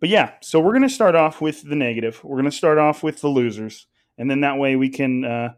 but 0.00 0.08
yeah, 0.08 0.32
so 0.42 0.58
we're 0.58 0.72
going 0.72 0.82
to 0.82 0.88
start 0.88 1.14
off 1.14 1.40
with 1.40 1.62
the 1.62 1.76
negative. 1.76 2.20
We're 2.24 2.38
going 2.38 2.50
to 2.50 2.56
start 2.56 2.78
off 2.78 3.04
with 3.04 3.20
the 3.20 3.28
losers, 3.28 3.86
and 4.18 4.28
then 4.28 4.40
that 4.40 4.58
way 4.58 4.74
we 4.74 4.88
can, 4.88 5.24
uh, 5.24 5.50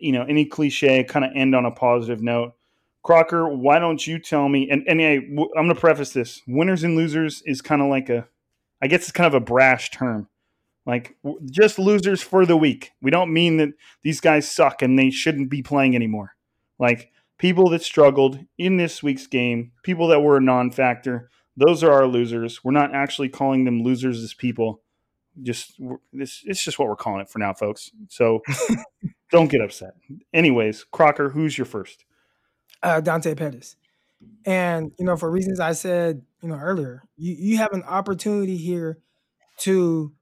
you 0.00 0.12
know, 0.12 0.24
any 0.24 0.46
cliche 0.46 1.04
kind 1.04 1.26
of 1.26 1.32
end 1.36 1.54
on 1.54 1.66
a 1.66 1.70
positive 1.70 2.22
note. 2.22 2.54
Crocker, 3.02 3.46
why 3.46 3.78
don't 3.78 4.04
you 4.06 4.18
tell 4.18 4.48
me? 4.48 4.70
And 4.70 4.82
and 4.88 4.98
yeah, 4.98 5.10
I'm 5.10 5.36
going 5.36 5.68
to 5.68 5.74
preface 5.74 6.14
this: 6.14 6.40
winners 6.48 6.84
and 6.84 6.96
losers 6.96 7.42
is 7.44 7.60
kind 7.60 7.82
of 7.82 7.88
like 7.88 8.08
a, 8.08 8.26
I 8.80 8.86
guess 8.86 9.02
it's 9.02 9.12
kind 9.12 9.26
of 9.26 9.34
a 9.34 9.44
brash 9.44 9.90
term 9.90 10.26
like 10.86 11.16
just 11.50 11.78
losers 11.78 12.22
for 12.22 12.44
the 12.44 12.56
week. 12.56 12.92
We 13.00 13.10
don't 13.10 13.32
mean 13.32 13.56
that 13.56 13.70
these 14.02 14.20
guys 14.20 14.50
suck 14.50 14.82
and 14.82 14.98
they 14.98 15.10
shouldn't 15.10 15.50
be 15.50 15.62
playing 15.62 15.94
anymore. 15.94 16.36
Like 16.78 17.10
people 17.38 17.70
that 17.70 17.82
struggled 17.82 18.38
in 18.58 18.76
this 18.76 19.02
week's 19.02 19.26
game, 19.26 19.72
people 19.82 20.08
that 20.08 20.20
were 20.20 20.36
a 20.36 20.42
non-factor, 20.42 21.30
those 21.56 21.82
are 21.82 21.92
our 21.92 22.06
losers. 22.06 22.62
We're 22.62 22.72
not 22.72 22.94
actually 22.94 23.28
calling 23.28 23.64
them 23.64 23.82
losers 23.82 24.22
as 24.22 24.34
people. 24.34 24.82
Just 25.42 25.80
this 26.12 26.42
it's 26.44 26.62
just 26.62 26.78
what 26.78 26.88
we're 26.88 26.96
calling 26.96 27.20
it 27.20 27.28
for 27.28 27.38
now, 27.38 27.54
folks. 27.54 27.90
So 28.08 28.42
don't 29.30 29.50
get 29.50 29.60
upset. 29.60 29.94
Anyways, 30.32 30.84
Crocker, 30.84 31.30
who's 31.30 31.58
your 31.58 31.64
first? 31.64 32.04
Uh, 32.82 33.00
Dante 33.00 33.34
Pettis. 33.34 33.76
And 34.44 34.92
you 34.98 35.04
know, 35.04 35.16
for 35.16 35.30
reasons 35.30 35.60
I 35.60 35.72
said, 35.72 36.22
you 36.40 36.48
know, 36.48 36.56
earlier, 36.56 37.02
you, 37.16 37.34
you 37.34 37.56
have 37.58 37.72
an 37.72 37.82
opportunity 37.82 38.56
here 38.56 38.98
to 39.58 40.12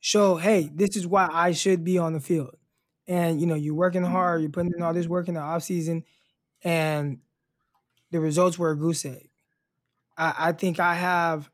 show, 0.00 0.36
hey, 0.36 0.70
this 0.74 0.96
is 0.96 1.06
why 1.06 1.28
I 1.30 1.52
should 1.52 1.84
be 1.84 1.98
on 1.98 2.12
the 2.12 2.20
field. 2.20 2.56
And 3.06 3.40
you 3.40 3.46
know, 3.46 3.54
you're 3.54 3.74
working 3.74 4.02
mm-hmm. 4.02 4.12
hard, 4.12 4.40
you're 4.40 4.50
putting 4.50 4.72
in 4.74 4.82
all 4.82 4.94
this 4.94 5.06
work 5.06 5.28
in 5.28 5.34
the 5.34 5.40
off 5.40 5.62
season, 5.62 6.04
and 6.62 7.18
the 8.10 8.20
results 8.20 8.58
were 8.58 8.70
a 8.70 8.76
goose 8.76 9.04
egg. 9.04 9.30
I, 10.16 10.34
I 10.38 10.52
think 10.52 10.80
I 10.80 10.94
have 10.94 11.50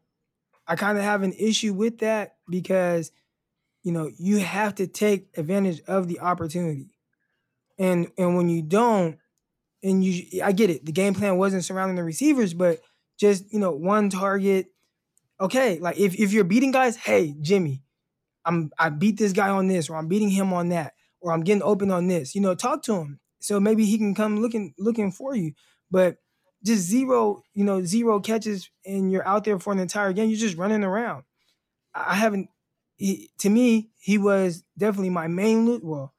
I 0.67 0.77
kind 0.77 0.99
of 0.99 1.05
have 1.05 1.23
an 1.23 1.33
issue 1.33 1.73
with 1.73 1.99
that 1.99 2.37
because 2.49 3.13
you 3.83 3.93
know 3.93 4.11
you 4.19 4.39
have 4.39 4.75
to 4.77 4.87
take 4.87 5.29
advantage 5.37 5.81
of 5.87 6.09
the 6.09 6.21
opportunity. 6.21 6.91
And 7.79 8.11
and 8.19 8.37
when 8.37 8.49
you 8.49 8.63
don't, 8.63 9.19
and 9.83 10.05
you 10.05 10.43
I 10.43 10.53
get 10.53 10.71
it, 10.71 10.85
the 10.85 10.93
game 10.93 11.15
plan 11.15 11.39
wasn't 11.39 11.65
surrounding 11.65 11.97
the 11.97 12.05
receivers, 12.05 12.55
but 12.55 12.81
just 13.19 13.53
you 13.53 13.59
know, 13.59 13.73
one 13.73 14.11
target. 14.11 14.67
Okay, 15.39 15.79
like 15.79 15.99
if, 15.99 16.15
if 16.15 16.33
you're 16.33 16.45
beating 16.45 16.71
guys, 16.71 16.97
hey, 16.97 17.35
Jimmy, 17.43 17.83
I'm 18.47 18.71
I 18.79 18.89
beat 18.89 19.19
this 19.19 19.33
guy 19.33 19.51
on 19.51 19.69
this, 19.69 19.91
or 19.91 19.97
I'm 19.97 20.09
beating 20.09 20.31
him 20.31 20.55
on 20.55 20.71
that, 20.71 20.95
or 21.21 21.33
I'm 21.33 21.43
getting 21.43 21.63
open 21.63 21.91
on 21.91 22.07
this. 22.07 22.35
You 22.35 22.41
know, 22.41 22.55
talk 22.55 22.83
to 22.85 22.95
him 22.95 23.21
so 23.47 23.61
maybe 23.61 23.85
he 23.85 23.97
can 23.99 24.15
come 24.15 24.41
looking 24.41 24.75
looking 24.79 25.13
for 25.13 25.35
you. 25.37 25.53
But 25.91 26.17
just 26.65 26.83
zero, 26.83 27.43
you 27.55 27.65
know, 27.65 27.85
zero 27.85 28.19
catches, 28.21 28.71
and 28.85 29.13
you're 29.13 29.27
out 29.27 29.45
there 29.45 29.59
for 29.59 29.73
an 29.73 29.79
entire 29.79 30.13
game. 30.13 30.29
You're 30.29 30.39
just 30.39 30.57
running 30.57 30.83
around. 30.83 31.25
I 31.95 32.15
haven't. 32.15 32.49
He, 32.97 33.31
to 33.39 33.51
me, 33.51 33.91
he 33.99 34.19
was 34.19 34.65
definitely 34.77 35.11
my 35.11 35.29
main. 35.29 35.81
Well, 35.83 36.13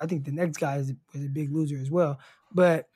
I 0.00 0.06
think 0.06 0.24
the 0.24 0.32
next 0.32 0.58
guy 0.58 0.76
is, 0.76 0.92
was 1.12 1.24
a 1.24 1.28
big 1.28 1.52
loser 1.52 1.78
as 1.78 1.90
well. 1.90 2.18
But 2.52 2.86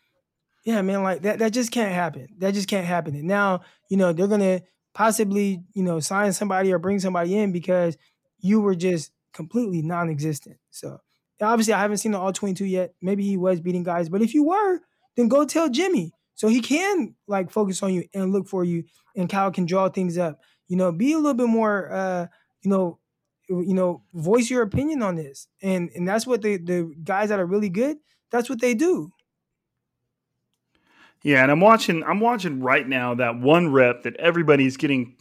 yeah, 0.65 0.81
man, 0.83 1.03
like 1.03 1.23
that 1.23 1.41
that 1.41 1.53
just 1.53 1.71
can't 1.71 1.93
happen. 1.93 2.29
That 2.39 2.55
just 2.55 2.69
can't 2.69 2.87
happen. 2.87 3.15
And 3.15 3.25
now, 3.25 3.63
you 3.91 3.97
know, 3.97 4.13
they're 4.13 4.29
gonna 4.29 4.63
possibly, 4.95 5.63
you 5.75 5.83
know, 5.83 6.01
sign 6.01 6.33
somebody 6.33 6.73
or 6.73 6.79
bring 6.79 7.01
somebody 7.01 7.37
in 7.37 7.53
because 7.53 7.97
you 8.41 8.61
were 8.61 8.75
just 8.75 9.13
completely 9.33 9.83
non-existent. 9.83 10.57
So 10.71 11.01
obviously 11.41 11.75
I 11.75 11.81
haven't 11.81 11.99
seen 11.99 12.13
the 12.13 12.19
all 12.19 12.33
22 12.33 12.65
yet. 12.65 12.95
Maybe 13.01 13.25
he 13.25 13.37
was 13.37 13.61
beating 13.61 13.83
guys, 13.85 14.09
but 14.09 14.23
if 14.23 14.35
you 14.35 14.45
were, 14.45 14.81
then 15.17 15.29
go 15.29 15.45
tell 15.45 15.69
Jimmy 15.69 16.13
so 16.35 16.49
he 16.49 16.61
can 16.61 17.15
like 17.27 17.51
focus 17.51 17.83
on 17.83 17.93
you 17.93 18.05
and 18.15 18.33
look 18.33 18.47
for 18.49 18.65
you 18.65 18.85
and 19.17 19.29
Kyle 19.29 19.51
can 19.51 19.67
draw 19.67 19.89
things 19.89 20.17
up. 20.19 20.41
You 20.69 20.77
know, 20.77 20.93
be 20.93 21.13
a 21.13 21.17
little 21.17 21.35
bit 21.35 21.49
more 21.49 21.91
uh, 21.91 22.27
you 22.63 22.71
know, 22.71 22.99
you 23.49 23.75
know, 23.75 24.03
voice 24.13 24.51
your 24.51 24.63
opinion 24.63 25.03
on 25.03 25.17
this. 25.17 25.49
And 25.63 25.91
and 25.95 26.07
that's 26.07 26.27
what 26.27 26.43
the 26.43 26.59
the 26.59 26.95
guys 27.03 27.31
that 27.31 27.41
are 27.41 27.47
really 27.47 27.71
good, 27.71 27.99
that's 28.31 28.51
what 28.51 28.61
they 28.61 28.75
do. 28.75 29.11
Yeah, 31.23 31.43
and 31.43 31.51
I'm 31.51 31.61
watching. 31.61 32.05
I'm 32.05 32.21
watching 32.21 32.61
right 32.61 32.87
now 32.87 33.15
that 33.15 33.39
one 33.39 33.73
rep 33.73 34.03
that 34.03 34.17
everybody's 34.17 34.77
getting. 34.77 35.17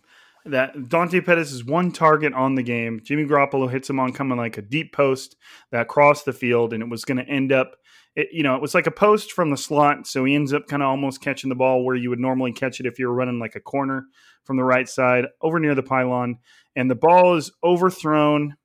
That 0.51 0.89
Dante 0.89 1.21
Pettis 1.21 1.51
is 1.51 1.65
one 1.65 1.91
target 1.91 2.33
on 2.33 2.55
the 2.55 2.63
game. 2.63 3.01
Jimmy 3.03 3.25
Garoppolo 3.25 3.69
hits 3.69 3.89
him 3.89 3.99
on 3.99 4.13
coming 4.13 4.37
like 4.37 4.57
a 4.57 4.61
deep 4.61 4.93
post 4.93 5.35
that 5.71 5.87
crossed 5.87 6.25
the 6.25 6.33
field, 6.33 6.73
and 6.73 6.81
it 6.81 6.89
was 6.89 7.05
going 7.05 7.17
to 7.17 7.27
end 7.27 7.51
up. 7.51 7.75
It, 8.15 8.29
you 8.31 8.43
know, 8.43 8.55
it 8.55 8.61
was 8.61 8.73
like 8.73 8.87
a 8.87 8.91
post 8.91 9.31
from 9.31 9.51
the 9.51 9.57
slot, 9.57 10.07
so 10.07 10.25
he 10.25 10.33
ends 10.33 10.53
up 10.53 10.67
kind 10.67 10.81
of 10.81 10.87
almost 10.87 11.21
catching 11.21 11.49
the 11.49 11.55
ball 11.55 11.85
where 11.85 11.95
you 11.95 12.09
would 12.09 12.19
normally 12.19 12.51
catch 12.51 12.79
it 12.79 12.85
if 12.85 12.97
you 12.97 13.07
were 13.07 13.13
running 13.13 13.39
like 13.39 13.55
a 13.55 13.59
corner 13.59 14.05
from 14.43 14.57
the 14.57 14.63
right 14.63 14.89
side 14.89 15.25
over 15.41 15.59
near 15.59 15.75
the 15.75 15.83
pylon, 15.83 16.37
and 16.75 16.89
the 16.89 16.95
ball 16.95 17.35
is 17.35 17.51
overthrown 17.63 18.55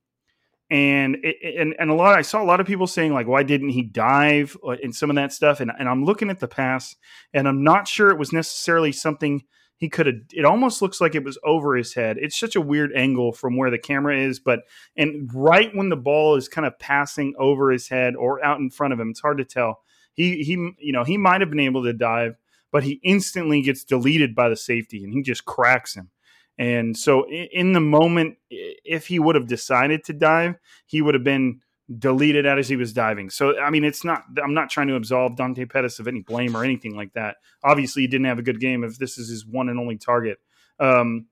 and 0.72 1.18
it, 1.22 1.36
and 1.60 1.74
and 1.78 1.90
a 1.90 1.94
lot 1.94 2.18
I 2.18 2.22
saw 2.22 2.42
a 2.42 2.44
lot 2.44 2.58
of 2.58 2.66
people 2.66 2.86
saying 2.86 3.12
like 3.12 3.26
why 3.26 3.42
didn't 3.42 3.68
he 3.68 3.82
dive 3.82 4.56
and 4.82 4.94
some 4.94 5.10
of 5.10 5.16
that 5.16 5.32
stuff 5.32 5.60
and 5.60 5.70
and 5.78 5.86
I'm 5.86 6.04
looking 6.04 6.30
at 6.30 6.40
the 6.40 6.48
pass 6.48 6.96
and 7.34 7.46
I'm 7.46 7.62
not 7.62 7.86
sure 7.86 8.08
it 8.08 8.18
was 8.18 8.32
necessarily 8.32 8.90
something 8.90 9.42
he 9.82 9.88
could 9.88 10.06
have 10.06 10.14
it 10.32 10.44
almost 10.44 10.80
looks 10.80 11.00
like 11.00 11.16
it 11.16 11.24
was 11.24 11.38
over 11.42 11.74
his 11.74 11.92
head. 11.92 12.16
It's 12.16 12.38
such 12.38 12.54
a 12.54 12.60
weird 12.60 12.92
angle 12.94 13.32
from 13.32 13.56
where 13.56 13.68
the 13.68 13.78
camera 13.78 14.16
is 14.16 14.38
but 14.38 14.60
and 14.96 15.28
right 15.34 15.74
when 15.74 15.88
the 15.88 15.96
ball 15.96 16.36
is 16.36 16.48
kind 16.48 16.68
of 16.68 16.78
passing 16.78 17.34
over 17.36 17.72
his 17.72 17.88
head 17.88 18.14
or 18.14 18.42
out 18.44 18.60
in 18.60 18.70
front 18.70 18.92
of 18.92 19.00
him 19.00 19.10
it's 19.10 19.20
hard 19.20 19.38
to 19.38 19.44
tell. 19.44 19.80
He 20.12 20.44
he 20.44 20.52
you 20.78 20.92
know 20.92 21.02
he 21.02 21.16
might 21.16 21.40
have 21.40 21.50
been 21.50 21.58
able 21.58 21.82
to 21.82 21.92
dive 21.92 22.36
but 22.70 22.84
he 22.84 23.00
instantly 23.02 23.60
gets 23.60 23.82
deleted 23.82 24.36
by 24.36 24.48
the 24.48 24.56
safety 24.56 25.02
and 25.02 25.12
he 25.12 25.20
just 25.20 25.44
cracks 25.46 25.96
him. 25.96 26.10
And 26.58 26.96
so, 26.96 27.28
in 27.28 27.72
the 27.72 27.80
moment, 27.80 28.36
if 28.50 29.08
he 29.08 29.18
would 29.18 29.34
have 29.34 29.48
decided 29.48 30.04
to 30.04 30.12
dive, 30.12 30.56
he 30.86 31.02
would 31.02 31.14
have 31.14 31.24
been 31.24 31.60
deleted 31.98 32.46
as 32.46 32.68
he 32.68 32.76
was 32.76 32.92
diving. 32.92 33.30
So, 33.30 33.58
I 33.58 33.70
mean, 33.70 33.84
it's 33.84 34.04
not, 34.04 34.24
I'm 34.42 34.54
not 34.54 34.70
trying 34.70 34.88
to 34.88 34.94
absolve 34.94 35.36
Dante 35.36 35.64
Pettis 35.64 35.98
of 35.98 36.08
any 36.08 36.20
blame 36.20 36.56
or 36.56 36.64
anything 36.64 36.94
like 36.94 37.12
that. 37.14 37.36
Obviously, 37.64 38.02
he 38.02 38.08
didn't 38.08 38.26
have 38.26 38.38
a 38.38 38.42
good 38.42 38.60
game 38.60 38.84
if 38.84 38.98
this 38.98 39.18
is 39.18 39.28
his 39.28 39.46
one 39.46 39.68
and 39.68 39.78
only 39.78 39.96
target. 39.96 40.38
Um, 40.78 41.26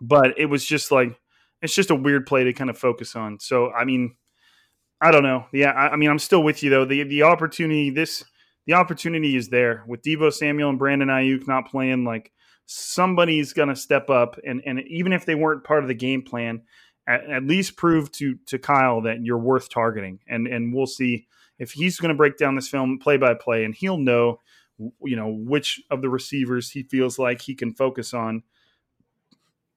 but 0.00 0.38
it 0.38 0.46
was 0.46 0.64
just 0.64 0.90
like, 0.90 1.18
it's 1.62 1.74
just 1.74 1.90
a 1.90 1.94
weird 1.94 2.26
play 2.26 2.44
to 2.44 2.52
kind 2.52 2.70
of 2.70 2.78
focus 2.78 3.16
on. 3.16 3.40
So, 3.40 3.72
I 3.72 3.84
mean, 3.84 4.16
I 5.00 5.10
don't 5.10 5.22
know. 5.22 5.46
Yeah, 5.52 5.70
I, 5.70 5.90
I 5.90 5.96
mean, 5.96 6.10
I'm 6.10 6.18
still 6.18 6.42
with 6.42 6.62
you 6.62 6.70
though. 6.70 6.84
The 6.84 7.04
the 7.04 7.22
opportunity, 7.22 7.90
this 7.90 8.24
the 8.66 8.74
opportunity 8.74 9.36
is 9.36 9.48
there 9.48 9.84
with 9.86 10.02
Deebo 10.02 10.32
Samuel 10.32 10.70
and 10.70 10.78
Brandon 10.78 11.08
Aiyuk 11.08 11.46
not 11.46 11.70
playing. 11.70 12.04
Like 12.04 12.32
somebody's 12.66 13.52
to 13.52 13.76
step 13.76 14.10
up, 14.10 14.38
and 14.44 14.62
and 14.66 14.80
even 14.88 15.12
if 15.12 15.24
they 15.24 15.34
weren't 15.34 15.64
part 15.64 15.84
of 15.84 15.88
the 15.88 15.94
game 15.94 16.22
plan, 16.22 16.62
at, 17.08 17.24
at, 17.30 17.44
least 17.44 17.76
prove 17.76 18.12
to 18.12 18.36
to 18.46 18.58
Kyle 18.58 19.00
that 19.02 19.22
you're 19.22 19.38
worth 19.38 19.70
targeting, 19.70 20.20
and 20.28 20.46
and 20.46 20.74
we'll 20.74 20.86
see 20.86 21.26
if 21.58 21.72
he's 21.72 21.98
going 21.98 22.10
to 22.10 22.16
break 22.16 22.36
down 22.36 22.54
this 22.54 22.68
film 22.68 22.98
play 22.98 23.16
by 23.16 23.34
play, 23.34 23.64
and 23.64 23.74
he'll 23.74 23.96
know, 23.96 24.40
you 24.78 25.16
know, 25.16 25.28
which 25.28 25.82
of 25.90 26.02
the 26.02 26.08
receivers 26.08 26.70
he 26.70 26.82
feels 26.82 27.18
like 27.18 27.40
he 27.40 27.54
can 27.54 27.74
focus 27.74 28.14
on. 28.14 28.42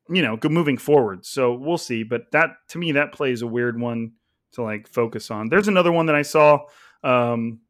You 0.10 0.22
know, 0.22 0.38
moving 0.50 0.78
forward. 0.78 1.26
So 1.26 1.54
we'll 1.54 1.78
see. 1.78 2.04
But 2.04 2.32
that 2.32 2.50
to 2.70 2.78
me, 2.78 2.92
that 2.92 3.14
play 3.14 3.32
is 3.32 3.42
a 3.42 3.48
weird 3.48 3.80
one 3.80 4.14
to 4.54 4.64
like 4.64 4.90
focus 4.90 5.32
on. 5.32 5.48
There's 5.48 5.70
another 5.70 5.92
one 5.92 6.08
that 6.08 6.16
I 6.16 6.24
saw. 6.24 6.66
Um, 7.04 7.62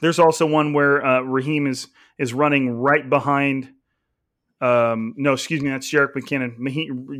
there's 0.00 0.18
also 0.18 0.46
one 0.46 0.72
where 0.72 1.04
uh, 1.04 1.20
Raheem 1.20 1.66
is 1.66 1.88
is 2.18 2.34
running 2.34 2.70
right 2.70 3.08
behind 3.08 3.72
um, 4.62 5.12
no, 5.16 5.32
excuse 5.32 5.60
me, 5.60 5.70
that's 5.70 5.92
Jerick 5.92 6.12
McKinnon. 6.14 6.56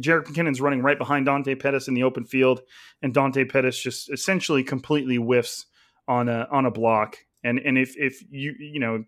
Jerick 0.00 0.26
McKinnon's 0.26 0.60
running 0.60 0.80
right 0.80 0.96
behind 0.96 1.26
Dante 1.26 1.56
Pettis 1.56 1.88
in 1.88 1.94
the 1.94 2.04
open 2.04 2.24
field, 2.24 2.60
and 3.02 3.12
Dante 3.12 3.44
Pettis 3.44 3.82
just 3.82 4.10
essentially 4.12 4.62
completely 4.62 5.16
whiffs 5.16 5.66
on 6.06 6.28
a 6.28 6.46
on 6.52 6.66
a 6.66 6.70
block. 6.70 7.16
And 7.42 7.58
and 7.58 7.76
if 7.76 7.96
if 7.96 8.22
you 8.30 8.54
you 8.60 8.78
know, 8.78 9.04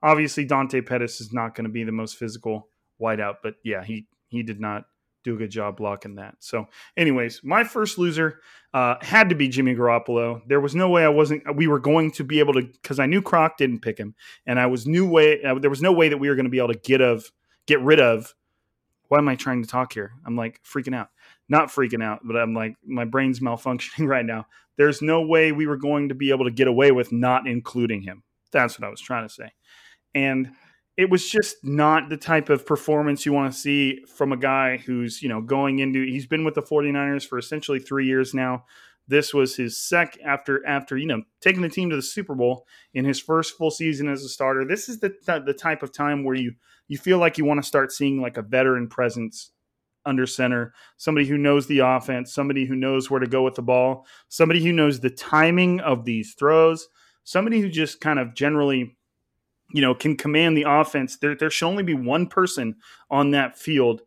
obviously 0.00 0.44
Dante 0.44 0.80
Pettis 0.80 1.20
is 1.20 1.32
not 1.32 1.56
going 1.56 1.64
to 1.64 1.72
be 1.72 1.82
the 1.82 1.90
most 1.90 2.16
physical 2.16 2.68
wideout, 3.00 3.38
but 3.42 3.54
yeah, 3.64 3.82
he 3.82 4.06
he 4.28 4.44
did 4.44 4.60
not 4.60 4.84
do 5.24 5.34
a 5.34 5.38
good 5.38 5.50
job 5.50 5.76
blocking 5.76 6.16
that. 6.16 6.36
So, 6.38 6.66
anyways, 6.96 7.40
my 7.42 7.64
first 7.64 7.98
loser 7.98 8.40
uh, 8.74 8.94
had 9.02 9.28
to 9.30 9.34
be 9.34 9.48
Jimmy 9.48 9.74
Garoppolo. 9.74 10.40
There 10.46 10.60
was 10.60 10.76
no 10.76 10.88
way 10.88 11.04
I 11.04 11.08
wasn't. 11.08 11.56
We 11.56 11.66
were 11.66 11.80
going 11.80 12.12
to 12.12 12.22
be 12.22 12.38
able 12.38 12.54
to 12.54 12.62
because 12.62 13.00
I 13.00 13.06
knew 13.06 13.22
Croc 13.22 13.56
didn't 13.56 13.80
pick 13.80 13.98
him, 13.98 14.14
and 14.46 14.60
I 14.60 14.66
was 14.66 14.86
new 14.86 15.08
way. 15.08 15.42
Uh, 15.42 15.58
there 15.58 15.68
was 15.68 15.82
no 15.82 15.92
way 15.92 16.08
that 16.08 16.18
we 16.18 16.28
were 16.28 16.36
going 16.36 16.46
to 16.46 16.50
be 16.50 16.58
able 16.58 16.72
to 16.72 16.78
get 16.78 17.00
of 17.00 17.28
get 17.72 17.82
rid 17.82 18.00
of. 18.00 18.34
Why 19.08 19.18
am 19.18 19.28
I 19.28 19.36
trying 19.36 19.62
to 19.62 19.68
talk 19.68 19.92
here? 19.92 20.12
I'm 20.24 20.36
like 20.36 20.60
freaking 20.62 20.94
out. 20.94 21.08
Not 21.48 21.68
freaking 21.68 22.02
out, 22.02 22.20
but 22.24 22.36
I'm 22.36 22.54
like, 22.54 22.76
my 22.86 23.04
brain's 23.04 23.40
malfunctioning 23.46 24.06
right 24.06 24.24
now. 24.24 24.46
There's 24.76 25.02
no 25.02 25.22
way 25.22 25.52
we 25.52 25.66
were 25.66 25.76
going 25.76 26.08
to 26.08 26.14
be 26.14 26.30
able 26.30 26.44
to 26.44 26.50
get 26.50 26.66
away 26.66 26.92
with 26.92 27.12
not 27.12 27.46
including 27.46 28.02
him. 28.02 28.22
That's 28.52 28.78
what 28.78 28.86
I 28.86 28.90
was 28.90 29.00
trying 29.00 29.26
to 29.26 29.32
say. 29.32 29.52
And 30.14 30.52
it 30.96 31.08
was 31.08 31.28
just 31.28 31.56
not 31.62 32.10
the 32.10 32.16
type 32.18 32.50
of 32.50 32.66
performance 32.66 33.24
you 33.24 33.32
want 33.32 33.52
to 33.52 33.58
see 33.58 34.04
from 34.04 34.32
a 34.32 34.36
guy 34.36 34.76
who's, 34.76 35.22
you 35.22 35.28
know, 35.28 35.40
going 35.40 35.78
into 35.78 36.04
he's 36.04 36.26
been 36.26 36.44
with 36.44 36.54
the 36.54 36.62
49ers 36.62 37.26
for 37.26 37.38
essentially 37.38 37.78
3 37.78 38.06
years 38.06 38.34
now. 38.34 38.64
This 39.08 39.34
was 39.34 39.56
his 39.56 39.78
sec 39.78 40.18
after 40.24 40.64
after, 40.66 40.96
you 40.96 41.06
know, 41.06 41.22
taking 41.40 41.62
the 41.62 41.68
team 41.68 41.90
to 41.90 41.96
the 41.96 42.02
Super 42.02 42.34
Bowl 42.34 42.66
in 42.94 43.04
his 43.04 43.18
first 43.18 43.56
full 43.56 43.70
season 43.70 44.08
as 44.08 44.22
a 44.22 44.28
starter. 44.28 44.64
This 44.64 44.88
is 44.88 45.00
the 45.00 45.14
the 45.24 45.54
type 45.54 45.82
of 45.82 45.92
time 45.92 46.24
where 46.24 46.36
you 46.36 46.54
you 46.92 46.98
feel 46.98 47.16
like 47.16 47.38
you 47.38 47.46
want 47.46 47.58
to 47.58 47.66
start 47.66 47.90
seeing 47.90 48.20
like 48.20 48.36
a 48.36 48.42
veteran 48.42 48.86
presence 48.86 49.50
under 50.04 50.26
center, 50.26 50.74
somebody 50.98 51.26
who 51.26 51.38
knows 51.38 51.66
the 51.66 51.78
offense, 51.78 52.34
somebody 52.34 52.66
who 52.66 52.76
knows 52.76 53.10
where 53.10 53.18
to 53.18 53.26
go 53.26 53.42
with 53.42 53.54
the 53.54 53.62
ball, 53.62 54.06
somebody 54.28 54.62
who 54.62 54.74
knows 54.74 55.00
the 55.00 55.08
timing 55.08 55.80
of 55.80 56.04
these 56.04 56.34
throws, 56.34 56.88
somebody 57.24 57.62
who 57.62 57.70
just 57.70 58.02
kind 58.02 58.18
of 58.18 58.34
generally, 58.34 58.94
you 59.72 59.80
know, 59.80 59.94
can 59.94 60.18
command 60.18 60.54
the 60.54 60.66
offense. 60.68 61.16
There, 61.16 61.34
there 61.34 61.48
should 61.48 61.66
only 61.66 61.82
be 61.82 61.94
one 61.94 62.26
person 62.26 62.76
on 63.10 63.30
that 63.30 63.58
field 63.58 64.02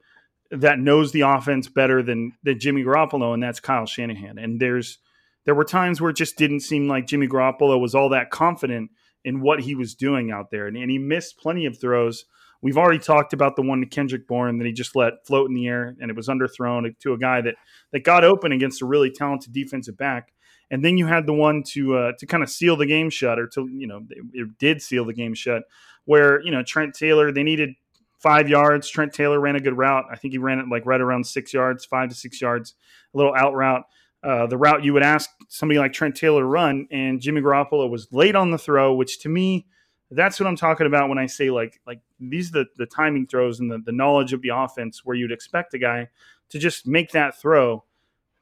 that 0.51 0.77
knows 0.77 1.11
the 1.11 1.21
offense 1.21 1.67
better 1.67 2.03
than, 2.03 2.33
than 2.43 2.59
Jimmy 2.59 2.83
Garoppolo, 2.83 3.33
and 3.33 3.41
that's 3.41 3.59
Kyle 3.59 3.87
Shanahan. 3.87 4.37
And 4.37 4.59
there's 4.59 4.99
there 5.45 5.55
were 5.55 5.65
times 5.65 5.99
where 5.99 6.11
it 6.11 6.17
just 6.17 6.37
didn't 6.37 6.59
seem 6.59 6.87
like 6.87 7.07
Jimmy 7.07 7.27
Garoppolo 7.27 7.79
was 7.79 7.95
all 7.95 8.09
that 8.09 8.29
confident 8.29 8.91
in 9.23 9.41
what 9.41 9.61
he 9.61 9.73
was 9.73 9.95
doing 9.95 10.29
out 10.29 10.51
there, 10.51 10.67
and, 10.67 10.77
and 10.77 10.91
he 10.91 10.99
missed 10.99 11.39
plenty 11.39 11.65
of 11.65 11.79
throws 11.79 12.25
We've 12.65 12.79
already 12.79 12.97
talked 12.97 13.31
about 13.31 13.55
the 13.55 13.61
one 13.61 13.79
to 13.81 13.85
Kendrick 13.85 14.27
Bourne 14.27 14.57
that 14.57 14.65
he 14.65 14.73
just 14.73 14.95
let 14.95 15.23
float 15.27 15.47
in 15.49 15.53
the 15.53 15.67
air 15.67 15.95
and 16.01 16.09
it 16.09 16.17
was 16.17 16.29
underthrown 16.29 16.97
to 16.97 17.13
a 17.13 17.17
guy 17.19 17.39
that 17.41 17.53
that 17.91 18.03
got 18.03 18.23
open 18.23 18.51
against 18.51 18.81
a 18.81 18.87
really 18.87 19.11
talented 19.11 19.53
defensive 19.53 19.95
back. 19.95 20.33
And 20.71 20.83
then 20.83 20.97
you 20.97 21.05
had 21.05 21.27
the 21.27 21.33
one 21.33 21.61
to 21.73 21.95
uh, 21.95 22.11
to 22.17 22.25
kind 22.25 22.41
of 22.41 22.49
seal 22.49 22.75
the 22.75 22.87
game 22.87 23.11
shut, 23.11 23.37
or 23.37 23.45
to 23.49 23.69
you 23.71 23.85
know 23.85 24.01
it, 24.09 24.25
it 24.33 24.57
did 24.57 24.81
seal 24.81 25.05
the 25.05 25.13
game 25.13 25.35
shut, 25.35 25.61
where 26.05 26.41
you 26.41 26.49
know 26.49 26.63
Trent 26.63 26.95
Taylor 26.95 27.31
they 27.31 27.43
needed 27.43 27.75
five 28.17 28.49
yards. 28.49 28.89
Trent 28.89 29.13
Taylor 29.13 29.39
ran 29.39 29.55
a 29.55 29.59
good 29.59 29.77
route. 29.77 30.05
I 30.11 30.15
think 30.15 30.31
he 30.31 30.39
ran 30.39 30.57
it 30.57 30.65
like 30.67 30.87
right 30.87 31.01
around 31.01 31.27
six 31.27 31.53
yards, 31.53 31.85
five 31.85 32.09
to 32.09 32.15
six 32.15 32.41
yards, 32.41 32.73
a 33.13 33.17
little 33.17 33.35
out 33.35 33.53
route. 33.53 33.83
Uh, 34.23 34.47
the 34.47 34.57
route 34.57 34.83
you 34.83 34.91
would 34.91 35.03
ask 35.03 35.29
somebody 35.49 35.77
like 35.77 35.93
Trent 35.93 36.15
Taylor 36.15 36.41
to 36.41 36.47
run, 36.47 36.87
and 36.89 37.21
Jimmy 37.21 37.41
Garoppolo 37.41 37.87
was 37.87 38.07
late 38.11 38.35
on 38.35 38.49
the 38.49 38.57
throw, 38.57 38.91
which 38.95 39.19
to 39.19 39.29
me 39.29 39.67
that's 40.11 40.39
what 40.39 40.47
I'm 40.47 40.55
talking 40.55 40.87
about 40.87 41.09
when 41.09 41.17
I 41.17 41.25
say 41.25 41.49
like 41.49 41.79
like 41.85 41.99
these 42.19 42.49
are 42.49 42.59
the, 42.59 42.65
the 42.77 42.85
timing 42.85 43.27
throws 43.27 43.59
and 43.59 43.71
the, 43.71 43.79
the 43.79 43.91
knowledge 43.91 44.33
of 44.33 44.41
the 44.41 44.49
offense 44.49 45.03
where 45.03 45.15
you'd 45.15 45.31
expect 45.31 45.73
a 45.73 45.79
guy 45.79 46.09
to 46.49 46.59
just 46.59 46.87
make 46.87 47.11
that 47.11 47.39
throw 47.39 47.83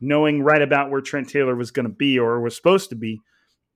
knowing 0.02 0.44
right 0.44 0.62
about 0.62 0.92
where 0.92 1.02
Trent 1.02 1.30
Taylor 1.30 1.56
was 1.56 1.72
going 1.72 1.88
to 1.88 1.94
be 1.94 2.20
or 2.20 2.42
was 2.42 2.56
supposed 2.56 2.90
to 2.90 2.96
be 2.96 3.22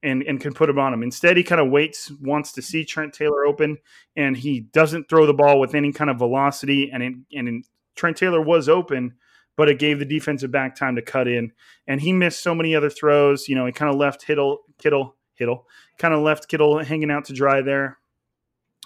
and 0.02 0.22
and 0.22 0.40
can 0.40 0.54
put 0.54 0.68
him 0.68 0.78
on 0.78 0.92
him. 0.92 1.02
Instead, 1.02 1.36
he 1.36 1.42
kind 1.42 1.60
of 1.60 1.70
waits, 1.70 2.10
wants 2.20 2.52
to 2.52 2.62
see 2.62 2.84
Trent 2.84 3.12
Taylor 3.12 3.44
open, 3.44 3.78
and 4.16 4.36
he 4.36 4.60
doesn't 4.60 5.08
throw 5.08 5.26
the 5.26 5.34
ball 5.34 5.58
with 5.58 5.74
any 5.74 5.92
kind 5.92 6.10
of 6.10 6.18
velocity. 6.18 6.90
And 6.92 7.02
it, 7.02 7.14
and 7.34 7.48
in, 7.48 7.64
Trent 7.96 8.16
Taylor 8.16 8.40
was 8.40 8.68
open, 8.68 9.14
but 9.56 9.68
it 9.68 9.78
gave 9.78 9.98
the 9.98 10.04
defensive 10.04 10.52
back 10.52 10.76
time 10.76 10.94
to 10.96 11.02
cut 11.02 11.26
in, 11.26 11.52
and 11.86 12.00
he 12.00 12.12
missed 12.12 12.42
so 12.42 12.54
many 12.54 12.74
other 12.76 12.90
throws. 12.90 13.48
You 13.48 13.56
know, 13.56 13.66
he 13.66 13.72
kind 13.72 13.90
of 13.90 13.98
left 13.98 14.22
Hittle 14.22 14.60
Kittle 14.78 15.16
Kittle 15.38 15.66
kind 15.98 16.12
of 16.12 16.20
left 16.20 16.48
Kittle 16.48 16.82
hanging 16.82 17.10
out 17.10 17.26
to 17.26 17.32
dry 17.32 17.62
there 17.62 17.98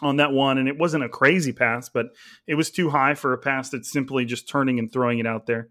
on 0.01 0.17
that 0.17 0.33
one. 0.33 0.59
And 0.59 0.69
it 0.69 0.79
wasn't 0.79 1.05
a 1.05 1.09
crazy 1.09 1.53
pass, 1.53 1.89
but 1.89 2.07
it 2.47 2.55
was 2.55 2.71
too 2.71 2.91
high 2.91 3.15
for 3.15 3.33
a 3.33 3.39
pass 3.39 3.71
that's 3.71 3.91
simply 3.91 4.25
just 4.25 4.49
turning 4.49 4.79
and 4.79 4.93
throwing 4.93 5.19
it 5.19 5.27
out 5.27 5.47
there. 5.47 5.69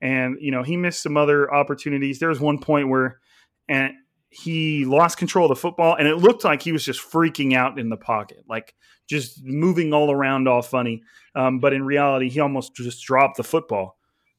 And, 0.00 0.36
you 0.40 0.50
know, 0.50 0.62
he 0.62 0.76
missed 0.76 1.02
some 1.02 1.16
other 1.16 1.52
opportunities. 1.52 2.18
There 2.18 2.28
was 2.28 2.40
one 2.40 2.58
point 2.58 2.88
where, 2.88 3.20
and 3.68 3.94
he 4.28 4.84
lost 4.84 5.16
control 5.16 5.46
of 5.46 5.56
the 5.56 5.60
football 5.60 5.94
and 5.94 6.08
it 6.08 6.16
looked 6.16 6.42
like 6.42 6.60
he 6.60 6.72
was 6.72 6.84
just 6.84 7.00
freaking 7.00 7.54
out 7.54 7.78
in 7.78 7.88
the 7.88 7.96
pocket, 7.96 8.44
like 8.48 8.74
just 9.06 9.44
moving 9.44 9.92
all 9.92 10.10
around 10.10 10.48
all 10.48 10.60
funny. 10.60 11.02
Um, 11.36 11.60
but 11.60 11.72
in 11.72 11.84
reality, 11.84 12.28
he 12.28 12.40
almost 12.40 12.74
just 12.74 13.04
dropped 13.04 13.36
the 13.36 13.44
football, 13.44 13.96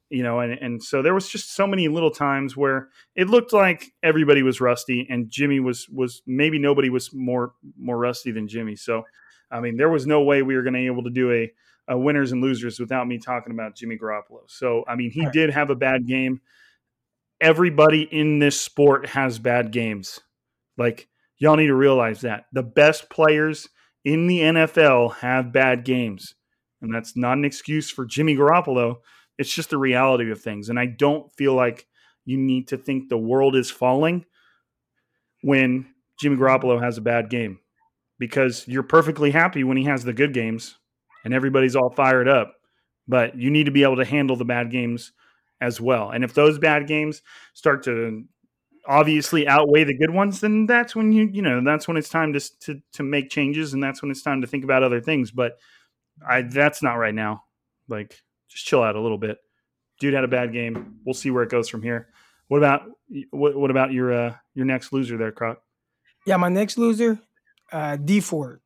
you 0.09 0.23
know, 0.23 0.39
and, 0.39 0.53
and 0.53 0.83
so 0.83 1.01
there 1.01 1.13
was 1.13 1.27
just 1.29 1.55
so 1.55 1.65
many 1.65 1.87
little 1.87 2.11
times 2.11 2.55
where 2.55 2.89
it 3.15 3.27
looked 3.27 3.53
like 3.53 3.91
everybody 4.03 4.43
was 4.43 4.61
rusty 4.61 5.07
and 5.09 5.29
Jimmy 5.29 5.59
was, 5.59 5.89
was 5.89 6.21
maybe 6.27 6.59
nobody 6.59 6.89
was 6.89 7.13
more, 7.13 7.53
more 7.77 7.97
rusty 7.97 8.31
than 8.31 8.47
Jimmy. 8.47 8.75
So, 8.75 9.03
I 9.51 9.59
mean, 9.59 9.77
there 9.77 9.89
was 9.89 10.05
no 10.05 10.21
way 10.21 10.41
we 10.41 10.55
were 10.55 10.63
going 10.63 10.73
to 10.73 10.79
be 10.79 10.85
able 10.87 11.03
to 11.03 11.09
do 11.09 11.31
a, 11.31 11.51
a 11.87 11.97
winners 11.97 12.31
and 12.31 12.41
losers 12.41 12.79
without 12.79 13.07
me 13.07 13.17
talking 13.17 13.53
about 13.53 13.75
Jimmy 13.75 13.97
Garoppolo. 13.97 14.41
So, 14.47 14.83
I 14.87 14.95
mean, 14.95 15.11
he 15.11 15.23
right. 15.23 15.33
did 15.33 15.49
have 15.51 15.69
a 15.69 15.75
bad 15.75 16.07
game 16.07 16.41
everybody 17.41 18.03
in 18.03 18.39
this 18.39 18.59
sport 18.59 19.07
has 19.07 19.39
bad 19.39 19.71
games. 19.71 20.19
Like 20.77 21.07
y'all 21.37 21.55
need 21.55 21.67
to 21.67 21.75
realize 21.75 22.21
that 22.21 22.45
the 22.53 22.63
best 22.63 23.09
players 23.09 23.69
in 24.03 24.27
the 24.27 24.39
NFL 24.39 25.15
have 25.17 25.51
bad 25.51 25.83
games. 25.83 26.35
And 26.81 26.93
that's 26.93 27.15
not 27.15 27.37
an 27.37 27.45
excuse 27.45 27.89
for 27.89 28.05
Jimmy 28.05 28.35
Garoppolo. 28.35 28.97
It's 29.37 29.53
just 29.53 29.69
the 29.69 29.77
reality 29.77 30.31
of 30.31 30.41
things. 30.41 30.69
And 30.69 30.79
I 30.79 30.85
don't 30.85 31.31
feel 31.33 31.53
like 31.53 31.87
you 32.25 32.37
need 32.37 32.69
to 32.69 32.77
think 32.77 33.09
the 33.09 33.17
world 33.17 33.55
is 33.55 33.69
falling 33.69 34.25
when 35.41 35.87
Jimmy 36.19 36.37
Garoppolo 36.37 36.81
has 36.81 36.97
a 36.97 37.01
bad 37.01 37.29
game 37.29 37.59
because 38.17 38.67
you're 38.67 38.83
perfectly 38.83 39.31
happy 39.31 39.63
when 39.63 39.77
he 39.77 39.83
has 39.85 40.03
the 40.03 40.13
good 40.13 40.33
games 40.33 40.77
and 41.23 41.33
everybody's 41.33 41.75
all 41.75 41.89
fired 41.89 42.27
up. 42.27 42.55
But 43.07 43.37
you 43.37 43.51
need 43.51 43.65
to 43.65 43.71
be 43.71 43.83
able 43.83 43.97
to 43.97 44.05
handle 44.05 44.35
the 44.35 44.45
bad 44.45 44.71
games 44.71 45.11
as 45.61 45.79
well. 45.79 46.09
And 46.11 46.23
if 46.23 46.33
those 46.33 46.57
bad 46.57 46.87
games 46.87 47.21
start 47.53 47.83
to 47.83 48.23
obviously 48.87 49.47
outweigh 49.47 49.83
the 49.83 49.97
good 49.97 50.11
ones, 50.11 50.39
then 50.39 50.65
that's 50.65 50.95
when 50.95 51.11
you 51.11 51.29
you 51.31 51.41
know 51.41 51.61
that's 51.63 51.87
when 51.87 51.97
it's 51.97 52.09
time 52.09 52.33
to 52.33 52.39
to 52.61 52.81
to 52.93 53.03
make 53.03 53.29
changes, 53.29 53.73
and 53.73 53.83
that's 53.83 54.01
when 54.01 54.11
it's 54.11 54.23
time 54.23 54.41
to 54.41 54.47
think 54.47 54.63
about 54.63 54.83
other 54.83 55.01
things. 55.01 55.31
But 55.31 55.57
I 56.27 56.41
that's 56.43 56.81
not 56.81 56.95
right 56.95 57.13
now. 57.13 57.43
Like 57.87 58.21
just 58.49 58.65
chill 58.65 58.83
out 58.83 58.95
a 58.95 59.01
little 59.01 59.17
bit. 59.17 59.37
Dude 59.99 60.13
had 60.13 60.23
a 60.23 60.29
bad 60.29 60.51
game. 60.51 60.99
We'll 61.05 61.13
see 61.13 61.31
where 61.31 61.43
it 61.43 61.49
goes 61.49 61.69
from 61.69 61.81
here. 61.81 62.09
What 62.47 62.57
about 62.57 62.83
what, 63.31 63.55
what 63.55 63.71
about 63.71 63.91
your 63.91 64.13
uh, 64.13 64.35
your 64.53 64.65
next 64.65 64.93
loser 64.93 65.17
there, 65.17 65.31
Croc? 65.31 65.61
Yeah, 66.25 66.37
my 66.37 66.49
next 66.49 66.77
loser, 66.77 67.19
uh, 67.71 67.95
Dee 67.97 68.19
Ford. 68.19 68.61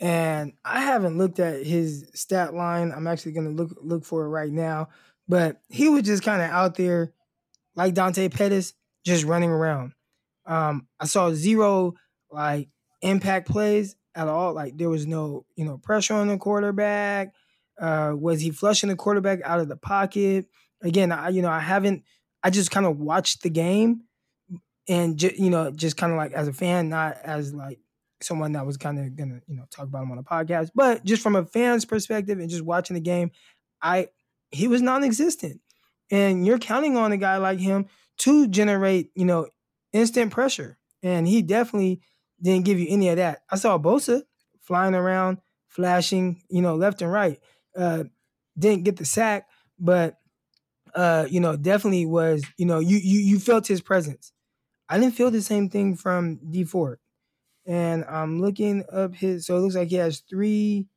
And 0.00 0.54
I 0.64 0.80
haven't 0.80 1.16
looked 1.16 1.38
at 1.38 1.64
his 1.64 2.10
stat 2.14 2.54
line. 2.54 2.92
I'm 2.94 3.06
actually 3.06 3.32
going 3.32 3.46
to 3.46 3.62
look 3.62 3.76
look 3.80 4.04
for 4.04 4.24
it 4.24 4.28
right 4.28 4.50
now. 4.50 4.88
But 5.28 5.60
he 5.68 5.88
was 5.88 6.02
just 6.02 6.24
kind 6.24 6.42
of 6.42 6.50
out 6.50 6.74
there, 6.74 7.12
like 7.76 7.94
Dante 7.94 8.28
Pettis, 8.28 8.74
just 9.06 9.24
running 9.24 9.50
around. 9.50 9.92
Um, 10.44 10.88
I 10.98 11.06
saw 11.06 11.32
zero 11.32 11.94
like 12.30 12.68
impact 13.00 13.48
plays 13.48 13.94
at 14.14 14.28
all. 14.28 14.52
Like 14.52 14.76
there 14.76 14.90
was 14.90 15.06
no, 15.06 15.46
you 15.56 15.64
know, 15.64 15.78
pressure 15.78 16.14
on 16.14 16.28
the 16.28 16.36
quarterback. 16.36 17.32
Uh, 17.80 18.12
was 18.14 18.40
he 18.40 18.50
flushing 18.50 18.88
the 18.88 18.96
quarterback 18.96 19.40
out 19.44 19.60
of 19.60 19.68
the 19.68 19.76
pocket? 19.76 20.46
Again, 20.82 21.12
I 21.12 21.30
you 21.30 21.42
know 21.42 21.50
I 21.50 21.60
haven't. 21.60 22.04
I 22.42 22.50
just 22.50 22.70
kind 22.70 22.86
of 22.86 22.98
watched 22.98 23.42
the 23.42 23.50
game, 23.50 24.02
and 24.88 25.16
ju- 25.16 25.34
you 25.36 25.50
know, 25.50 25.70
just 25.70 25.96
kind 25.96 26.12
of 26.12 26.18
like 26.18 26.32
as 26.32 26.48
a 26.48 26.52
fan, 26.52 26.88
not 26.88 27.18
as 27.22 27.54
like 27.54 27.78
someone 28.20 28.52
that 28.52 28.66
was 28.66 28.76
kind 28.76 28.98
of 28.98 29.16
gonna 29.16 29.40
you 29.46 29.56
know 29.56 29.64
talk 29.70 29.84
about 29.84 30.02
him 30.02 30.12
on 30.12 30.18
a 30.18 30.22
podcast, 30.22 30.70
but 30.74 31.04
just 31.04 31.22
from 31.22 31.36
a 31.36 31.44
fan's 31.44 31.84
perspective 31.84 32.38
and 32.38 32.50
just 32.50 32.64
watching 32.64 32.94
the 32.94 33.00
game, 33.00 33.30
I 33.80 34.08
he 34.50 34.68
was 34.68 34.82
non-existent. 34.82 35.60
And 36.10 36.46
you're 36.46 36.58
counting 36.58 36.96
on 36.96 37.12
a 37.12 37.16
guy 37.16 37.38
like 37.38 37.58
him 37.58 37.86
to 38.18 38.46
generate, 38.46 39.10
you 39.14 39.24
know, 39.24 39.48
instant 39.92 40.30
pressure. 40.30 40.78
And 41.02 41.26
he 41.26 41.40
definitely 41.42 42.02
didn't 42.40 42.66
give 42.66 42.78
you 42.78 42.86
any 42.90 43.08
of 43.08 43.16
that. 43.16 43.42
I 43.50 43.56
saw 43.56 43.78
Bosa 43.78 44.22
flying 44.60 44.94
around, 44.94 45.38
flashing, 45.68 46.42
you 46.50 46.60
know, 46.60 46.76
left 46.76 47.00
and 47.00 47.10
right. 47.10 47.40
Uh, 47.76 48.04
didn't 48.58 48.84
get 48.84 48.96
the 48.96 49.04
sack, 49.04 49.48
but 49.78 50.18
uh, 50.94 51.26
you 51.30 51.40
know, 51.40 51.56
definitely 51.56 52.06
was, 52.06 52.44
you 52.58 52.66
know, 52.66 52.78
you 52.78 52.98
you 52.98 53.20
you 53.20 53.38
felt 53.38 53.66
his 53.66 53.80
presence. 53.80 54.32
I 54.88 54.98
didn't 54.98 55.14
feel 55.14 55.30
the 55.30 55.42
same 55.42 55.70
thing 55.70 55.96
from 55.96 56.38
Dee 56.50 56.64
Ford. 56.64 56.98
And 57.66 58.04
I'm 58.06 58.40
looking 58.40 58.84
up 58.92 59.14
his 59.14 59.46
so 59.46 59.56
it 59.56 59.60
looks 59.60 59.76
like 59.76 59.88
he 59.88 59.96
has 59.96 60.20
three 60.20 60.88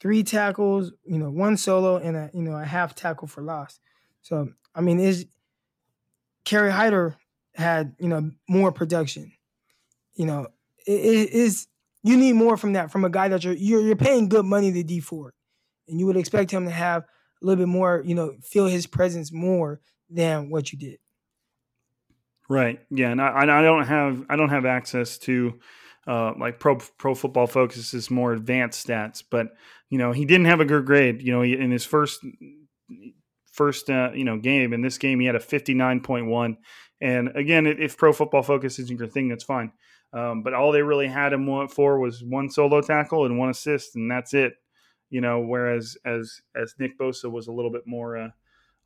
three 0.00 0.22
tackles, 0.22 0.92
you 1.04 1.18
know, 1.18 1.30
one 1.30 1.56
solo 1.56 1.96
and 1.96 2.16
a 2.16 2.30
you 2.34 2.42
know 2.42 2.56
a 2.56 2.64
half 2.64 2.94
tackle 2.94 3.28
for 3.28 3.42
loss. 3.42 3.80
So 4.22 4.52
I 4.74 4.80
mean, 4.80 5.00
is 5.00 5.26
Kerry 6.44 6.70
Hyder 6.70 7.16
had 7.54 7.94
you 7.98 8.08
know 8.08 8.30
more 8.48 8.72
production. 8.72 9.32
You 10.14 10.26
know, 10.26 10.48
it 10.86 11.30
is 11.30 11.66
you 12.04 12.16
need 12.16 12.34
more 12.34 12.56
from 12.56 12.74
that 12.74 12.92
from 12.92 13.04
a 13.04 13.10
guy 13.10 13.28
that 13.28 13.42
you're 13.42 13.54
you're, 13.54 13.80
you're 13.80 13.96
paying 13.96 14.28
good 14.28 14.44
money 14.44 14.70
to 14.70 14.82
Dee 14.84 15.00
Ford, 15.00 15.32
and 15.88 15.98
you 15.98 16.06
would 16.06 16.16
expect 16.16 16.50
him 16.50 16.66
to 16.66 16.70
have 16.70 17.02
a 17.02 17.46
little 17.46 17.64
bit 17.64 17.68
more. 17.68 18.02
You 18.04 18.14
know, 18.14 18.34
feel 18.42 18.66
his 18.66 18.86
presence 18.86 19.32
more 19.32 19.80
than 20.08 20.50
what 20.50 20.72
you 20.72 20.78
did. 20.78 20.98
Right. 22.48 22.78
Yeah, 22.90 23.10
and 23.10 23.22
I, 23.22 23.40
I 23.40 23.62
don't 23.62 23.86
have 23.86 24.26
I 24.28 24.36
don't 24.36 24.50
have 24.50 24.66
access 24.66 25.16
to 25.18 25.58
uh, 26.06 26.32
like 26.38 26.60
pro 26.60 26.76
pro 26.76 27.14
football 27.14 27.46
focuses 27.46 28.10
more 28.10 28.34
advanced 28.34 28.86
stats, 28.86 29.24
but 29.28 29.48
you 29.88 29.96
know 29.96 30.12
he 30.12 30.26
didn't 30.26 30.46
have 30.46 30.60
a 30.60 30.66
good 30.66 30.84
grade. 30.84 31.22
You 31.22 31.32
know, 31.32 31.42
in 31.42 31.70
his 31.70 31.86
first 31.86 32.20
first 33.50 33.88
uh, 33.88 34.10
you 34.14 34.24
know 34.24 34.38
game 34.38 34.74
in 34.74 34.82
this 34.82 34.98
game 34.98 35.20
he 35.20 35.26
had 35.26 35.36
a 35.36 35.40
fifty 35.40 35.72
nine 35.72 36.00
point 36.00 36.26
one, 36.26 36.58
and 37.00 37.34
again, 37.34 37.66
if 37.66 37.96
pro 37.96 38.12
football 38.12 38.42
focus 38.42 38.78
isn't 38.78 38.98
your 38.98 39.08
thing, 39.08 39.28
that's 39.28 39.44
fine. 39.44 39.72
Um, 40.14 40.42
but 40.42 40.54
all 40.54 40.70
they 40.72 40.82
really 40.82 41.08
had 41.08 41.32
him 41.32 41.68
for 41.68 41.98
was 41.98 42.22
one 42.22 42.48
solo 42.48 42.80
tackle 42.80 43.26
and 43.26 43.38
one 43.38 43.50
assist, 43.50 43.96
and 43.96 44.10
that's 44.10 44.32
it. 44.32 44.54
You 45.10 45.20
know, 45.20 45.40
whereas 45.40 45.96
as 46.04 46.40
as 46.54 46.74
Nick 46.78 46.98
Bosa 46.98 47.30
was 47.30 47.48
a 47.48 47.52
little 47.52 47.70
bit 47.70 47.86
more. 47.86 48.16
Uh, 48.16 48.28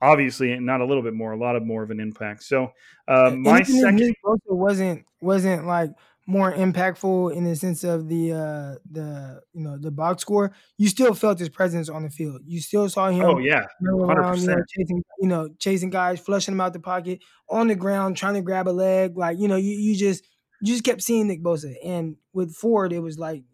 obviously 0.01 0.59
not 0.61 0.81
a 0.81 0.85
little 0.85 1.03
bit 1.03 1.14
more, 1.14 1.33
a 1.33 1.37
lot 1.37 1.57
of 1.57 1.64
more 1.64 1.83
of 1.83 1.91
an 1.91 2.01
impact. 2.01 2.45
So 2.45 2.72
uh, 3.07 3.31
my 3.37 3.62
second 3.62 3.97
Nick 3.97 4.16
Bosa 4.24 4.39
wasn't 4.49 5.05
wasn't 5.20 5.66
like 5.66 5.91
more 6.29 6.53
impactful 6.53 7.35
in 7.35 7.45
the 7.45 7.57
sense 7.57 7.85
of 7.85 8.07
the 8.07 8.33
uh 8.33 8.74
the 8.91 9.41
you 9.55 9.62
know 9.62 9.79
the 9.79 9.91
box 9.91 10.22
score, 10.22 10.53
you 10.76 10.89
still 10.89 11.14
felt 11.14 11.39
his 11.39 11.49
presence 11.49 11.89
on 11.89 12.03
the 12.03 12.11
field. 12.11 12.43
You 12.45 12.61
still 12.61 12.89
saw 12.91 13.09
him. 13.09 13.24
Oh 13.24 13.39
yeah, 13.39 13.64
around, 13.87 14.41
you 14.41 14.49
know, 14.49 14.62
chasing 14.68 15.03
you 15.20 15.29
know 15.29 15.49
chasing 15.59 15.91
guys, 15.91 16.20
flushing 16.20 16.53
them 16.53 16.61
out 16.61 16.74
the 16.74 16.81
pocket 16.81 17.20
on 17.49 17.68
the 17.68 17.74
ground, 17.74 18.16
trying 18.16 18.35
to 18.35 18.43
grab 18.43 18.68
a 18.68 18.70
leg. 18.70 19.16
Like 19.16 19.39
you 19.39 19.49
know, 19.49 19.57
you 19.57 19.72
you 19.72 19.97
just 19.97 20.22
you 20.61 20.73
just 20.73 20.85
kept 20.85 21.03
seeing 21.03 21.29
Nick 21.29 21.43
Bosa, 21.43 21.75
and 21.85 22.17
with 22.33 22.55
Ford, 22.55 22.93
it 22.93 23.01
was 23.01 23.19
like 23.19 23.45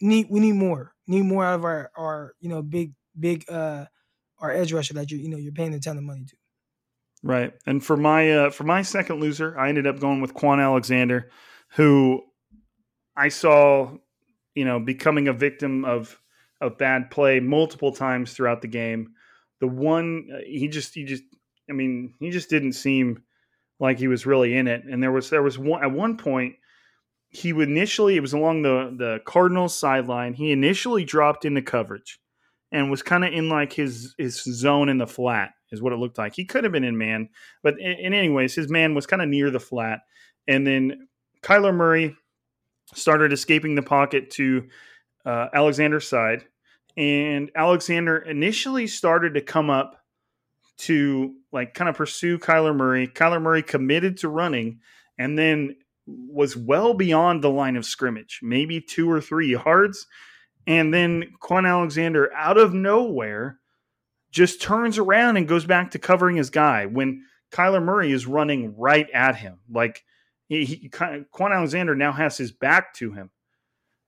need 0.00 0.26
we 0.30 0.40
need 0.40 0.52
more, 0.52 0.94
need 1.06 1.22
more 1.22 1.44
out 1.44 1.56
of 1.56 1.64
our 1.64 1.90
our 1.96 2.34
you 2.40 2.48
know 2.48 2.62
big 2.62 2.92
big 3.18 3.44
uh 3.50 3.86
our 4.40 4.52
edge 4.52 4.72
rusher 4.72 4.94
that 4.94 5.10
you 5.10 5.18
you 5.18 5.28
know 5.28 5.36
you're 5.36 5.52
paying 5.52 5.74
a 5.74 5.80
ton 5.80 5.98
of 5.98 6.04
money 6.04 6.24
to. 6.24 6.36
Right. 7.22 7.52
And 7.66 7.84
for 7.84 7.96
my 7.96 8.30
uh, 8.30 8.50
for 8.50 8.64
my 8.64 8.82
second 8.82 9.20
loser, 9.20 9.58
I 9.58 9.68
ended 9.68 9.86
up 9.86 9.98
going 9.98 10.20
with 10.20 10.34
Kwon 10.34 10.62
Alexander, 10.62 11.30
who 11.70 12.22
I 13.16 13.28
saw, 13.28 13.96
you 14.54 14.64
know, 14.64 14.78
becoming 14.78 15.28
a 15.28 15.32
victim 15.32 15.84
of 15.84 16.20
of 16.60 16.78
bad 16.78 17.10
play 17.10 17.40
multiple 17.40 17.92
times 17.92 18.32
throughout 18.32 18.62
the 18.62 18.68
game. 18.68 19.14
The 19.60 19.66
one 19.66 20.28
uh, 20.32 20.38
he 20.46 20.68
just 20.68 20.94
he 20.94 21.04
just 21.04 21.24
I 21.68 21.72
mean, 21.72 22.14
he 22.20 22.30
just 22.30 22.50
didn't 22.50 22.72
seem 22.72 23.22
like 23.80 23.98
he 23.98 24.08
was 24.08 24.26
really 24.26 24.54
in 24.54 24.66
it. 24.66 24.84
And 24.84 25.02
there 25.02 25.12
was 25.12 25.30
there 25.30 25.42
was 25.42 25.58
one 25.58 25.82
at 25.82 25.92
one 25.92 26.16
point 26.16 26.56
he 27.30 27.52
would 27.52 27.68
initially 27.68 28.16
it 28.16 28.20
was 28.20 28.32
along 28.32 28.62
the 28.62 28.94
the 28.96 29.20
Cardinals 29.24 29.78
sideline. 29.78 30.34
He 30.34 30.52
initially 30.52 31.04
dropped 31.04 31.44
into 31.44 31.62
coverage 31.62 32.18
and 32.72 32.90
was 32.90 33.02
kind 33.02 33.24
of 33.24 33.32
in 33.32 33.48
like 33.48 33.72
his 33.72 34.14
his 34.18 34.42
zone 34.42 34.88
in 34.88 34.98
the 34.98 35.06
flat 35.06 35.50
is 35.70 35.82
what 35.82 35.92
it 35.92 35.98
looked 35.98 36.18
like. 36.18 36.34
He 36.34 36.44
could 36.44 36.64
have 36.64 36.72
been 36.72 36.84
in 36.84 36.96
man, 36.96 37.28
but 37.62 37.78
in, 37.78 37.92
in 37.92 38.14
anyways, 38.14 38.54
his 38.54 38.70
man 38.70 38.94
was 38.94 39.06
kind 39.06 39.22
of 39.22 39.28
near 39.28 39.50
the 39.50 39.60
flat, 39.60 40.00
and 40.46 40.66
then 40.66 41.08
Kyler 41.42 41.74
Murray 41.74 42.16
started 42.94 43.32
escaping 43.32 43.74
the 43.74 43.82
pocket 43.82 44.30
to 44.30 44.68
uh, 45.26 45.48
Alexander's 45.52 46.08
side, 46.08 46.44
and 46.96 47.50
Alexander 47.54 48.16
initially 48.18 48.86
started 48.86 49.34
to 49.34 49.42
come 49.42 49.68
up 49.68 50.02
to 50.78 51.34
like 51.52 51.74
kind 51.74 51.88
of 51.88 51.96
pursue 51.96 52.38
Kyler 52.38 52.74
Murray. 52.74 53.08
Kyler 53.08 53.40
Murray 53.40 53.62
committed 53.62 54.18
to 54.18 54.28
running, 54.28 54.80
and 55.18 55.38
then 55.38 55.76
was 56.06 56.56
well 56.56 56.94
beyond 56.94 57.42
the 57.42 57.50
line 57.50 57.76
of 57.76 57.84
scrimmage, 57.84 58.40
maybe 58.42 58.80
two 58.80 59.10
or 59.10 59.20
three 59.20 59.50
yards. 59.50 60.06
And 60.66 60.92
then 60.92 61.32
Kwon 61.42 61.68
Alexander, 61.68 62.32
out 62.34 62.58
of 62.58 62.74
nowhere, 62.74 63.58
just 64.30 64.60
turns 64.60 64.98
around 64.98 65.36
and 65.36 65.48
goes 65.48 65.64
back 65.64 65.92
to 65.92 65.98
covering 65.98 66.36
his 66.36 66.50
guy 66.50 66.86
when 66.86 67.24
Kyler 67.50 67.82
Murray 67.82 68.12
is 68.12 68.26
running 68.26 68.76
right 68.76 69.08
at 69.10 69.36
him. 69.36 69.60
Like 69.70 70.04
he, 70.48 70.64
he 70.64 70.88
Kwon 70.88 71.54
Alexander 71.54 71.94
now 71.94 72.12
has 72.12 72.36
his 72.36 72.52
back 72.52 72.94
to 72.94 73.12
him. 73.12 73.30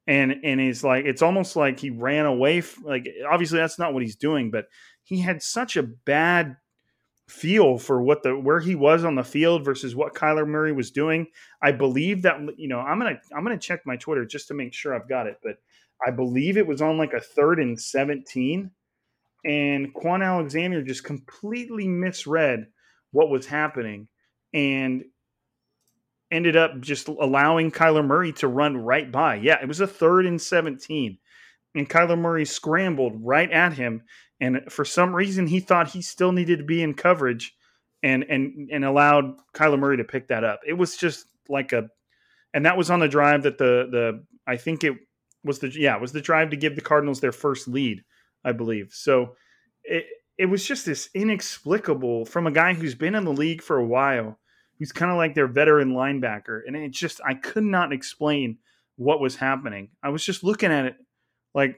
And 0.06 0.36
and 0.44 0.60
he's 0.60 0.82
like 0.82 1.04
it's 1.04 1.22
almost 1.22 1.56
like 1.56 1.78
he 1.78 1.90
ran 1.90 2.26
away. 2.26 2.62
Like 2.82 3.08
obviously 3.30 3.58
that's 3.58 3.78
not 3.78 3.94
what 3.94 4.02
he's 4.02 4.16
doing, 4.16 4.50
but 4.50 4.66
he 5.02 5.20
had 5.20 5.42
such 5.42 5.76
a 5.76 5.82
bad 5.82 6.56
feel 7.30 7.78
for 7.78 8.02
what 8.02 8.22
the 8.22 8.36
where 8.36 8.60
he 8.60 8.74
was 8.74 9.04
on 9.04 9.14
the 9.14 9.24
field 9.24 9.64
versus 9.64 9.94
what 9.94 10.14
Kyler 10.14 10.46
Murray 10.46 10.72
was 10.72 10.90
doing. 10.90 11.26
I 11.62 11.72
believe 11.72 12.22
that 12.22 12.38
you 12.56 12.68
know 12.68 12.80
I'm 12.80 12.98
gonna 12.98 13.20
I'm 13.36 13.44
gonna 13.44 13.58
check 13.58 13.86
my 13.86 13.96
Twitter 13.96 14.24
just 14.24 14.48
to 14.48 14.54
make 14.54 14.74
sure 14.74 14.94
I've 14.94 15.08
got 15.08 15.26
it, 15.26 15.38
but 15.42 15.56
I 16.06 16.10
believe 16.10 16.56
it 16.56 16.66
was 16.66 16.82
on 16.82 16.98
like 16.98 17.12
a 17.12 17.20
third 17.20 17.60
and 17.60 17.80
seventeen, 17.80 18.70
and 19.44 19.94
Kwon 19.94 20.24
Alexander 20.24 20.82
just 20.82 21.04
completely 21.04 21.88
misread 21.88 22.66
what 23.12 23.30
was 23.30 23.46
happening 23.46 24.08
and 24.52 25.04
ended 26.30 26.56
up 26.56 26.80
just 26.80 27.08
allowing 27.08 27.70
Kyler 27.70 28.06
Murray 28.06 28.32
to 28.34 28.48
run 28.48 28.76
right 28.76 29.10
by. 29.10 29.36
Yeah, 29.36 29.60
it 29.60 29.68
was 29.68 29.80
a 29.80 29.86
third 29.86 30.26
and 30.26 30.40
17. 30.40 31.18
And 31.74 31.88
Kyler 31.88 32.18
Murray 32.18 32.44
scrambled 32.44 33.14
right 33.20 33.50
at 33.50 33.72
him. 33.72 34.02
And 34.40 34.62
for 34.70 34.84
some 34.84 35.14
reason, 35.14 35.46
he 35.46 35.60
thought 35.60 35.90
he 35.90 36.02
still 36.02 36.32
needed 36.32 36.58
to 36.58 36.64
be 36.64 36.82
in 36.82 36.94
coverage 36.94 37.54
and 38.02 38.24
and 38.24 38.70
and 38.72 38.84
allowed 38.84 39.34
Kyler 39.54 39.78
Murray 39.78 39.98
to 39.98 40.04
pick 40.04 40.28
that 40.28 40.44
up. 40.44 40.60
It 40.66 40.74
was 40.74 40.96
just 40.96 41.26
like 41.48 41.72
a 41.72 41.88
and 42.54 42.64
that 42.66 42.76
was 42.76 42.90
on 42.90 43.00
the 43.00 43.08
drive 43.08 43.42
that 43.42 43.58
the 43.58 43.88
the 43.90 44.24
I 44.46 44.56
think 44.56 44.84
it 44.84 44.94
was 45.44 45.58
the 45.58 45.68
yeah, 45.68 45.96
was 45.96 46.12
the 46.12 46.20
drive 46.20 46.50
to 46.50 46.56
give 46.56 46.74
the 46.74 46.80
Cardinals 46.80 47.20
their 47.20 47.32
first 47.32 47.68
lead, 47.68 48.02
I 48.44 48.52
believe. 48.52 48.92
So 48.92 49.36
it 49.84 50.06
it 50.38 50.46
was 50.46 50.64
just 50.64 50.86
this 50.86 51.10
inexplicable 51.12 52.24
from 52.24 52.46
a 52.46 52.50
guy 52.50 52.72
who's 52.72 52.94
been 52.94 53.14
in 53.14 53.26
the 53.26 53.32
league 53.32 53.60
for 53.60 53.76
a 53.76 53.86
while 53.86 54.38
who's 54.80 54.90
kind 54.90 55.10
of 55.10 55.18
like 55.18 55.34
their 55.34 55.46
veteran 55.46 55.92
linebacker. 55.92 56.62
And 56.66 56.74
it 56.74 56.92
just, 56.92 57.20
I 57.24 57.34
could 57.34 57.64
not 57.64 57.92
explain 57.92 58.56
what 58.96 59.20
was 59.20 59.36
happening. 59.36 59.90
I 60.02 60.08
was 60.08 60.24
just 60.24 60.42
looking 60.42 60.72
at 60.72 60.86
it 60.86 60.96
like, 61.54 61.76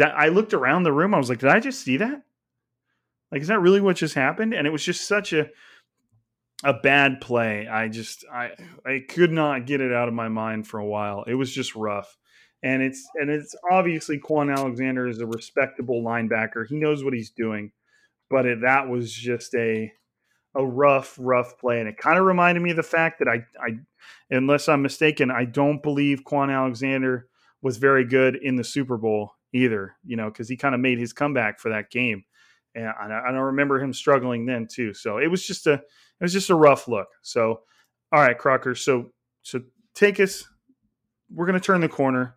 I 0.00 0.28
looked 0.28 0.54
around 0.54 0.82
the 0.82 0.92
room. 0.92 1.14
I 1.14 1.18
was 1.18 1.28
like, 1.28 1.38
did 1.38 1.50
I 1.50 1.60
just 1.60 1.80
see 1.82 1.96
that? 1.98 2.22
Like, 3.32 3.42
is 3.42 3.48
that 3.48 3.60
really 3.60 3.80
what 3.80 3.96
just 3.96 4.14
happened? 4.14 4.54
And 4.54 4.66
it 4.66 4.70
was 4.70 4.84
just 4.84 5.08
such 5.08 5.32
a, 5.32 5.48
a 6.64 6.74
bad 6.74 7.20
play. 7.20 7.66
I 7.66 7.88
just, 7.88 8.24
I, 8.32 8.50
I 8.84 9.04
could 9.08 9.32
not 9.32 9.66
get 9.66 9.80
it 9.80 9.92
out 9.92 10.08
of 10.08 10.14
my 10.14 10.28
mind 10.28 10.66
for 10.66 10.78
a 10.78 10.86
while. 10.86 11.24
It 11.26 11.34
was 11.34 11.52
just 11.52 11.74
rough. 11.74 12.16
And 12.62 12.82
it's, 12.82 13.06
and 13.14 13.30
it's 13.30 13.54
obviously 13.70 14.18
Kwon 14.18 14.54
Alexander 14.54 15.06
is 15.08 15.20
a 15.20 15.26
respectable 15.26 16.02
linebacker. 16.02 16.66
He 16.66 16.76
knows 16.76 17.04
what 17.04 17.14
he's 17.14 17.30
doing, 17.30 17.72
but 18.30 18.46
it, 18.46 18.62
that 18.62 18.88
was 18.88 19.12
just 19.12 19.54
a, 19.54 19.92
a 20.54 20.64
rough, 20.64 21.16
rough 21.20 21.58
play, 21.58 21.80
and 21.80 21.88
it 21.88 21.98
kind 21.98 22.18
of 22.18 22.24
reminded 22.24 22.62
me 22.62 22.70
of 22.70 22.76
the 22.76 22.82
fact 22.82 23.18
that 23.18 23.28
I, 23.28 23.44
I, 23.62 23.78
unless 24.30 24.70
I'm 24.70 24.80
mistaken, 24.80 25.30
I 25.30 25.44
don't 25.44 25.82
believe 25.82 26.24
Kwon 26.24 26.50
Alexander 26.50 27.28
was 27.60 27.76
very 27.76 28.06
good 28.06 28.36
in 28.36 28.56
the 28.56 28.64
Super 28.64 28.96
Bowl 28.96 29.35
either. 29.56 29.96
You 30.04 30.16
know, 30.16 30.26
because 30.26 30.48
he 30.48 30.56
kind 30.56 30.74
of 30.74 30.80
made 30.80 30.98
his 30.98 31.12
comeback 31.12 31.58
for 31.58 31.70
that 31.70 31.90
game, 31.90 32.24
and 32.74 32.86
I, 32.86 33.22
I 33.28 33.32
don't 33.32 33.40
remember 33.40 33.80
him 33.80 33.92
struggling 33.92 34.46
then 34.46 34.66
too. 34.70 34.94
So 34.94 35.18
it 35.18 35.28
was 35.28 35.46
just 35.46 35.66
a, 35.66 35.74
it 35.74 35.82
was 36.20 36.32
just 36.32 36.50
a 36.50 36.54
rough 36.54 36.88
look. 36.88 37.08
So, 37.22 37.60
all 38.12 38.20
right, 38.20 38.38
Crocker. 38.38 38.74
So, 38.74 39.10
so 39.42 39.60
take 39.94 40.20
us. 40.20 40.44
We're 41.30 41.46
going 41.46 41.58
to 41.58 41.64
turn 41.64 41.80
the 41.80 41.88
corner, 41.88 42.36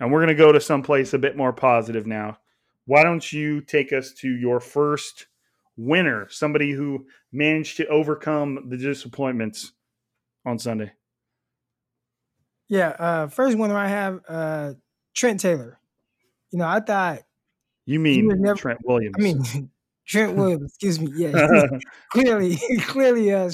and 0.00 0.10
we're 0.10 0.20
going 0.20 0.36
to 0.36 0.42
go 0.42 0.52
to 0.52 0.60
someplace 0.60 1.14
a 1.14 1.18
bit 1.18 1.36
more 1.36 1.52
positive 1.52 2.06
now. 2.06 2.38
Why 2.86 3.04
don't 3.04 3.32
you 3.32 3.60
take 3.60 3.92
us 3.92 4.12
to 4.20 4.28
your 4.28 4.60
first? 4.60 5.26
winner, 5.78 6.26
somebody 6.28 6.72
who 6.72 7.06
managed 7.32 7.78
to 7.78 7.86
overcome 7.86 8.68
the 8.68 8.76
disappointments 8.76 9.72
on 10.44 10.58
Sunday? 10.58 10.92
Yeah, 12.68 12.88
uh, 12.98 13.28
first 13.28 13.56
winner 13.56 13.78
I 13.78 13.88
have 13.88 14.20
uh, 14.28 14.72
Trent 15.14 15.40
Taylor. 15.40 15.78
You 16.50 16.58
know, 16.58 16.66
I 16.66 16.80
thought 16.80 17.20
you 17.86 17.98
mean 17.98 18.28
never, 18.28 18.56
Trent 18.56 18.80
Williams. 18.84 19.16
I 19.18 19.22
mean 19.22 19.70
Trent 20.06 20.36
Williams. 20.36 20.70
excuse 20.70 21.00
me. 21.00 21.10
Yeah, 21.14 21.66
clearly, 22.10 22.58
clearly, 22.82 23.32
uh, 23.32 23.50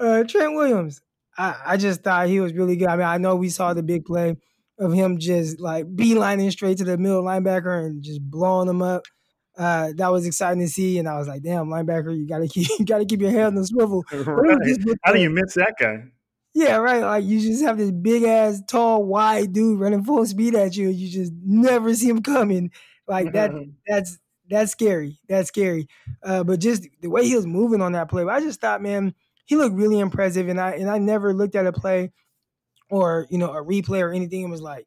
uh, 0.00 0.24
Trent 0.24 0.54
Williams. 0.54 1.00
I, 1.36 1.56
I 1.64 1.76
just 1.76 2.02
thought 2.02 2.26
he 2.28 2.40
was 2.40 2.52
really 2.52 2.76
good. 2.76 2.88
I 2.88 2.96
mean, 2.96 3.06
I 3.06 3.18
know 3.18 3.36
we 3.36 3.48
saw 3.48 3.72
the 3.72 3.82
big 3.82 4.04
play 4.04 4.36
of 4.80 4.92
him 4.92 5.18
just 5.18 5.60
like 5.60 5.86
beelining 5.86 6.50
straight 6.50 6.78
to 6.78 6.84
the 6.84 6.98
middle 6.98 7.22
linebacker 7.22 7.86
and 7.86 8.02
just 8.02 8.20
blowing 8.20 8.68
him 8.68 8.82
up 8.82 9.04
uh, 9.58 9.92
that 9.96 10.12
was 10.12 10.24
exciting 10.24 10.60
to 10.60 10.68
see. 10.68 10.98
And 10.98 11.08
I 11.08 11.18
was 11.18 11.26
like, 11.26 11.42
damn, 11.42 11.66
linebacker, 11.66 12.16
you 12.16 12.26
gotta 12.26 12.46
keep 12.46 12.68
you 12.78 12.84
gotta 12.84 13.04
keep 13.04 13.20
your 13.20 13.32
head 13.32 13.46
on 13.46 13.54
the 13.56 13.66
swivel. 13.66 14.04
Right. 14.12 14.58
How 15.02 15.12
do 15.12 15.20
you 15.20 15.30
miss 15.30 15.54
that 15.54 15.74
guy? 15.78 16.04
Yeah, 16.54 16.76
right. 16.76 17.02
Like 17.02 17.24
you 17.24 17.40
just 17.40 17.62
have 17.62 17.78
this 17.78 17.90
big 17.90 18.24
ass, 18.24 18.62
tall, 18.66 19.04
wide 19.04 19.52
dude 19.52 19.78
running 19.78 20.04
full 20.04 20.26
speed 20.26 20.54
at 20.54 20.76
you, 20.76 20.88
you 20.88 21.08
just 21.08 21.32
never 21.44 21.94
see 21.94 22.08
him 22.08 22.22
coming. 22.22 22.70
Like 23.06 23.32
that. 23.32 23.52
that's 23.86 24.18
that's 24.50 24.72
scary. 24.72 25.18
That's 25.28 25.48
scary. 25.48 25.88
Uh, 26.22 26.42
but 26.44 26.60
just 26.60 26.88
the 27.00 27.08
way 27.08 27.26
he 27.26 27.36
was 27.36 27.46
moving 27.46 27.82
on 27.82 27.92
that 27.92 28.08
play, 28.08 28.24
I 28.24 28.40
just 28.40 28.60
thought, 28.60 28.82
man, 28.82 29.14
he 29.44 29.56
looked 29.56 29.76
really 29.76 29.98
impressive. 29.98 30.48
And 30.48 30.60
I 30.60 30.72
and 30.72 30.90
I 30.90 30.98
never 30.98 31.34
looked 31.34 31.54
at 31.54 31.66
a 31.66 31.72
play 31.72 32.12
or 32.90 33.26
you 33.30 33.38
know 33.38 33.52
a 33.52 33.62
replay 33.62 34.00
or 34.02 34.12
anything 34.12 34.42
and 34.42 34.50
was 34.50 34.62
like, 34.62 34.86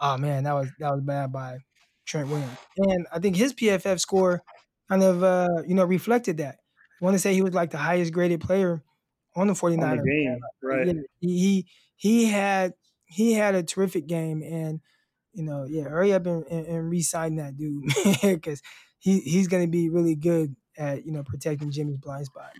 oh 0.00 0.16
man, 0.16 0.44
that 0.44 0.54
was 0.54 0.68
that 0.78 0.90
was 0.90 1.00
bad 1.02 1.32
by 1.32 1.58
Trent 2.06 2.28
Williams. 2.28 2.56
And 2.76 3.06
I 3.12 3.18
think 3.18 3.36
his 3.36 3.54
PFF 3.54 4.00
score 4.00 4.42
kind 4.88 5.02
of, 5.02 5.22
uh, 5.22 5.62
you 5.66 5.74
know, 5.74 5.84
reflected 5.84 6.38
that. 6.38 6.56
I 7.00 7.04
want 7.04 7.14
to 7.14 7.18
say 7.18 7.32
he 7.32 7.42
was 7.42 7.54
like 7.54 7.70
the 7.70 7.78
highest 7.78 8.12
graded 8.12 8.40
player 8.40 8.82
on 9.36 9.46
the 9.46 9.54
49ers. 9.54 9.82
On 9.82 9.96
the 9.98 10.02
game, 10.04 10.40
right. 10.62 10.86
Yeah, 10.86 11.02
he, 11.20 11.66
he 11.96 12.26
had 12.26 12.72
he 13.04 13.32
had 13.34 13.54
a 13.54 13.62
terrific 13.62 14.06
game 14.06 14.42
and 14.42 14.80
you 15.32 15.44
know, 15.44 15.64
yeah, 15.64 15.84
hurry 15.84 16.12
up 16.12 16.26
and, 16.26 16.44
and, 16.46 16.66
and 16.66 16.90
re-sign 16.90 17.36
that 17.36 17.56
dude 17.56 17.84
because 18.22 18.62
he, 18.98 19.20
he's 19.20 19.48
going 19.48 19.64
to 19.64 19.70
be 19.70 19.88
really 19.88 20.14
good 20.14 20.56
at, 20.76 21.04
you 21.04 21.12
know, 21.12 21.22
protecting 21.22 21.70
Jimmy's 21.70 21.98
blind 21.98 22.26
spot. 22.26 22.52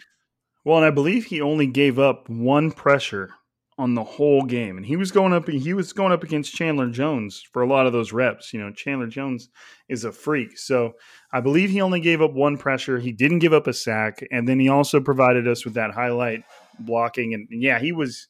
Well, 0.65 0.77
and 0.77 0.87
I 0.87 0.91
believe 0.91 1.27
he 1.27 1.41
only 1.41 1.67
gave 1.67 1.99
up 1.99 2.29
one 2.29 2.71
pressure 2.71 3.31
on 3.79 3.95
the 3.95 4.05
whole 4.05 4.43
game, 4.43 4.77
and 4.77 4.85
he 4.85 4.95
was 4.95 5.11
going 5.11 5.33
up. 5.33 5.49
He 5.49 5.73
was 5.73 5.95
going 5.95 6.13
up 6.13 6.23
against 6.23 6.55
Chandler 6.55 6.91
Jones 6.91 7.43
for 7.51 7.63
a 7.63 7.67
lot 7.67 7.87
of 7.87 7.95
those 7.95 8.13
reps. 8.13 8.53
You 8.53 8.61
know, 8.61 8.71
Chandler 8.71 9.07
Jones 9.07 9.49
is 9.89 10.05
a 10.05 10.13
freak, 10.13 10.59
so 10.59 10.93
I 11.33 11.41
believe 11.41 11.71
he 11.71 11.81
only 11.81 12.01
gave 12.01 12.21
up 12.21 12.35
one 12.35 12.59
pressure. 12.59 12.99
He 12.99 13.11
didn't 13.11 13.39
give 13.39 13.55
up 13.55 13.67
a 13.67 13.73
sack, 13.73 14.23
and 14.31 14.47
then 14.47 14.61
he 14.61 14.69
also 14.69 15.01
provided 15.01 15.49
us 15.49 15.65
with 15.65 15.75
that 15.75 15.93
highlight 15.93 16.43
blocking. 16.85 17.35
And, 17.35 17.49
yeah, 17.51 17.79
he 17.79 17.93
was 17.93 18.29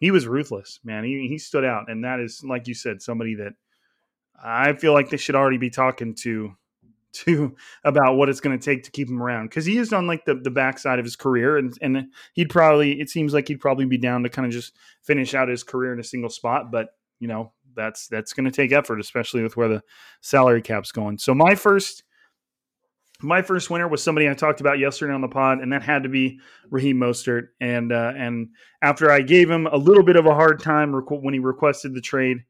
he 0.00 0.10
was 0.10 0.26
ruthless, 0.26 0.80
man. 0.84 1.04
He 1.04 1.28
he 1.28 1.38
stood 1.38 1.64
out, 1.64 1.90
and 1.90 2.04
that 2.04 2.20
is 2.20 2.42
like 2.44 2.68
you 2.68 2.74
said, 2.74 3.02
somebody 3.02 3.34
that 3.36 3.54
I 4.42 4.72
feel 4.74 4.92
like 4.92 5.10
they 5.10 5.16
should 5.16 5.34
already 5.34 5.58
be 5.58 5.70
talking 5.70 6.14
to 6.16 6.56
to 7.14 7.54
about 7.84 8.16
what 8.16 8.28
it's 8.28 8.40
going 8.40 8.58
to 8.58 8.64
take 8.64 8.82
to 8.84 8.90
keep 8.90 9.08
him 9.08 9.22
around 9.22 9.46
because 9.48 9.64
he 9.64 9.78
is 9.78 9.92
on 9.92 10.06
like 10.06 10.24
the, 10.24 10.34
the 10.34 10.50
backside 10.50 10.98
of 10.98 11.04
his 11.04 11.16
career 11.16 11.56
and, 11.56 11.76
and 11.80 12.08
he'd 12.34 12.50
probably 12.50 13.00
it 13.00 13.08
seems 13.08 13.32
like 13.32 13.48
he'd 13.48 13.60
probably 13.60 13.86
be 13.86 13.98
down 13.98 14.22
to 14.22 14.28
kind 14.28 14.46
of 14.46 14.52
just 14.52 14.76
finish 15.02 15.32
out 15.34 15.48
his 15.48 15.62
career 15.62 15.92
in 15.92 16.00
a 16.00 16.04
single 16.04 16.30
spot 16.30 16.70
but 16.72 16.88
you 17.20 17.28
know 17.28 17.52
that's 17.76 18.08
that's 18.08 18.32
going 18.32 18.44
to 18.44 18.50
take 18.50 18.72
effort 18.72 19.00
especially 19.00 19.42
with 19.42 19.56
where 19.56 19.68
the 19.68 19.82
salary 20.20 20.60
cap's 20.60 20.92
going 20.92 21.16
so 21.16 21.34
my 21.34 21.54
first 21.54 22.02
my 23.24 23.42
first 23.42 23.70
winner 23.70 23.88
was 23.88 24.02
somebody 24.02 24.28
I 24.28 24.34
talked 24.34 24.60
about 24.60 24.78
yesterday 24.78 25.12
on 25.12 25.20
the 25.20 25.28
pod, 25.28 25.58
and 25.60 25.72
that 25.72 25.82
had 25.82 26.02
to 26.04 26.08
be 26.08 26.40
Raheem 26.70 26.98
Mostert. 26.98 27.48
And 27.60 27.92
uh, 27.92 28.12
and 28.16 28.48
after 28.82 29.10
I 29.10 29.22
gave 29.22 29.50
him 29.50 29.66
a 29.66 29.76
little 29.76 30.02
bit 30.02 30.16
of 30.16 30.26
a 30.26 30.34
hard 30.34 30.60
time 30.60 30.92
requ- 30.92 31.22
when 31.22 31.34
he 31.34 31.40
requested 31.40 31.94
the 31.94 32.00
trade, 32.00 32.44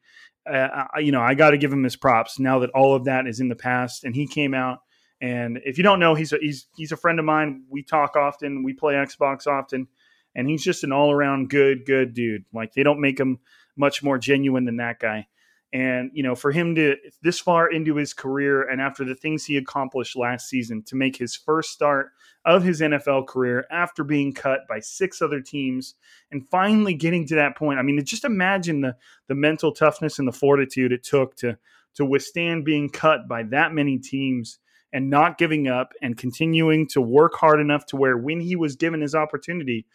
uh, 0.51 0.87
you 0.99 1.13
know, 1.13 1.21
I 1.21 1.35
got 1.35 1.51
to 1.51 1.59
give 1.59 1.73
him 1.73 1.85
his 1.85 1.97
props 1.97 2.39
now 2.39 2.59
that 2.61 2.71
all 2.71 2.95
of 2.95 3.05
that 3.05 3.27
is 3.27 3.41
in 3.41 3.49
the 3.49 3.57
past. 3.57 4.05
And 4.05 4.15
he 4.15 4.27
came 4.27 4.53
out, 4.53 4.81
and 5.21 5.61
if 5.65 5.79
you 5.79 5.85
don't 5.85 6.01
know, 6.01 6.15
he's 6.15 6.33
a, 6.33 6.39
he's 6.41 6.67
he's 6.77 6.93
a 6.93 6.97
friend 6.97 7.19
of 7.19 7.25
mine. 7.25 7.65
We 7.71 7.83
talk 7.83 8.17
often, 8.17 8.63
we 8.63 8.73
play 8.73 8.95
Xbox 8.95 9.47
often, 9.47 9.87
and 10.35 10.49
he's 10.49 10.65
just 10.65 10.85
an 10.85 10.93
all 10.93 11.13
around 11.13 11.51
good 11.51 11.87
good 11.87 12.15
dude. 12.15 12.45
Like 12.53 12.75
they 12.75 12.83
don't 12.83 13.01
make 13.01 13.19
him 13.19 13.39
much 13.77 14.03
more 14.03 14.19
genuine 14.19 14.65
than 14.65 14.77
that 14.77 14.99
guy. 15.01 15.29
And, 15.75 16.13
you 16.15 16.23
know, 16.23 16.37
for 16.37 16.53
him 16.53 16.77
to 16.77 16.95
this 17.23 17.41
far 17.41 17.69
into 17.69 17.97
his 17.97 18.15
career 18.15 18.63
and 18.63 18.81
after 18.81 19.05
the 19.05 19.17
things 19.17 19.45
he 19.45 19.57
accomplished 19.57 20.15
last 20.15 20.49
season 20.49 20.85
to 20.85 20.95
make 20.95 21.17
his 21.17 21.35
first 21.35 21.71
start 21.71 22.13
of 22.45 22.63
his 22.63 22.81
NFL 22.81 23.27
career 23.27 23.67
after 23.73 24.05
being 24.05 24.33
cut 24.33 24.61
by 24.69 24.79
six 24.79 25.21
other 25.21 25.41
teams 25.41 25.97
and 26.31 26.49
finally 26.49 26.95
getting 26.95 27.27
to 27.27 27.35
that 27.35 27.57
point. 27.57 27.81
I 27.81 27.83
mean, 27.83 28.03
just 28.05 28.25
imagine 28.25 28.83
the 28.83 28.97
the 29.27 29.35
mental 29.35 29.73
toughness 29.73 30.21
and 30.21 30.29
the 30.29 30.33
fortitude 30.33 30.93
it 30.93 31.03
took 31.03 31.35
to 31.39 31.59
to 31.95 32.05
withstand 32.05 32.65
being 32.65 32.89
cut 32.89 33.27
by 33.27 33.43
that 33.43 33.73
many 33.73 33.99
teams 33.99 34.61
and 34.93 35.11
not 35.11 35.39
giving 35.39 35.67
up 35.67 35.93
and 36.01 36.17
continuing 36.17 36.87
to 36.87 37.01
work 37.01 37.35
hard 37.35 37.61
enough 37.61 37.85
to 37.87 37.97
where 37.97 38.17
when 38.17 38.41
he 38.41 38.55
was 38.55 38.77
given 38.77 39.01
his 39.01 39.17
opportunity 39.17 39.87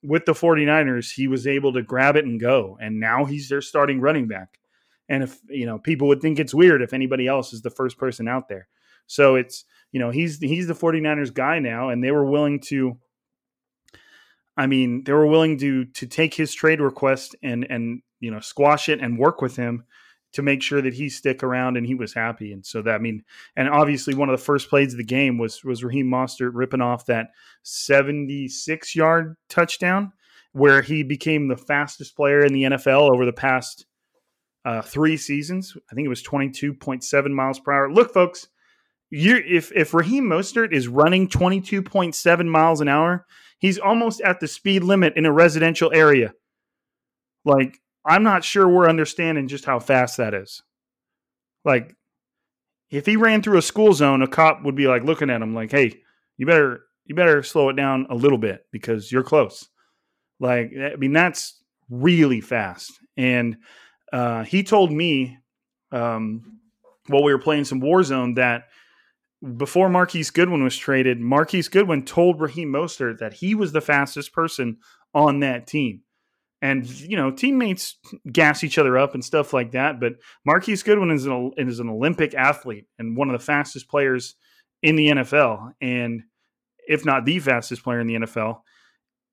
with 0.00 0.26
the 0.26 0.32
49ers, 0.32 1.12
he 1.12 1.26
was 1.26 1.44
able 1.44 1.72
to 1.72 1.82
grab 1.82 2.14
it 2.14 2.24
and 2.24 2.38
go. 2.38 2.78
And 2.80 3.00
now 3.00 3.24
he's 3.24 3.48
their 3.48 3.60
starting 3.60 4.00
running 4.00 4.28
back. 4.28 4.60
And 5.08 5.22
if, 5.22 5.38
you 5.48 5.66
know, 5.66 5.78
people 5.78 6.08
would 6.08 6.20
think 6.20 6.38
it's 6.38 6.54
weird 6.54 6.82
if 6.82 6.92
anybody 6.92 7.26
else 7.26 7.52
is 7.52 7.62
the 7.62 7.70
first 7.70 7.98
person 7.98 8.28
out 8.28 8.48
there. 8.48 8.68
So 9.06 9.34
it's, 9.34 9.64
you 9.92 10.00
know, 10.00 10.10
he's 10.10 10.38
he's 10.38 10.66
the 10.66 10.74
49ers 10.74 11.32
guy 11.32 11.58
now 11.58 11.90
and 11.90 12.02
they 12.02 12.10
were 12.10 12.24
willing 12.24 12.60
to 12.68 12.98
I 14.56 14.66
mean, 14.66 15.02
they 15.04 15.12
were 15.12 15.26
willing 15.26 15.58
to 15.58 15.84
to 15.84 16.06
take 16.06 16.34
his 16.34 16.54
trade 16.54 16.80
request 16.80 17.36
and 17.42 17.66
and 17.68 18.02
you 18.20 18.30
know, 18.30 18.40
squash 18.40 18.88
it 18.88 19.00
and 19.00 19.18
work 19.18 19.42
with 19.42 19.56
him 19.56 19.84
to 20.32 20.42
make 20.42 20.62
sure 20.62 20.82
that 20.82 20.94
he 20.94 21.08
stick 21.08 21.42
around 21.42 21.76
and 21.76 21.86
he 21.86 21.94
was 21.94 22.12
happy. 22.12 22.52
And 22.52 22.64
so 22.64 22.82
that 22.82 22.94
I 22.94 22.98
mean, 22.98 23.24
and 23.56 23.68
obviously 23.68 24.14
one 24.14 24.28
of 24.28 24.38
the 24.38 24.44
first 24.44 24.68
plays 24.68 24.92
of 24.92 24.98
the 24.98 25.04
game 25.04 25.38
was 25.38 25.62
was 25.64 25.84
Raheem 25.84 26.06
Mostert 26.06 26.52
ripping 26.54 26.80
off 26.80 27.06
that 27.06 27.28
76 27.62 28.96
yard 28.96 29.36
touchdown 29.48 30.12
where 30.52 30.82
he 30.82 31.02
became 31.02 31.48
the 31.48 31.56
fastest 31.56 32.16
player 32.16 32.44
in 32.44 32.52
the 32.52 32.62
NFL 32.62 33.12
over 33.12 33.26
the 33.26 33.32
past 33.32 33.86
uh, 34.64 34.82
three 34.82 35.16
seasons. 35.16 35.76
I 35.90 35.94
think 35.94 36.06
it 36.06 36.10
was 36.10 36.22
22.7 36.22 37.30
miles 37.30 37.60
per 37.60 37.72
hour. 37.72 37.92
Look, 37.92 38.12
folks, 38.12 38.48
you 39.10 39.42
if 39.46 39.70
if 39.72 39.94
Raheem 39.94 40.24
Mostert 40.24 40.72
is 40.72 40.88
running 40.88 41.28
22.7 41.28 42.46
miles 42.46 42.80
an 42.80 42.88
hour, 42.88 43.26
he's 43.58 43.78
almost 43.78 44.20
at 44.22 44.40
the 44.40 44.48
speed 44.48 44.82
limit 44.82 45.14
in 45.16 45.26
a 45.26 45.32
residential 45.32 45.92
area. 45.92 46.32
Like 47.44 47.80
I'm 48.04 48.22
not 48.22 48.44
sure 48.44 48.68
we're 48.68 48.88
understanding 48.88 49.48
just 49.48 49.64
how 49.64 49.78
fast 49.78 50.18
that 50.18 50.34
is. 50.34 50.62
Like, 51.64 51.94
if 52.90 53.06
he 53.06 53.16
ran 53.16 53.42
through 53.42 53.58
a 53.58 53.62
school 53.62 53.94
zone, 53.94 54.22
a 54.22 54.26
cop 54.26 54.62
would 54.62 54.74
be 54.74 54.86
like 54.86 55.02
looking 55.02 55.30
at 55.30 55.42
him 55.42 55.54
like, 55.54 55.70
"Hey, 55.70 56.02
you 56.36 56.46
better 56.46 56.82
you 57.06 57.14
better 57.14 57.42
slow 57.42 57.70
it 57.70 57.76
down 57.76 58.06
a 58.10 58.14
little 58.14 58.38
bit 58.38 58.66
because 58.70 59.10
you're 59.10 59.22
close." 59.22 59.68
Like, 60.38 60.72
I 60.76 60.96
mean, 60.96 61.12
that's 61.12 61.62
really 61.88 62.40
fast. 62.40 62.92
And 63.16 63.56
uh, 64.12 64.44
he 64.44 64.62
told 64.62 64.92
me 64.92 65.38
um, 65.92 66.60
while 67.08 67.22
we 67.22 67.32
were 67.32 67.38
playing 67.38 67.64
some 67.64 67.80
Warzone 67.80 68.36
that 68.36 68.64
before 69.56 69.88
Marquise 69.88 70.30
Goodwin 70.30 70.64
was 70.64 70.76
traded, 70.76 71.20
Marquise 71.20 71.68
Goodwin 71.68 72.04
told 72.04 72.40
Raheem 72.40 72.72
Mostert 72.72 73.18
that 73.18 73.34
he 73.34 73.54
was 73.54 73.72
the 73.72 73.80
fastest 73.80 74.32
person 74.32 74.78
on 75.12 75.40
that 75.40 75.66
team 75.66 76.02
and 76.64 76.88
you 76.88 77.14
know 77.14 77.30
teammates 77.30 77.96
gas 78.32 78.64
each 78.64 78.78
other 78.78 78.96
up 78.96 79.12
and 79.12 79.22
stuff 79.22 79.52
like 79.52 79.72
that. 79.72 80.00
But 80.00 80.14
Marquise 80.46 80.82
Goodwin 80.82 81.10
is 81.10 81.26
an 81.26 81.52
is 81.58 81.78
an 81.78 81.90
Olympic 81.90 82.34
athlete 82.34 82.86
and 82.98 83.16
one 83.16 83.28
of 83.28 83.38
the 83.38 83.44
fastest 83.44 83.86
players 83.88 84.34
in 84.82 84.96
the 84.96 85.08
NFL, 85.08 85.72
and 85.82 86.22
if 86.88 87.04
not 87.04 87.26
the 87.26 87.38
fastest 87.38 87.84
player 87.84 88.00
in 88.00 88.06
the 88.06 88.14
NFL. 88.14 88.60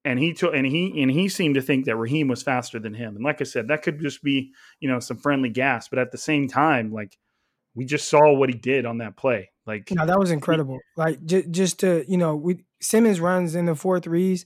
And 0.04 0.18
he 0.18 0.34
took 0.34 0.56
and 0.56 0.66
he 0.66 1.02
and 1.02 1.12
he 1.12 1.30
seemed 1.30 1.56
to 1.56 1.62
think 1.62 1.86
that 1.86 1.96
Raheem 1.96 2.28
was 2.28 2.42
faster 2.42 2.80
than 2.80 2.94
him. 2.94 3.16
And 3.16 3.24
like 3.24 3.40
I 3.40 3.44
said, 3.44 3.68
that 3.68 3.84
could 3.84 4.00
just 4.00 4.24
be 4.24 4.52
you 4.80 4.90
know 4.90 5.00
some 5.00 5.18
friendly 5.18 5.50
gas, 5.50 5.88
but 5.88 6.00
at 6.00 6.12
the 6.12 6.18
same 6.18 6.48
time, 6.48 6.92
like 6.92 7.18
we 7.76 7.86
just 7.86 8.10
saw 8.10 8.34
what 8.34 8.50
he 8.50 8.56
did 8.56 8.86
on 8.86 8.98
that 8.98 9.16
play. 9.16 9.52
Like 9.66 9.92
no, 9.92 10.06
that 10.06 10.20
was 10.20 10.32
incredible. 10.32 10.80
He, 10.96 11.02
like 11.02 11.26
j- 11.26 11.46
just 11.50 11.80
to 11.82 12.04
you 12.08 12.18
know, 12.18 12.36
we 12.36 12.66
Simmons 12.82 13.20
runs 13.20 13.56
in 13.56 13.66
the 13.66 13.76
four 13.76 14.00
threes, 14.00 14.46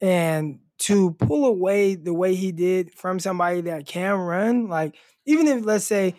and 0.00 0.58
to 0.78 1.12
pull 1.12 1.44
away 1.44 1.94
the 1.94 2.14
way 2.14 2.34
he 2.34 2.52
did 2.52 2.94
from 2.94 3.18
somebody 3.18 3.62
that 3.62 3.86
can 3.86 4.14
run, 4.16 4.68
like 4.68 4.96
even 5.26 5.46
if 5.46 5.64
let's 5.64 5.84
say 5.84 6.14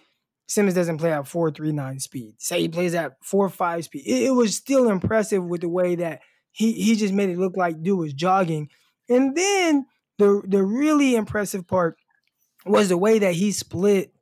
Simmons 0.47 0.75
doesn't 0.75 0.97
play 0.97 1.13
at 1.13 1.27
four 1.27 1.51
three 1.51 1.71
nine 1.71 1.99
speed, 1.99 2.35
say 2.39 2.61
he 2.61 2.69
plays 2.69 2.95
at 2.95 3.13
four 3.21 3.49
five 3.49 3.85
speed, 3.85 4.03
it, 4.05 4.23
it, 4.23 4.31
was 4.31 4.55
still 4.55 4.89
impressive 4.89 5.43
with 5.43 5.61
the 5.61 5.69
way 5.69 5.95
that 5.95 6.21
he 6.51 6.73
he 6.73 6.95
just 6.95 7.13
made 7.13 7.29
it 7.29 7.37
look 7.37 7.57
like 7.57 7.81
dude 7.81 7.99
was 7.99 8.13
jogging. 8.13 8.69
And 9.07 9.35
then 9.35 9.85
the 10.17 10.41
the 10.45 10.63
really 10.63 11.15
impressive 11.15 11.67
part 11.67 11.97
was 12.65 12.89
the 12.89 12.97
way 12.97 13.19
that 13.19 13.33
he 13.33 13.51
split 13.51 14.13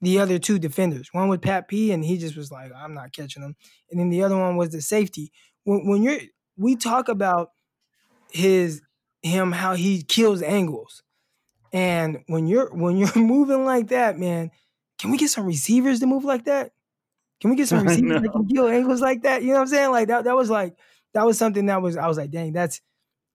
the 0.00 0.18
other 0.18 0.38
two 0.38 0.58
defenders. 0.58 1.08
One 1.12 1.28
with 1.28 1.42
Pat 1.42 1.68
P, 1.68 1.92
and 1.92 2.04
he 2.04 2.18
just 2.18 2.36
was 2.36 2.50
like, 2.50 2.70
I'm 2.74 2.94
not 2.94 3.12
catching 3.12 3.42
him. 3.42 3.56
And 3.90 3.98
then 3.98 4.10
the 4.10 4.22
other 4.22 4.36
one 4.36 4.56
was 4.56 4.70
the 4.70 4.80
safety. 4.80 5.32
When 5.64 5.86
when 5.86 6.02
you're 6.02 6.20
we 6.56 6.76
talk 6.76 7.08
about 7.08 7.50
his 8.30 8.82
him 9.22 9.52
how 9.52 9.74
he 9.74 10.02
kills 10.02 10.42
angles. 10.42 11.02
And 11.72 12.22
when 12.26 12.46
you're 12.46 12.72
when 12.74 12.96
you're 12.96 13.12
moving 13.16 13.64
like 13.64 13.88
that, 13.88 14.18
man, 14.18 14.50
can 14.98 15.10
we 15.10 15.18
get 15.18 15.30
some 15.30 15.46
receivers 15.46 16.00
to 16.00 16.06
move 16.06 16.24
like 16.24 16.44
that? 16.44 16.72
Can 17.40 17.50
we 17.50 17.56
get 17.56 17.68
some 17.68 17.84
receivers 17.86 18.22
that 18.22 18.32
can 18.32 18.46
kill 18.46 18.68
angles 18.68 19.00
like 19.00 19.22
that? 19.22 19.42
You 19.42 19.48
know 19.48 19.54
what 19.54 19.60
I'm 19.62 19.66
saying? 19.68 19.90
Like 19.90 20.08
that 20.08 20.24
that 20.24 20.36
was 20.36 20.50
like 20.50 20.76
that 21.16 21.24
was 21.24 21.38
something 21.38 21.64
that 21.66 21.80
was 21.80 21.96
I 21.96 22.06
was 22.08 22.18
like, 22.18 22.30
dang, 22.30 22.52
that's 22.52 22.82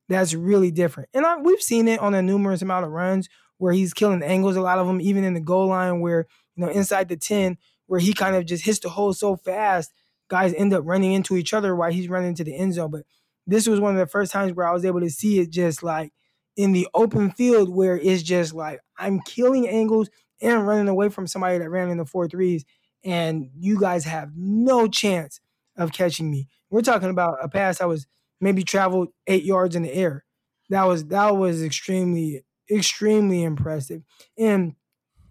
that's 0.08 0.36
really 0.36 0.70
different. 0.70 1.10
And 1.16 1.26
I, 1.26 1.38
we've 1.38 1.62
seen 1.62 1.88
it 1.88 2.00
on 2.00 2.14
a 2.14 2.22
numerous 2.22 2.62
amount 2.62 2.86
of 2.86 2.92
runs 2.92 3.28
where 3.58 3.74
he's 3.74 3.92
killing 3.92 4.22
angles, 4.22 4.56
a 4.56 4.62
lot 4.62 4.78
of 4.78 4.86
them 4.86 5.02
even 5.02 5.24
in 5.24 5.34
the 5.34 5.40
goal 5.42 5.68
line 5.68 6.00
where, 6.00 6.28
you 6.56 6.64
know, 6.64 6.72
inside 6.72 7.10
the 7.10 7.18
10 7.18 7.58
where 7.88 8.00
he 8.00 8.14
kind 8.14 8.36
of 8.36 8.46
just 8.46 8.66
hits 8.66 8.78
the 8.78 8.90
hole 8.90 9.14
so 9.14 9.36
fast, 9.36 9.92
guys 10.30 10.54
end 10.54 10.76
up 10.76 10.84
running 10.86 11.12
into 11.14 11.36
each 11.36 11.56
other 11.56 11.76
while 11.76 11.92
he's 11.92 12.08
running 12.08 12.30
into 12.30 12.44
the 12.44 12.56
end 12.56 12.76
zone. 12.76 12.92
But 12.92 13.02
this 13.48 13.68
was 13.68 13.80
one 13.80 13.94
of 13.94 14.00
the 14.00 14.06
first 14.06 14.32
times 14.32 14.54
where 14.54 14.68
I 14.68 14.74
was 14.74 14.86
able 14.86 15.00
to 15.00 15.10
see 15.10 15.40
it 15.40 15.50
just 15.50 15.82
like 15.82 16.14
in 16.56 16.74
the 16.74 16.88
open 16.94 17.32
field 17.32 17.74
where 17.74 17.98
it's 17.98 18.22
just 18.22 18.54
like 18.54 18.80
I'm 18.96 19.22
killing 19.22 19.68
angles 19.68 20.12
and 20.40 20.68
running 20.68 20.88
away 20.88 21.10
from 21.10 21.26
somebody 21.26 21.58
that 21.58 21.70
ran 21.70 21.90
in 21.90 21.98
the 21.98 22.06
four 22.06 22.28
threes, 22.28 22.64
and 23.04 23.50
you 23.58 23.80
guys 23.80 24.06
have 24.06 24.34
no 24.36 24.88
chance 24.88 25.40
of 25.76 25.92
catching 25.94 26.30
me. 26.30 26.48
We're 26.72 26.82
talking 26.82 27.12
about 27.12 27.40
a 27.44 27.50
pass 27.50 27.80
that 27.80 27.88
was 27.90 28.08
maybe 28.42 28.64
traveled 28.64 29.10
eight 29.28 29.44
yards 29.44 29.76
in 29.76 29.84
the 29.84 29.94
air. 29.94 30.26
That 30.70 30.86
was 30.86 31.06
that 31.08 31.38
was 31.38 31.64
extremely 31.64 32.44
extremely 32.72 33.44
impressive. 33.44 34.04
And 34.38 34.76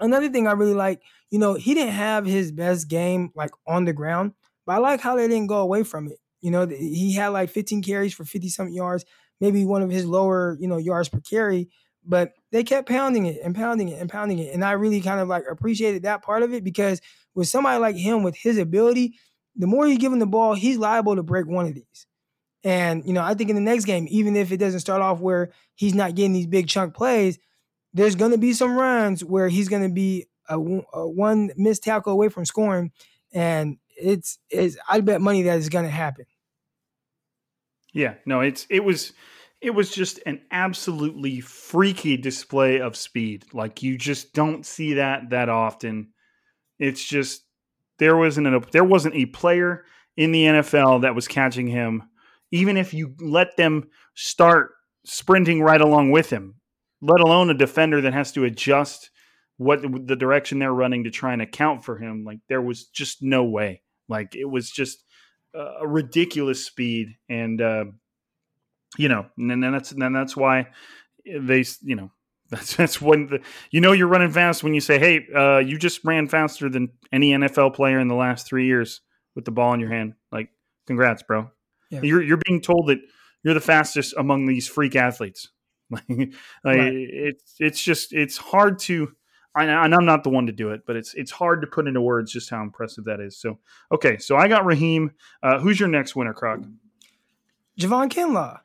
another 0.00 0.28
thing 0.28 0.46
I 0.46 0.52
really 0.52 0.74
like, 0.74 1.02
you 1.30 1.38
know, 1.38 1.54
he 1.54 1.74
didn't 1.74 1.94
have 1.94 2.26
his 2.26 2.52
best 2.52 2.88
game 2.88 3.30
like 3.34 3.50
on 3.66 3.84
the 3.84 3.92
ground, 3.92 4.32
but 4.66 4.74
I 4.74 4.78
like 4.78 5.00
how 5.00 5.16
they 5.16 5.28
didn't 5.28 5.48
go 5.48 5.58
away 5.60 5.82
from 5.82 6.08
it. 6.08 6.18
You 6.40 6.50
know, 6.50 6.66
he 6.66 7.14
had 7.14 7.28
like 7.28 7.50
15 7.50 7.82
carries 7.82 8.14
for 8.14 8.24
50 8.24 8.48
something 8.48 8.74
yards, 8.74 9.04
maybe 9.40 9.64
one 9.64 9.82
of 9.82 9.90
his 9.90 10.06
lower, 10.06 10.56
you 10.60 10.68
know, 10.68 10.78
yards 10.78 11.08
per 11.08 11.20
carry, 11.20 11.68
but 12.04 12.32
they 12.50 12.64
kept 12.64 12.88
pounding 12.88 13.26
it 13.26 13.40
and 13.44 13.54
pounding 13.54 13.88
it 13.88 14.00
and 14.00 14.08
pounding 14.10 14.38
it. 14.38 14.54
And 14.54 14.64
I 14.64 14.72
really 14.72 15.00
kind 15.00 15.20
of 15.20 15.28
like 15.28 15.44
appreciated 15.50 16.02
that 16.04 16.22
part 16.22 16.42
of 16.42 16.52
it 16.54 16.64
because 16.64 17.00
with 17.34 17.48
somebody 17.48 17.78
like 17.78 17.96
him 17.96 18.22
with 18.22 18.36
his 18.36 18.58
ability, 18.58 19.18
the 19.56 19.66
more 19.66 19.86
you 19.86 19.98
give 19.98 20.12
him 20.12 20.18
the 20.18 20.26
ball, 20.26 20.54
he's 20.54 20.78
liable 20.78 21.16
to 21.16 21.22
break 21.22 21.46
one 21.46 21.66
of 21.66 21.74
these. 21.74 22.06
And, 22.62 23.04
you 23.06 23.12
know, 23.12 23.22
I 23.22 23.34
think 23.34 23.50
in 23.50 23.56
the 23.56 23.62
next 23.62 23.84
game, 23.84 24.06
even 24.10 24.36
if 24.36 24.52
it 24.52 24.58
doesn't 24.58 24.80
start 24.80 25.00
off 25.00 25.20
where 25.20 25.50
he's 25.74 25.94
not 25.94 26.14
getting 26.14 26.32
these 26.32 26.46
big 26.46 26.68
chunk 26.68 26.94
plays, 26.94 27.38
there's 27.94 28.14
going 28.14 28.32
to 28.32 28.38
be 28.38 28.52
some 28.52 28.76
runs 28.76 29.24
where 29.24 29.48
he's 29.48 29.68
going 29.68 29.82
to 29.82 29.92
be 29.92 30.26
a, 30.48 30.58
a 30.58 31.08
one 31.08 31.50
missed 31.56 31.84
tackle 31.84 32.12
away 32.12 32.28
from 32.28 32.44
scoring. 32.44 32.92
And 33.32 33.78
it's, 33.96 34.38
it's 34.50 34.76
I 34.88 35.00
bet 35.00 35.20
money 35.20 35.42
that 35.42 35.58
is 35.58 35.68
going 35.68 35.86
to 35.86 35.90
happen. 35.90 36.26
Yeah, 37.92 38.14
no, 38.24 38.40
it's 38.40 38.66
it 38.70 38.84
was 38.84 39.12
it 39.60 39.70
was 39.70 39.90
just 39.90 40.20
an 40.24 40.40
absolutely 40.50 41.40
freaky 41.40 42.16
display 42.16 42.80
of 42.80 42.96
speed. 42.96 43.44
Like 43.52 43.82
you 43.82 43.98
just 43.98 44.32
don't 44.32 44.64
see 44.64 44.94
that 44.94 45.30
that 45.30 45.48
often. 45.48 46.12
It's 46.78 47.04
just 47.04 47.44
there 48.00 48.16
wasn't 48.16 48.48
a 48.48 48.60
there 48.72 48.82
wasn't 48.82 49.14
a 49.14 49.26
player 49.26 49.84
in 50.16 50.32
the 50.32 50.44
NFL 50.44 51.02
that 51.02 51.14
was 51.14 51.28
catching 51.28 51.68
him, 51.68 52.02
even 52.50 52.76
if 52.76 52.92
you 52.92 53.14
let 53.20 53.56
them 53.56 53.88
start 54.14 54.72
sprinting 55.04 55.62
right 55.62 55.80
along 55.80 56.10
with 56.10 56.30
him. 56.30 56.56
Let 57.00 57.20
alone 57.20 57.48
a 57.48 57.54
defender 57.54 58.00
that 58.00 58.12
has 58.12 58.32
to 58.32 58.44
adjust 58.44 59.10
what 59.56 59.82
the 59.82 60.16
direction 60.16 60.58
they're 60.58 60.72
running 60.72 61.04
to 61.04 61.10
try 61.10 61.32
and 61.32 61.40
account 61.40 61.84
for 61.84 61.98
him. 61.98 62.24
Like 62.24 62.40
there 62.48 62.60
was 62.60 62.86
just 62.86 63.22
no 63.22 63.44
way. 63.44 63.82
Like 64.08 64.34
it 64.34 64.46
was 64.46 64.70
just 64.70 65.04
a 65.54 65.86
ridiculous 65.86 66.64
speed, 66.64 67.08
and 67.28 67.60
uh, 67.60 67.84
you 68.98 69.08
know, 69.08 69.26
and 69.38 69.62
that's 69.62 69.92
and 69.92 70.16
that's 70.16 70.36
why 70.36 70.68
they, 71.24 71.64
you 71.82 71.96
know, 71.96 72.10
that's 72.50 72.76
that's 72.76 73.00
when 73.00 73.28
the 73.28 73.40
you 73.70 73.80
know 73.80 73.92
you're 73.92 74.08
running 74.08 74.30
fast 74.30 74.62
when 74.62 74.74
you 74.74 74.80
say, 74.80 74.98
"Hey, 74.98 75.26
uh, 75.34 75.58
you 75.58 75.78
just 75.78 76.04
ran 76.04 76.28
faster 76.28 76.68
than 76.68 76.90
any 77.12 77.30
NFL 77.30 77.74
player 77.74 77.98
in 78.00 78.08
the 78.08 78.14
last 78.14 78.46
three 78.46 78.66
years 78.66 79.00
with 79.34 79.44
the 79.44 79.50
ball 79.50 79.72
in 79.72 79.80
your 79.80 79.90
hand." 79.90 80.14
Like, 80.32 80.50
congrats, 80.86 81.22
bro. 81.22 81.50
Yeah. 81.90 82.00
You're 82.02 82.22
you're 82.22 82.40
being 82.44 82.60
told 82.60 82.88
that 82.88 82.98
you're 83.42 83.54
the 83.54 83.60
fastest 83.60 84.14
among 84.18 84.46
these 84.46 84.66
freak 84.68 84.96
athletes. 84.96 85.48
like, 85.90 86.04
right. 86.64 86.92
it's 86.92 87.54
it's 87.58 87.82
just 87.82 88.12
it's 88.12 88.36
hard 88.36 88.78
to 88.80 89.12
and 89.56 89.94
I'm 89.94 90.04
not 90.04 90.22
the 90.22 90.30
one 90.30 90.46
to 90.46 90.52
do 90.52 90.70
it, 90.70 90.82
but 90.86 90.96
it's 90.96 91.14
it's 91.14 91.30
hard 91.30 91.60
to 91.62 91.66
put 91.66 91.88
into 91.88 92.00
words 92.00 92.32
just 92.32 92.50
how 92.50 92.62
impressive 92.62 93.04
that 93.04 93.20
is. 93.20 93.38
So, 93.38 93.58
okay, 93.92 94.18
so 94.18 94.36
I 94.36 94.48
got 94.48 94.64
Raheem. 94.64 95.12
Uh, 95.42 95.58
who's 95.58 95.80
your 95.80 95.88
next 95.88 96.14
winner, 96.14 96.32
Croc? 96.32 96.60
Javon 97.78 98.10
Kinlaw. 98.10 98.60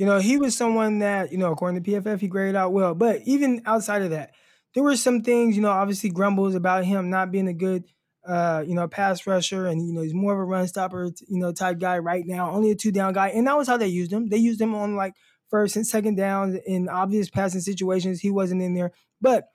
You 0.00 0.06
know, 0.06 0.18
he 0.18 0.38
was 0.38 0.56
someone 0.56 1.00
that 1.00 1.30
you 1.30 1.36
know, 1.36 1.52
according 1.52 1.82
to 1.82 1.90
PFF, 1.90 2.20
he 2.20 2.26
graded 2.26 2.56
out 2.56 2.72
well. 2.72 2.94
But 2.94 3.20
even 3.26 3.60
outside 3.66 4.00
of 4.00 4.08
that, 4.12 4.30
there 4.72 4.82
were 4.82 4.96
some 4.96 5.20
things. 5.20 5.56
You 5.56 5.60
know, 5.60 5.68
obviously 5.68 6.08
grumbles 6.08 6.54
about 6.54 6.86
him 6.86 7.10
not 7.10 7.30
being 7.30 7.48
a 7.48 7.52
good, 7.52 7.84
uh, 8.26 8.64
you 8.66 8.74
know, 8.74 8.88
pass 8.88 9.26
rusher, 9.26 9.66
and 9.66 9.86
you 9.86 9.92
know, 9.92 10.00
he's 10.00 10.14
more 10.14 10.32
of 10.32 10.38
a 10.38 10.44
run 10.44 10.66
stopper, 10.66 11.10
you 11.28 11.38
know, 11.38 11.52
type 11.52 11.78
guy 11.78 11.98
right 11.98 12.24
now. 12.26 12.50
Only 12.50 12.70
a 12.70 12.74
two 12.74 12.92
down 12.92 13.12
guy, 13.12 13.28
and 13.28 13.46
that 13.46 13.58
was 13.58 13.68
how 13.68 13.76
they 13.76 13.88
used 13.88 14.10
him. 14.10 14.30
They 14.30 14.38
used 14.38 14.58
him 14.58 14.74
on 14.74 14.96
like 14.96 15.12
first 15.50 15.76
and 15.76 15.86
second 15.86 16.16
downs 16.16 16.58
in 16.66 16.88
obvious 16.88 17.28
passing 17.28 17.60
situations. 17.60 18.20
He 18.20 18.30
wasn't 18.30 18.62
in 18.62 18.72
there, 18.72 18.92
but 19.20 19.48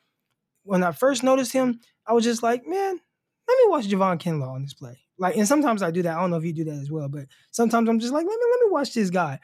when 0.62 0.84
I 0.84 0.92
first 0.92 1.24
noticed 1.24 1.54
him, 1.54 1.80
I 2.06 2.14
was 2.14 2.24
just 2.24 2.44
like, 2.44 2.68
man, 2.68 3.00
let 3.48 3.58
me 3.58 3.64
watch 3.70 3.88
Javon 3.88 4.22
Kinlaw 4.22 4.50
on 4.50 4.62
this 4.62 4.76
play. 4.76 5.00
Like, 5.18 5.38
and 5.38 5.48
sometimes 5.48 5.82
I 5.82 5.90
do 5.90 6.04
that. 6.04 6.16
I 6.16 6.22
don't 6.22 6.30
know 6.30 6.38
if 6.38 6.46
you 6.46 6.54
do 6.54 6.66
that 6.66 6.80
as 6.80 6.92
well, 6.92 7.10
but 7.10 7.26
sometimes 7.50 7.90
I'm 7.90 8.00
just 8.00 8.14
like, 8.14 8.28
let 8.28 8.40
me 8.40 8.46
let 8.52 8.60
me 8.60 8.70
watch 8.70 8.94
this 8.94 9.10
guy. 9.10 9.40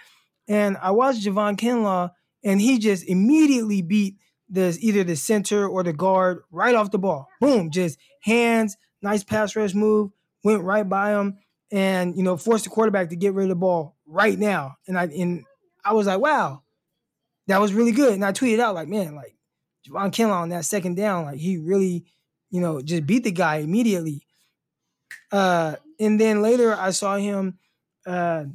And 0.51 0.75
I 0.81 0.91
watched 0.91 1.23
Javon 1.25 1.55
Kinlaw, 1.55 2.11
and 2.43 2.59
he 2.59 2.77
just 2.77 3.07
immediately 3.07 3.81
beat 3.81 4.17
the 4.49 4.77
either 4.81 5.05
the 5.05 5.15
center 5.15 5.65
or 5.65 5.81
the 5.81 5.93
guard 5.93 6.41
right 6.51 6.75
off 6.75 6.91
the 6.91 6.99
ball. 6.99 7.29
Boom, 7.39 7.71
just 7.71 7.97
hands, 8.21 8.75
nice 9.01 9.23
pass 9.23 9.55
rush 9.55 9.73
move, 9.73 10.11
went 10.43 10.61
right 10.61 10.87
by 10.87 11.11
him, 11.11 11.37
and 11.71 12.17
you 12.17 12.23
know 12.23 12.35
forced 12.35 12.65
the 12.65 12.69
quarterback 12.69 13.11
to 13.11 13.15
get 13.15 13.33
rid 13.33 13.43
of 13.43 13.49
the 13.49 13.55
ball 13.55 13.95
right 14.05 14.37
now. 14.37 14.75
And 14.89 14.99
I 14.99 15.05
and 15.05 15.45
I 15.85 15.93
was 15.93 16.07
like, 16.07 16.19
wow, 16.19 16.63
that 17.47 17.61
was 17.61 17.73
really 17.73 17.93
good. 17.93 18.13
And 18.13 18.25
I 18.25 18.33
tweeted 18.33 18.59
out 18.59 18.75
like, 18.75 18.89
man, 18.89 19.15
like 19.15 19.37
Javon 19.87 20.11
Kinlaw 20.11 20.41
on 20.41 20.49
that 20.49 20.65
second 20.65 20.95
down, 20.95 21.23
like 21.23 21.39
he 21.39 21.59
really, 21.59 22.03
you 22.49 22.59
know, 22.59 22.81
just 22.81 23.05
beat 23.05 23.23
the 23.23 23.31
guy 23.31 23.59
immediately. 23.59 24.27
Uh, 25.31 25.77
and 25.97 26.19
then 26.19 26.41
later 26.41 26.75
I 26.75 26.91
saw 26.91 27.15
him. 27.15 27.57
Uh, 28.05 28.45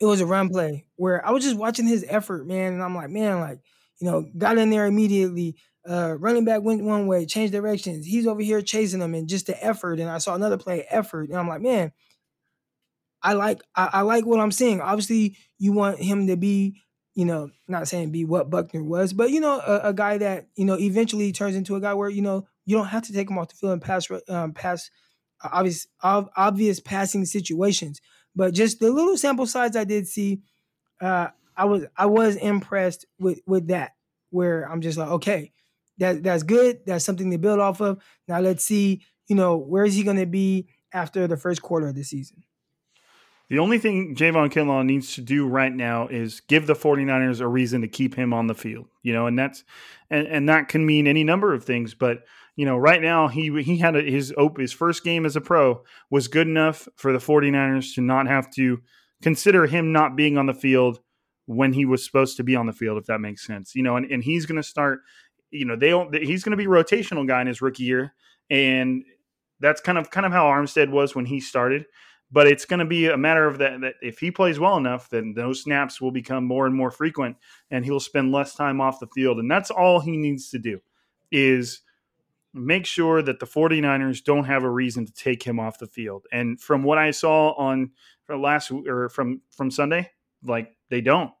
it 0.00 0.06
was 0.06 0.20
a 0.20 0.26
run 0.26 0.48
play 0.48 0.86
where 0.96 1.26
I 1.26 1.30
was 1.30 1.44
just 1.44 1.56
watching 1.56 1.86
his 1.86 2.04
effort, 2.08 2.46
man, 2.46 2.72
and 2.72 2.82
I'm 2.82 2.94
like, 2.94 3.10
man, 3.10 3.40
like 3.40 3.60
you 4.00 4.10
know, 4.10 4.26
got 4.36 4.58
in 4.58 4.70
there 4.70 4.86
immediately. 4.86 5.56
Uh, 5.88 6.16
running 6.18 6.46
back 6.46 6.62
went 6.62 6.82
one 6.82 7.06
way, 7.06 7.26
changed 7.26 7.52
directions. 7.52 8.06
He's 8.06 8.26
over 8.26 8.40
here 8.40 8.62
chasing 8.62 9.00
them, 9.00 9.14
and 9.14 9.28
just 9.28 9.46
the 9.46 9.64
effort. 9.64 10.00
And 10.00 10.08
I 10.08 10.18
saw 10.18 10.34
another 10.34 10.56
play, 10.56 10.86
effort, 10.88 11.28
and 11.28 11.38
I'm 11.38 11.48
like, 11.48 11.60
man, 11.60 11.92
I 13.22 13.34
like 13.34 13.60
I, 13.74 13.90
I 13.92 14.00
like 14.02 14.24
what 14.24 14.40
I'm 14.40 14.52
seeing. 14.52 14.80
Obviously, 14.80 15.36
you 15.58 15.72
want 15.72 15.98
him 15.98 16.26
to 16.28 16.36
be 16.36 16.76
you 17.14 17.24
know, 17.24 17.50
not 17.68 17.86
saying 17.86 18.10
be 18.10 18.24
what 18.24 18.50
Buckner 18.50 18.82
was, 18.82 19.12
but 19.12 19.30
you 19.30 19.40
know, 19.40 19.60
a, 19.60 19.88
a, 19.90 19.92
guy 19.92 20.18
that 20.18 20.48
you 20.56 20.64
know 20.64 20.78
eventually 20.78 21.30
turns 21.30 21.54
into 21.54 21.76
a 21.76 21.80
guy 21.80 21.94
where 21.94 22.10
you 22.10 22.22
know 22.22 22.46
you 22.66 22.76
don't 22.76 22.88
have 22.88 23.04
to 23.04 23.12
take 23.12 23.30
him 23.30 23.38
off 23.38 23.48
the 23.48 23.54
field 23.54 23.72
and 23.74 23.82
pass 23.82 24.08
um, 24.28 24.52
pass 24.52 24.90
uh, 25.42 25.50
obvious 25.52 25.86
obvious 26.02 26.80
passing 26.80 27.24
situations. 27.24 28.00
But 28.36 28.54
just 28.54 28.80
the 28.80 28.90
little 28.90 29.16
sample 29.16 29.46
size 29.46 29.76
I 29.76 29.84
did 29.84 30.08
see, 30.08 30.42
uh, 31.00 31.28
I 31.56 31.64
was 31.66 31.84
I 31.96 32.06
was 32.06 32.36
impressed 32.36 33.06
with 33.18 33.40
with 33.46 33.68
that. 33.68 33.92
Where 34.30 34.68
I'm 34.70 34.80
just 34.80 34.98
like, 34.98 35.08
okay, 35.08 35.52
that 35.98 36.22
that's 36.22 36.42
good. 36.42 36.80
That's 36.86 37.04
something 37.04 37.30
to 37.30 37.38
build 37.38 37.60
off 37.60 37.80
of. 37.80 38.02
Now 38.26 38.40
let's 38.40 38.64
see, 38.64 39.02
you 39.28 39.36
know, 39.36 39.56
where 39.56 39.84
is 39.84 39.94
he 39.94 40.02
going 40.02 40.16
to 40.16 40.26
be 40.26 40.66
after 40.92 41.26
the 41.26 41.36
first 41.36 41.62
quarter 41.62 41.88
of 41.88 41.94
the 41.94 42.02
season? 42.02 42.42
The 43.48 43.58
only 43.58 43.78
thing 43.78 44.16
Javon 44.16 44.50
Kinlaw 44.50 44.84
needs 44.84 45.14
to 45.14 45.20
do 45.20 45.46
right 45.46 45.72
now 45.72 46.08
is 46.08 46.40
give 46.40 46.66
the 46.66 46.74
49ers 46.74 47.40
a 47.40 47.46
reason 47.46 47.82
to 47.82 47.88
keep 47.88 48.14
him 48.14 48.32
on 48.32 48.46
the 48.46 48.54
field. 48.54 48.86
You 49.02 49.12
know, 49.12 49.26
and 49.26 49.38
that's 49.38 49.64
and, 50.10 50.26
and 50.26 50.48
that 50.48 50.68
can 50.68 50.84
mean 50.84 51.06
any 51.06 51.24
number 51.24 51.54
of 51.54 51.64
things, 51.64 51.94
but 51.94 52.24
you 52.56 52.64
know, 52.66 52.76
right 52.76 53.02
now 53.02 53.28
he 53.28 53.62
he 53.62 53.78
had 53.78 53.96
a, 53.96 54.02
his 54.02 54.32
his 54.58 54.72
first 54.72 55.04
game 55.04 55.26
as 55.26 55.36
a 55.36 55.40
pro 55.40 55.82
was 56.10 56.28
good 56.28 56.46
enough 56.46 56.88
for 56.96 57.12
the 57.12 57.18
49ers 57.18 57.94
to 57.94 58.00
not 58.00 58.26
have 58.26 58.50
to 58.54 58.80
consider 59.22 59.66
him 59.66 59.92
not 59.92 60.16
being 60.16 60.38
on 60.38 60.46
the 60.46 60.54
field 60.54 61.00
when 61.46 61.72
he 61.72 61.84
was 61.84 62.04
supposed 62.04 62.36
to 62.36 62.44
be 62.44 62.56
on 62.56 62.66
the 62.66 62.72
field 62.72 62.98
if 62.98 63.06
that 63.06 63.20
makes 63.20 63.46
sense. 63.46 63.74
You 63.74 63.82
know, 63.82 63.96
and, 63.96 64.10
and 64.10 64.22
he's 64.22 64.46
going 64.46 64.60
to 64.60 64.68
start 64.68 65.00
you 65.50 65.64
know, 65.64 65.76
they 65.76 65.90
don't 65.90 66.14
he's 66.14 66.42
going 66.42 66.56
to 66.56 66.56
be 66.56 66.66
rotational 66.66 67.26
guy 67.26 67.40
in 67.40 67.46
his 67.46 67.62
rookie 67.62 67.84
year 67.84 68.14
and 68.50 69.04
that's 69.60 69.80
kind 69.80 69.98
of 69.98 70.10
kind 70.10 70.26
of 70.26 70.32
how 70.32 70.44
Armstead 70.44 70.90
was 70.90 71.14
when 71.14 71.26
he 71.26 71.40
started 71.40 71.86
but 72.34 72.48
it's 72.48 72.64
going 72.64 72.80
to 72.80 72.84
be 72.84 73.06
a 73.06 73.16
matter 73.16 73.46
of 73.46 73.58
that, 73.58 73.80
that 73.80 73.94
if 74.02 74.18
he 74.18 74.28
plays 74.32 74.58
well 74.58 74.76
enough, 74.76 75.08
then 75.08 75.34
those 75.34 75.62
snaps 75.62 76.00
will 76.00 76.10
become 76.10 76.44
more 76.44 76.66
and 76.66 76.74
more 76.74 76.90
frequent 76.90 77.36
and 77.70 77.84
he'll 77.84 78.00
spend 78.00 78.32
less 78.32 78.56
time 78.56 78.80
off 78.80 78.98
the 78.98 79.06
field. 79.14 79.38
And 79.38 79.48
that's 79.48 79.70
all 79.70 80.00
he 80.00 80.16
needs 80.16 80.50
to 80.50 80.58
do 80.58 80.80
is 81.30 81.82
make 82.54 82.86
sure 82.86 83.20
that 83.20 83.40
the 83.40 83.46
49ers 83.46 84.22
don't 84.22 84.44
have 84.44 84.62
a 84.62 84.70
reason 84.70 85.04
to 85.04 85.12
take 85.12 85.42
him 85.42 85.58
off 85.58 85.78
the 85.78 85.86
field. 85.86 86.26
And 86.32 86.60
from 86.60 86.84
what 86.84 86.98
I 86.98 87.10
saw 87.10 87.52
on 87.52 87.90
last 88.28 88.70
or 88.70 89.08
from 89.08 89.42
from 89.50 89.70
Sunday, 89.70 90.10
like 90.42 90.76
they 90.88 91.00
don't. 91.00 91.32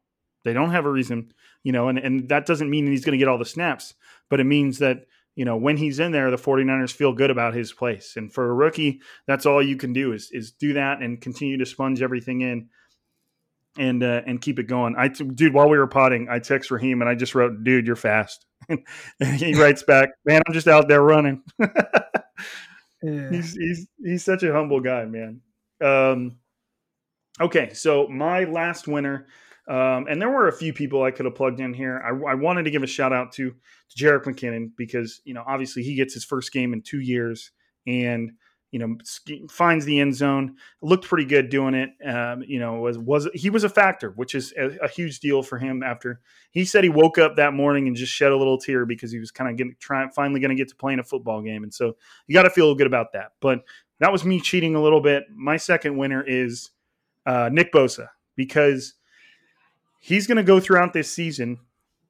They 0.44 0.52
don't 0.52 0.70
have 0.70 0.84
a 0.84 0.90
reason, 0.90 1.32
you 1.62 1.72
know, 1.72 1.88
and, 1.88 1.98
and 1.98 2.28
that 2.28 2.44
doesn't 2.44 2.68
mean 2.68 2.86
he's 2.86 3.04
going 3.04 3.18
to 3.18 3.18
get 3.18 3.28
all 3.28 3.38
the 3.38 3.46
snaps, 3.46 3.94
but 4.28 4.40
it 4.40 4.44
means 4.44 4.78
that 4.80 5.06
you 5.36 5.44
know, 5.44 5.56
when 5.56 5.76
he's 5.76 5.98
in 5.98 6.12
there, 6.12 6.30
the 6.30 6.36
49ers 6.36 6.92
feel 6.92 7.12
good 7.12 7.30
about 7.30 7.54
his 7.54 7.72
place. 7.72 8.14
And 8.16 8.32
for 8.32 8.48
a 8.48 8.54
rookie, 8.54 9.00
that's 9.26 9.46
all 9.46 9.60
you 9.60 9.76
can 9.76 9.92
do 9.92 10.12
is 10.12 10.30
is 10.30 10.52
do 10.52 10.74
that 10.74 11.00
and 11.00 11.20
continue 11.20 11.58
to 11.58 11.66
sponge 11.66 12.02
everything 12.02 12.40
in 12.42 12.68
and 13.76 14.02
uh, 14.02 14.22
and 14.26 14.40
keep 14.40 14.58
it 14.58 14.64
going. 14.64 14.94
I 14.96 15.08
dude, 15.08 15.54
while 15.54 15.68
we 15.68 15.78
were 15.78 15.86
potting, 15.86 16.28
I 16.30 16.38
text 16.38 16.70
Raheem 16.70 17.00
and 17.00 17.08
I 17.08 17.14
just 17.14 17.34
wrote, 17.34 17.64
"Dude, 17.64 17.86
you're 17.86 17.96
fast." 17.96 18.46
and 18.68 18.80
he 19.36 19.54
writes 19.54 19.82
back, 19.82 20.10
"Man, 20.24 20.42
I'm 20.46 20.54
just 20.54 20.68
out 20.68 20.88
there 20.88 21.02
running." 21.02 21.42
yeah. 21.58 23.30
He's 23.30 23.54
he's 23.54 23.86
he's 24.02 24.24
such 24.24 24.42
a 24.42 24.52
humble 24.52 24.80
guy, 24.80 25.04
man. 25.04 25.40
Um, 25.82 26.38
okay, 27.40 27.72
so 27.74 28.08
my 28.08 28.44
last 28.44 28.88
winner 28.88 29.26
um, 29.66 30.06
and 30.08 30.20
there 30.20 30.30
were 30.30 30.48
a 30.48 30.52
few 30.52 30.72
people 30.72 31.02
I 31.02 31.10
could 31.10 31.24
have 31.24 31.34
plugged 31.34 31.60
in 31.60 31.72
here. 31.72 32.02
I, 32.04 32.32
I 32.32 32.34
wanted 32.34 32.64
to 32.64 32.70
give 32.70 32.82
a 32.82 32.86
shout 32.86 33.12
out 33.12 33.32
to, 33.32 33.50
to 33.50 34.04
Jerick 34.04 34.24
McKinnon 34.24 34.72
because, 34.76 35.22
you 35.24 35.32
know, 35.32 35.42
obviously 35.46 35.82
he 35.82 35.94
gets 35.94 36.12
his 36.12 36.24
first 36.24 36.52
game 36.52 36.72
in 36.74 36.82
two 36.82 37.00
years 37.00 37.50
and, 37.86 38.32
you 38.74 38.80
know, 38.80 38.96
finds 39.48 39.84
the 39.84 40.00
end 40.00 40.16
zone, 40.16 40.56
looked 40.82 41.04
pretty 41.04 41.24
good 41.24 41.48
doing 41.48 41.74
it. 41.74 41.90
Um, 42.04 42.42
you 42.42 42.58
know, 42.58 42.80
was, 42.80 42.98
was, 42.98 43.28
he 43.32 43.48
was 43.48 43.62
a 43.62 43.68
factor, 43.68 44.10
which 44.16 44.34
is 44.34 44.52
a, 44.58 44.76
a, 44.82 44.88
huge 44.88 45.20
deal 45.20 45.44
for 45.44 45.58
him 45.58 45.84
after 45.84 46.20
he 46.50 46.64
said 46.64 46.82
he 46.82 46.90
woke 46.90 47.16
up 47.16 47.36
that 47.36 47.54
morning 47.54 47.86
and 47.86 47.94
just 47.94 48.12
shed 48.12 48.32
a 48.32 48.36
little 48.36 48.58
tear 48.58 48.84
because 48.84 49.12
he 49.12 49.20
was 49.20 49.30
kind 49.30 49.48
of 49.48 49.56
getting, 49.56 49.76
trying, 49.78 50.10
finally 50.10 50.40
going 50.40 50.50
to 50.50 50.56
get 50.56 50.68
to 50.70 50.74
play 50.74 50.92
in 50.92 50.98
a 50.98 51.04
football 51.04 51.40
game. 51.40 51.62
And 51.62 51.72
so 51.72 51.94
you 52.26 52.34
got 52.34 52.42
to 52.42 52.50
feel 52.50 52.74
good 52.74 52.88
about 52.88 53.12
that. 53.12 53.34
But 53.38 53.60
that 54.00 54.10
was 54.10 54.24
me 54.24 54.40
cheating 54.40 54.74
a 54.74 54.82
little 54.82 55.00
bit. 55.00 55.22
My 55.32 55.56
second 55.56 55.96
winner 55.96 56.24
is 56.26 56.70
uh, 57.26 57.50
Nick 57.52 57.72
Bosa 57.72 58.08
because– 58.34 58.94
he's 60.04 60.26
going 60.26 60.36
to 60.36 60.42
go 60.42 60.60
throughout 60.60 60.92
this 60.92 61.10
season 61.10 61.58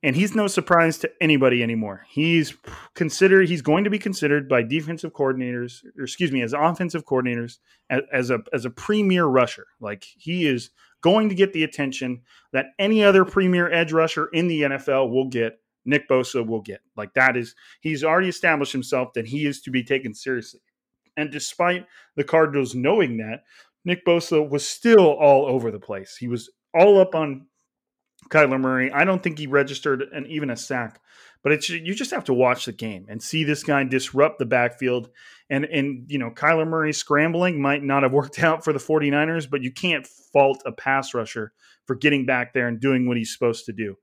and 0.05 0.15
he's 0.15 0.35
no 0.35 0.47
surprise 0.47 0.99
to 0.99 1.11
anybody 1.19 1.63
anymore. 1.63 2.05
He's 2.11 2.55
considered 2.95 3.49
he's 3.49 3.63
going 3.63 3.85
to 3.85 3.91
be 3.91 3.99
considered 3.99 4.51
by 4.51 4.63
defensive 4.63 5.15
coordinators, 5.15 5.83
or 5.99 6.05
excuse 6.05 6.31
me, 6.31 6.43
as 6.43 6.53
offensive 6.53 7.07
coordinators 7.07 7.57
as, 7.89 8.03
as, 8.13 8.31
a 8.31 8.41
as 8.53 8.67
a 8.67 8.71
premier 8.71 9.25
rusher. 9.25 9.67
Like 9.81 10.05
he 10.05 10.47
is 10.47 10.71
going 11.01 11.31
to 11.31 11.35
get 11.35 11.55
the 11.55 11.65
attention 11.65 12.21
that 12.53 12.67
any 12.79 13.03
other 13.03 13.25
premier 13.25 13.73
edge 13.73 13.93
rusher 13.93 14.27
in 14.27 14.47
the 14.47 14.63
NFL 14.63 15.11
will 15.11 15.29
get. 15.29 15.59
Nick 15.87 16.07
Bosa 16.07 16.47
will 16.47 16.61
get. 16.61 16.81
Like 16.97 17.15
that 17.15 17.35
is 17.35 17.55
he's 17.81 18.05
already 18.05 18.29
established 18.29 18.73
himself 18.73 19.15
that 19.15 19.27
he 19.27 19.47
is 19.47 19.63
to 19.63 19.71
be 19.71 19.83
taken 19.83 20.15
seriously. 20.15 20.61
And 21.17 21.33
despite 21.33 21.87
the 22.15 22.25
Cardinals 22.25 22.75
knowing 22.75 23.17
that, 23.19 23.45
Nick 23.87 24.05
Bosa 24.05 24.47
was 24.47 24.69
still 24.69 25.13
all 25.13 25.47
over 25.47 25.71
the 25.71 25.79
place. 25.79 26.17
He 26.19 26.29
was 26.29 26.51
all 26.75 27.01
up 27.01 27.15
on 27.15 27.47
Kyler 28.31 28.61
Murray. 28.61 28.91
I 28.93 29.05
don't 29.05 29.23
think 29.23 29.39
he 29.39 29.47
registered 29.47 30.03
an 30.13 30.27
even 30.27 30.51
a 30.51 30.57
sack, 30.57 31.01
but 31.43 31.53
it's 31.53 31.69
you 31.69 31.95
just 31.95 32.11
have 32.11 32.25
to 32.25 32.35
watch 32.35 32.67
the 32.67 32.73
game 32.73 33.07
and 33.09 33.23
see 33.23 33.45
this 33.45 33.63
guy 33.63 33.85
disrupt 33.85 34.39
the 34.39 34.47
backfield. 34.47 35.11
And 35.51 35.65
and 35.65 36.05
you 36.09 36.19
know, 36.19 36.31
Kyler 36.31 36.67
Murray 36.67 36.93
scrambling 36.93 37.61
might 37.61 37.83
not 37.83 38.03
have 38.03 38.13
worked 38.21 38.43
out 38.43 38.65
for 38.65 38.73
the 38.73 38.79
49ers, 38.79 39.49
but 39.49 39.63
you 39.63 39.71
can't 39.71 40.07
fault 40.07 40.63
a 40.67 40.73
pass 40.73 41.15
rusher 41.15 41.53
for 41.87 41.95
getting 41.95 42.27
back 42.27 42.53
there 42.53 42.69
and 42.69 42.81
doing 42.81 43.07
what 43.07 43.17
he's 43.17 43.33
supposed 43.33 43.67
to 43.67 43.73
do. 43.73 43.97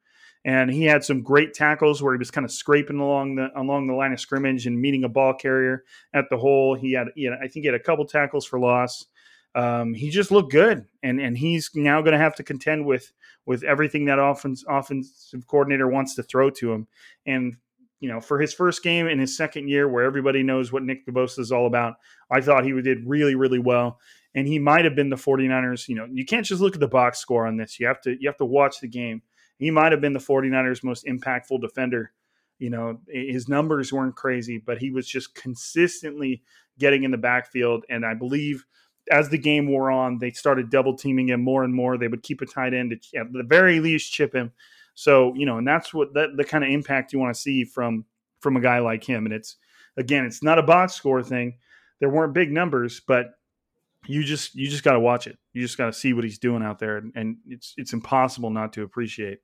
And 0.43 0.71
he 0.71 0.85
had 0.85 1.03
some 1.03 1.21
great 1.21 1.53
tackles 1.53 2.01
where 2.01 2.13
he 2.13 2.17
was 2.17 2.31
kind 2.31 2.45
of 2.45 2.51
scraping 2.51 2.99
along 2.99 3.35
the 3.35 3.49
along 3.55 3.87
the 3.87 3.93
line 3.93 4.13
of 4.13 4.19
scrimmage 4.19 4.65
and 4.65 4.79
meeting 4.79 5.03
a 5.03 5.09
ball 5.09 5.33
carrier 5.33 5.83
at 6.13 6.25
the 6.29 6.37
hole. 6.37 6.75
He 6.75 6.93
had, 6.93 7.07
you 7.15 7.29
know, 7.29 7.37
I 7.37 7.47
think 7.47 7.63
he 7.63 7.65
had 7.65 7.75
a 7.75 7.79
couple 7.79 8.05
tackles 8.05 8.45
for 8.45 8.59
loss 8.59 9.05
um, 9.53 9.93
he 9.93 10.09
just 10.09 10.31
looked 10.31 10.51
good, 10.51 10.85
and 11.03 11.19
and 11.19 11.37
he's 11.37 11.69
now 11.75 12.01
going 12.01 12.13
to 12.13 12.17
have 12.17 12.35
to 12.35 12.43
contend 12.43 12.85
with 12.85 13.11
with 13.45 13.63
everything 13.63 14.05
that 14.05 14.19
offense 14.19 14.63
offensive 14.67 15.45
coordinator 15.47 15.87
wants 15.87 16.15
to 16.15 16.23
throw 16.23 16.49
to 16.51 16.71
him. 16.71 16.87
And 17.25 17.57
you 17.99 18.09
know, 18.09 18.21
for 18.21 18.39
his 18.39 18.53
first 18.53 18.81
game 18.81 19.07
in 19.07 19.19
his 19.19 19.35
second 19.35 19.67
year, 19.67 19.87
where 19.89 20.05
everybody 20.05 20.41
knows 20.41 20.71
what 20.71 20.83
Nick 20.83 21.05
Bosa 21.05 21.39
is 21.39 21.51
all 21.51 21.67
about, 21.67 21.95
I 22.31 22.41
thought 22.41 22.63
he 22.63 22.81
did 22.81 23.05
really 23.05 23.35
really 23.35 23.59
well, 23.59 23.99
and 24.33 24.47
he 24.47 24.57
might 24.57 24.85
have 24.85 24.95
been 24.95 25.09
the 25.09 25.17
49ers. 25.17 25.87
You 25.89 25.95
know, 25.95 26.07
you 26.11 26.25
can't 26.25 26.45
just 26.45 26.61
look 26.61 26.75
at 26.75 26.79
the 26.79 26.87
box 26.87 27.19
score 27.19 27.45
on 27.45 27.57
this. 27.57 27.79
You 27.79 27.87
have 27.87 28.01
to 28.01 28.15
you 28.19 28.29
have 28.29 28.37
to 28.37 28.45
watch 28.45 28.79
the 28.79 28.87
game. 28.87 29.21
He 29.57 29.69
might 29.69 29.91
have 29.91 30.01
been 30.01 30.13
the 30.13 30.19
49ers' 30.19 30.83
most 30.83 31.05
impactful 31.05 31.61
defender. 31.61 32.13
You 32.57 32.69
know, 32.69 32.99
his 33.07 33.49
numbers 33.49 33.91
weren't 33.91 34.15
crazy, 34.15 34.59
but 34.59 34.77
he 34.77 34.91
was 34.91 35.07
just 35.07 35.35
consistently 35.35 36.41
getting 36.79 37.03
in 37.03 37.11
the 37.11 37.17
backfield, 37.17 37.83
and 37.89 38.05
I 38.05 38.13
believe 38.13 38.65
as 39.09 39.29
the 39.29 39.37
game 39.37 39.67
wore 39.67 39.89
on, 39.89 40.19
they 40.19 40.31
started 40.31 40.69
double 40.69 40.95
teaming 40.95 41.29
him 41.29 41.41
more 41.41 41.63
and 41.63 41.73
more. 41.73 41.97
They 41.97 42.07
would 42.07 42.23
keep 42.23 42.41
a 42.41 42.45
tight 42.45 42.73
end 42.73 42.91
to, 42.91 43.17
at 43.19 43.31
the 43.31 43.43
very 43.43 43.79
least 43.79 44.11
chip 44.11 44.33
him. 44.33 44.51
So 44.93 45.33
you 45.35 45.45
know, 45.45 45.57
and 45.57 45.67
that's 45.67 45.93
what 45.93 46.13
that 46.13 46.37
the 46.37 46.43
kind 46.43 46.63
of 46.63 46.69
impact 46.69 47.13
you 47.13 47.19
want 47.19 47.33
to 47.33 47.41
see 47.41 47.63
from 47.63 48.05
from 48.39 48.57
a 48.57 48.61
guy 48.61 48.79
like 48.79 49.03
him. 49.03 49.25
And 49.25 49.33
it's 49.33 49.55
again, 49.97 50.25
it's 50.25 50.43
not 50.43 50.59
a 50.59 50.63
box 50.63 50.93
score 50.93 51.23
thing. 51.23 51.57
There 51.99 52.09
weren't 52.09 52.33
big 52.33 52.51
numbers, 52.51 53.01
but 53.07 53.31
you 54.07 54.23
just 54.23 54.55
you 54.55 54.69
just 54.69 54.83
got 54.83 54.93
to 54.93 54.99
watch 54.99 55.27
it. 55.27 55.37
You 55.53 55.61
just 55.61 55.77
got 55.77 55.87
to 55.87 55.93
see 55.93 56.13
what 56.13 56.23
he's 56.23 56.39
doing 56.39 56.63
out 56.63 56.79
there, 56.79 56.97
and, 56.97 57.11
and, 57.15 57.37
it's 57.47 57.73
it's 57.77 57.93
impossible 57.93 58.49
not 58.49 58.73
to 58.73 58.83
appreciate 58.83 59.39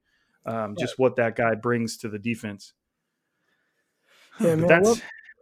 um, 0.46 0.76
just 0.80 0.98
what 0.98 1.16
that 1.18 1.36
guy 1.36 1.56
brings 1.56 1.98
to 1.98 2.10
the 2.10 2.20
defense. 2.20 2.74
Yeah, 4.40 4.56
man. 4.56 4.68
That's, 4.68 5.02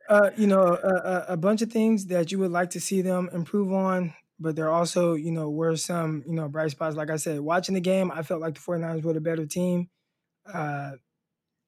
uh, 0.10 0.30
you 0.38 0.48
know, 0.48 0.62
a, 0.62 1.26
a, 1.30 1.38
bunch 1.38 1.62
of 1.62 1.72
things 1.72 2.08
that 2.08 2.32
you 2.32 2.40
would 2.40 2.52
like 2.52 2.72
to 2.72 2.80
see 2.80 3.02
them 3.02 3.30
improve 3.34 3.74
on, 3.74 4.14
but 4.40 4.56
there 4.56 4.70
also, 4.70 5.16
you 5.16 5.32
know, 5.32 5.50
were 5.50 5.76
some, 5.76 6.24
you 6.28 6.34
know, 6.34 6.48
bright 6.48 6.72
spots. 6.72 6.96
Like 6.96 7.10
I 7.10 7.16
said, 7.16 7.40
watching 7.40 7.74
the 7.76 7.82
game, 7.82 8.12
I 8.12 8.22
felt 8.22 8.42
like 8.42 8.54
the 8.54 8.60
49ers 8.60 9.04
were 9.04 9.14
the 9.14 9.22
better 9.22 9.46
team. 9.46 9.90
Uh, 10.52 10.92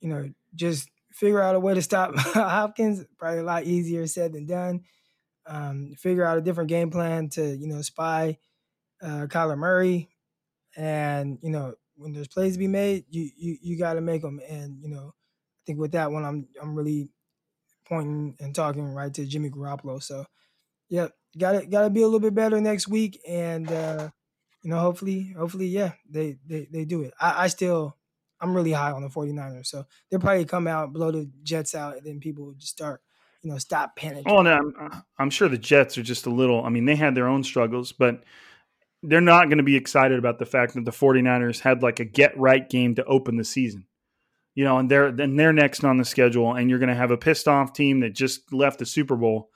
you 0.01 0.09
know, 0.09 0.29
just 0.53 0.89
figure 1.11 1.41
out 1.41 1.55
a 1.55 1.59
way 1.59 1.73
to 1.73 1.81
stop 1.81 2.15
Hopkins. 2.17 3.03
Probably 3.17 3.39
a 3.39 3.43
lot 3.43 3.63
easier 3.63 4.05
said 4.05 4.33
than 4.33 4.45
done. 4.45 4.81
Um, 5.47 5.93
figure 5.97 6.25
out 6.25 6.37
a 6.37 6.41
different 6.41 6.69
game 6.69 6.91
plan 6.91 7.29
to 7.29 7.55
you 7.55 7.67
know 7.67 7.81
spy 7.81 8.37
uh, 9.01 9.27
Kyler 9.27 9.57
Murray, 9.57 10.09
and 10.75 11.39
you 11.41 11.49
know 11.49 11.73
when 11.95 12.13
there's 12.13 12.27
plays 12.27 12.53
to 12.53 12.59
be 12.59 12.67
made, 12.67 13.05
you 13.09 13.29
you 13.35 13.57
you 13.61 13.79
got 13.79 13.93
to 13.93 14.01
make 14.01 14.21
them. 14.21 14.39
And 14.47 14.77
you 14.81 14.89
know, 14.89 15.13
I 15.15 15.61
think 15.65 15.79
with 15.79 15.93
that 15.93 16.11
one, 16.11 16.25
I'm 16.25 16.47
I'm 16.61 16.75
really 16.75 17.09
pointing 17.87 18.35
and 18.39 18.53
talking 18.53 18.93
right 18.93 19.13
to 19.13 19.25
Jimmy 19.25 19.49
Garoppolo. 19.49 20.01
So, 20.01 20.25
yep, 20.89 21.13
got 21.37 21.53
to 21.53 21.65
got 21.65 21.83
to 21.83 21.89
be 21.89 22.01
a 22.01 22.05
little 22.05 22.19
bit 22.19 22.35
better 22.35 22.59
next 22.59 22.87
week, 22.87 23.19
and 23.27 23.71
uh, 23.71 24.09
you 24.63 24.69
know, 24.69 24.79
hopefully, 24.79 25.33
hopefully, 25.37 25.67
yeah, 25.67 25.93
they 26.09 26.37
they 26.45 26.67
they 26.71 26.85
do 26.85 27.03
it. 27.03 27.13
I, 27.19 27.45
I 27.45 27.47
still 27.47 27.97
I'm 28.39 28.55
really 28.55 28.71
high 28.71 28.91
on 28.91 29.01
the 29.01 29.09
49ers. 29.09 29.67
So 29.67 29.85
they'll 30.09 30.19
probably 30.19 30.45
come 30.45 30.67
out, 30.67 30.93
blow 30.93 31.11
the 31.11 31.29
Jets 31.43 31.75
out, 31.75 31.97
and 31.97 32.05
then 32.05 32.19
people 32.19 32.45
will 32.45 32.53
just 32.53 32.71
start, 32.71 33.01
you 33.41 33.51
know, 33.51 33.57
stop 33.57 33.97
panicking. 33.97 34.23
Oh, 34.27 34.41
no, 34.41 34.55
I'm, 34.55 35.03
I'm 35.17 35.29
sure 35.29 35.49
the 35.49 35.57
Jets 35.57 35.97
are 35.97 36.03
just 36.03 36.25
a 36.25 36.29
little, 36.29 36.63
I 36.63 36.69
mean, 36.69 36.85
they 36.85 36.95
had 36.95 37.15
their 37.15 37.27
own 37.27 37.43
struggles, 37.43 37.91
but 37.91 38.23
they're 39.03 39.21
not 39.21 39.45
going 39.45 39.57
to 39.57 39.63
be 39.63 39.75
excited 39.75 40.19
about 40.19 40.39
the 40.39 40.45
fact 40.45 40.73
that 40.73 40.85
the 40.85 40.91
49ers 40.91 41.59
had 41.59 41.81
like 41.81 41.99
a 41.99 42.05
get 42.05 42.37
right 42.37 42.67
game 42.67 42.95
to 42.95 43.05
open 43.05 43.37
the 43.37 43.43
season. 43.43 43.85
You 44.57 44.63
know, 44.63 44.79
and 44.79 44.89
they're 44.89 45.11
then 45.11 45.35
they're 45.35 45.53
next 45.53 45.83
on 45.83 45.97
the 45.97 46.03
schedule, 46.03 46.55
and 46.55 46.67
you're 46.67 46.79
going 46.79 46.89
to 46.89 46.95
have 46.95 47.11
a 47.11 47.17
pissed 47.17 47.47
off 47.47 47.73
team 47.73 47.99
that 47.99 48.15
just 48.15 48.51
left 48.51 48.79
the 48.79 48.87
Super 48.87 49.15
Bowl, 49.15 49.51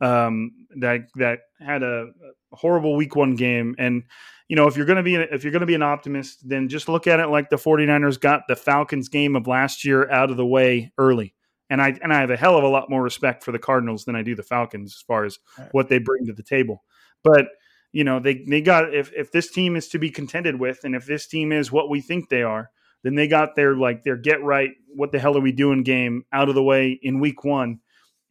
um, 0.00 0.50
that 0.80 1.08
that 1.16 1.40
had 1.60 1.82
a 1.82 2.06
horrible 2.52 2.96
Week 2.96 3.14
One 3.14 3.36
game, 3.36 3.74
and 3.78 4.04
you 4.48 4.56
know, 4.56 4.66
if 4.66 4.74
you're 4.74 4.86
going 4.86 4.96
to 4.96 5.02
be 5.02 5.16
if 5.16 5.44
you're 5.44 5.52
going 5.52 5.60
to 5.60 5.66
be 5.66 5.74
an 5.74 5.82
optimist, 5.82 6.48
then 6.48 6.70
just 6.70 6.88
look 6.88 7.06
at 7.06 7.20
it 7.20 7.26
like 7.26 7.50
the 7.50 7.56
49ers 7.56 8.18
got 8.18 8.44
the 8.48 8.56
Falcons 8.56 9.10
game 9.10 9.36
of 9.36 9.46
last 9.46 9.84
year 9.84 10.10
out 10.10 10.30
of 10.30 10.38
the 10.38 10.46
way 10.46 10.90
early. 10.96 11.34
And 11.68 11.82
I 11.82 11.98
and 12.00 12.10
I 12.10 12.20
have 12.20 12.30
a 12.30 12.36
hell 12.38 12.56
of 12.56 12.64
a 12.64 12.68
lot 12.68 12.88
more 12.88 13.02
respect 13.02 13.44
for 13.44 13.52
the 13.52 13.58
Cardinals 13.58 14.06
than 14.06 14.16
I 14.16 14.22
do 14.22 14.34
the 14.34 14.42
Falcons 14.42 14.94
as 14.94 15.02
far 15.02 15.26
as 15.26 15.38
what 15.72 15.90
they 15.90 15.98
bring 15.98 16.24
to 16.24 16.32
the 16.32 16.42
table. 16.42 16.82
But 17.22 17.48
you 17.92 18.04
know, 18.04 18.20
they 18.20 18.42
they 18.48 18.62
got 18.62 18.94
if 18.94 19.12
if 19.12 19.32
this 19.32 19.50
team 19.50 19.76
is 19.76 19.88
to 19.88 19.98
be 19.98 20.10
contended 20.10 20.58
with, 20.58 20.80
and 20.84 20.94
if 20.94 21.04
this 21.04 21.26
team 21.26 21.52
is 21.52 21.70
what 21.70 21.90
we 21.90 22.00
think 22.00 22.30
they 22.30 22.42
are, 22.42 22.70
then 23.06 23.14
they 23.14 23.28
got 23.28 23.54
their 23.54 23.76
like 23.76 24.02
their 24.02 24.16
get 24.16 24.42
right. 24.42 24.70
What 24.88 25.12
the 25.12 25.20
hell 25.20 25.36
are 25.36 25.40
we 25.40 25.52
doing? 25.52 25.84
Game 25.84 26.24
out 26.32 26.48
of 26.48 26.56
the 26.56 26.62
way 26.62 26.98
in 27.02 27.20
Week 27.20 27.44
One, 27.44 27.78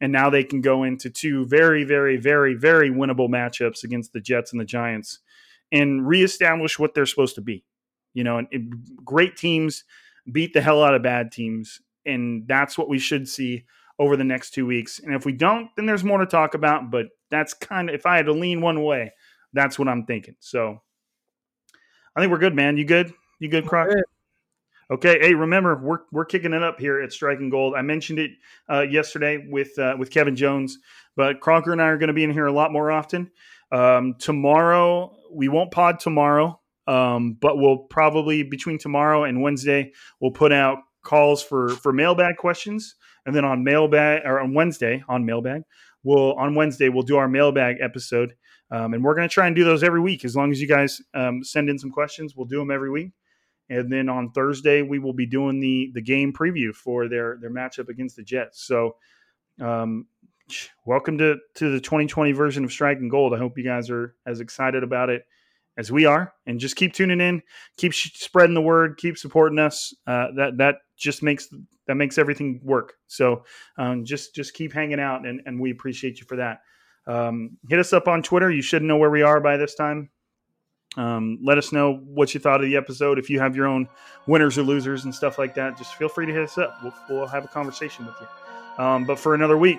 and 0.02 0.12
now 0.12 0.28
they 0.28 0.44
can 0.44 0.60
go 0.60 0.82
into 0.84 1.08
two 1.08 1.46
very 1.46 1.82
very 1.82 2.18
very 2.18 2.52
very 2.52 2.90
winnable 2.90 3.30
matchups 3.30 3.84
against 3.84 4.12
the 4.12 4.20
Jets 4.20 4.52
and 4.52 4.60
the 4.60 4.66
Giants 4.66 5.20
and 5.72 6.06
reestablish 6.06 6.78
what 6.78 6.92
they're 6.92 7.06
supposed 7.06 7.36
to 7.36 7.40
be. 7.40 7.64
You 8.12 8.24
know, 8.24 8.36
and, 8.36 8.48
and 8.52 8.74
great 9.02 9.36
teams 9.36 9.84
beat 10.30 10.52
the 10.52 10.60
hell 10.60 10.82
out 10.84 10.94
of 10.94 11.02
bad 11.02 11.32
teams, 11.32 11.80
and 12.04 12.46
that's 12.46 12.76
what 12.76 12.90
we 12.90 12.98
should 12.98 13.26
see 13.26 13.64
over 13.98 14.14
the 14.14 14.24
next 14.24 14.50
two 14.50 14.66
weeks. 14.66 14.98
And 14.98 15.14
if 15.14 15.24
we 15.24 15.32
don't, 15.32 15.70
then 15.76 15.86
there's 15.86 16.04
more 16.04 16.18
to 16.18 16.26
talk 16.26 16.52
about. 16.52 16.90
But 16.90 17.06
that's 17.30 17.54
kind 17.54 17.88
of 17.88 17.94
if 17.94 18.04
I 18.04 18.18
had 18.18 18.26
to 18.26 18.32
lean 18.32 18.60
one 18.60 18.82
way, 18.82 19.12
that's 19.54 19.78
what 19.78 19.88
I'm 19.88 20.04
thinking. 20.04 20.36
So 20.40 20.82
I 22.14 22.20
think 22.20 22.30
we're 22.30 22.38
good, 22.38 22.54
man. 22.54 22.76
You 22.76 22.84
good? 22.84 23.14
You 23.38 23.48
good, 23.48 23.66
Croc? 23.66 23.88
Okay. 24.88 25.18
Hey, 25.20 25.34
remember 25.34 25.76
we're 25.82 25.98
we're 26.12 26.24
kicking 26.24 26.52
it 26.52 26.62
up 26.62 26.78
here 26.78 27.00
at 27.00 27.12
Striking 27.12 27.50
Gold. 27.50 27.74
I 27.76 27.82
mentioned 27.82 28.20
it 28.20 28.30
uh, 28.70 28.82
yesterday 28.82 29.44
with 29.48 29.76
uh, 29.80 29.96
with 29.98 30.10
Kevin 30.10 30.36
Jones, 30.36 30.78
but 31.16 31.40
Crocker 31.40 31.72
and 31.72 31.82
I 31.82 31.86
are 31.86 31.98
going 31.98 32.06
to 32.06 32.14
be 32.14 32.22
in 32.22 32.30
here 32.30 32.46
a 32.46 32.52
lot 32.52 32.72
more 32.72 32.92
often. 32.92 33.32
Um, 33.72 34.14
tomorrow, 34.20 35.16
we 35.32 35.48
won't 35.48 35.72
pod 35.72 35.98
tomorrow, 35.98 36.60
um, 36.86 37.36
but 37.40 37.58
we'll 37.58 37.78
probably 37.78 38.44
between 38.44 38.78
tomorrow 38.78 39.24
and 39.24 39.42
Wednesday, 39.42 39.90
we'll 40.20 40.30
put 40.30 40.52
out 40.52 40.78
calls 41.02 41.42
for 41.42 41.70
for 41.70 41.92
mailbag 41.92 42.36
questions, 42.36 42.94
and 43.26 43.34
then 43.34 43.44
on 43.44 43.64
mailbag 43.64 44.22
or 44.24 44.38
on 44.38 44.54
Wednesday 44.54 45.02
on 45.08 45.26
mailbag, 45.26 45.62
we'll 46.04 46.34
on 46.34 46.54
Wednesday 46.54 46.90
we'll 46.90 47.02
do 47.02 47.16
our 47.16 47.28
mailbag 47.28 47.78
episode, 47.80 48.34
um, 48.70 48.94
and 48.94 49.02
we're 49.02 49.16
going 49.16 49.28
to 49.28 49.34
try 49.34 49.48
and 49.48 49.56
do 49.56 49.64
those 49.64 49.82
every 49.82 50.00
week 50.00 50.24
as 50.24 50.36
long 50.36 50.52
as 50.52 50.60
you 50.60 50.68
guys 50.68 51.02
um, 51.12 51.42
send 51.42 51.68
in 51.68 51.76
some 51.76 51.90
questions. 51.90 52.36
We'll 52.36 52.46
do 52.46 52.60
them 52.60 52.70
every 52.70 52.92
week. 52.92 53.10
And 53.68 53.92
then 53.92 54.08
on 54.08 54.30
Thursday 54.30 54.82
we 54.82 54.98
will 54.98 55.12
be 55.12 55.26
doing 55.26 55.60
the 55.60 55.90
the 55.94 56.02
game 56.02 56.32
preview 56.32 56.74
for 56.74 57.08
their 57.08 57.38
their 57.40 57.50
matchup 57.50 57.88
against 57.88 58.16
the 58.16 58.22
Jets. 58.22 58.62
So 58.62 58.96
um, 59.60 60.06
welcome 60.84 61.18
to 61.18 61.36
to 61.54 61.70
the 61.70 61.80
2020 61.80 62.32
version 62.32 62.64
of 62.64 62.72
Striking 62.72 63.08
Gold. 63.08 63.34
I 63.34 63.38
hope 63.38 63.58
you 63.58 63.64
guys 63.64 63.90
are 63.90 64.14
as 64.26 64.40
excited 64.40 64.82
about 64.82 65.10
it 65.10 65.24
as 65.78 65.92
we 65.92 66.06
are, 66.06 66.32
and 66.46 66.58
just 66.58 66.76
keep 66.76 66.94
tuning 66.94 67.20
in, 67.20 67.42
keep 67.76 67.92
spreading 67.94 68.54
the 68.54 68.62
word, 68.62 68.96
keep 68.96 69.18
supporting 69.18 69.58
us. 69.58 69.94
Uh, 70.06 70.28
that 70.36 70.58
that 70.58 70.76
just 70.96 71.22
makes 71.22 71.48
that 71.86 71.96
makes 71.96 72.18
everything 72.18 72.60
work. 72.62 72.94
So 73.06 73.44
um, 73.78 74.04
just 74.04 74.34
just 74.34 74.54
keep 74.54 74.72
hanging 74.72 75.00
out, 75.00 75.26
and 75.26 75.42
and 75.46 75.60
we 75.60 75.70
appreciate 75.70 76.18
you 76.20 76.26
for 76.26 76.36
that. 76.36 76.60
Um, 77.06 77.58
hit 77.68 77.78
us 77.78 77.92
up 77.92 78.08
on 78.08 78.22
Twitter. 78.22 78.50
You 78.50 78.62
should 78.62 78.82
know 78.82 78.96
where 78.96 79.10
we 79.10 79.22
are 79.22 79.40
by 79.40 79.56
this 79.56 79.74
time. 79.74 80.10
Um, 80.96 81.38
let 81.42 81.58
us 81.58 81.72
know 81.72 81.96
what 82.06 82.32
you 82.32 82.40
thought 82.40 82.60
of 82.60 82.66
the 82.66 82.76
episode. 82.76 83.18
If 83.18 83.28
you 83.28 83.38
have 83.40 83.54
your 83.54 83.66
own 83.66 83.88
winners 84.26 84.56
or 84.56 84.62
losers 84.62 85.04
and 85.04 85.14
stuff 85.14 85.38
like 85.38 85.54
that, 85.54 85.76
just 85.76 85.94
feel 85.94 86.08
free 86.08 86.26
to 86.26 86.32
hit 86.32 86.42
us 86.42 86.56
up. 86.58 86.78
We'll, 86.82 86.94
we'll 87.08 87.26
have 87.26 87.44
a 87.44 87.48
conversation 87.48 88.06
with 88.06 88.14
you. 88.20 88.84
Um, 88.84 89.04
but 89.04 89.18
for 89.18 89.34
another 89.34 89.56
week, 89.56 89.78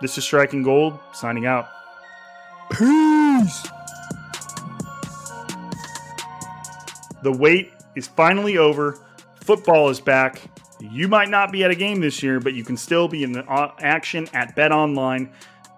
this 0.00 0.16
is 0.16 0.24
Striking 0.24 0.62
Gold 0.62 0.98
signing 1.12 1.46
out. 1.46 1.68
Peace. 2.70 3.66
The 7.22 7.32
wait 7.32 7.72
is 7.96 8.06
finally 8.06 8.58
over. 8.58 8.98
Football 9.42 9.88
is 9.88 10.00
back. 10.00 10.40
You 10.80 11.08
might 11.08 11.28
not 11.28 11.50
be 11.50 11.64
at 11.64 11.70
a 11.72 11.74
game 11.74 12.00
this 12.00 12.22
year, 12.22 12.38
but 12.38 12.54
you 12.54 12.62
can 12.62 12.76
still 12.76 13.08
be 13.08 13.24
in 13.24 13.32
the 13.32 13.44
action 13.80 14.28
at 14.32 14.54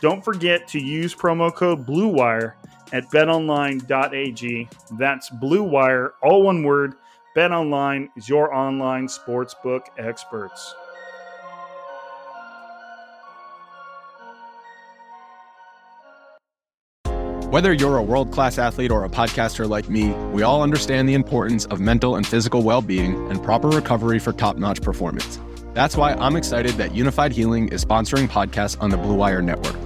Don't 0.00 0.24
forget 0.24 0.68
to 0.68 0.80
use 0.80 1.14
promo 1.14 1.54
code 1.54 1.86
BLUEWIRE 1.86 2.54
at 2.92 3.10
betonline.ag. 3.10 4.68
That's 4.92 5.30
BLUEWIRE, 5.30 6.10
all 6.22 6.42
one 6.42 6.62
word. 6.62 6.94
BetOnline 7.36 8.08
is 8.16 8.28
your 8.28 8.54
online 8.54 9.08
sportsbook 9.08 9.82
experts. 9.98 10.74
Whether 17.50 17.72
you're 17.72 17.98
a 17.98 18.02
world 18.02 18.32
class 18.32 18.58
athlete 18.58 18.90
or 18.90 19.04
a 19.04 19.08
podcaster 19.08 19.68
like 19.68 19.88
me, 19.88 20.10
we 20.32 20.42
all 20.42 20.62
understand 20.62 21.08
the 21.08 21.14
importance 21.14 21.64
of 21.66 21.78
mental 21.78 22.16
and 22.16 22.26
physical 22.26 22.62
well 22.62 22.82
being 22.82 23.30
and 23.30 23.42
proper 23.42 23.68
recovery 23.68 24.18
for 24.18 24.32
top 24.32 24.56
notch 24.56 24.82
performance. 24.82 25.38
That's 25.72 25.96
why 25.96 26.14
I'm 26.14 26.36
excited 26.36 26.74
that 26.74 26.90
Unifyd 26.90 27.32
Healing 27.32 27.68
is 27.68 27.84
sponsoring 27.84 28.28
podcasts 28.28 28.80
on 28.80 28.90
the 28.90 28.96
Blue 28.96 29.14
Wire 29.14 29.42
Network. 29.42 29.85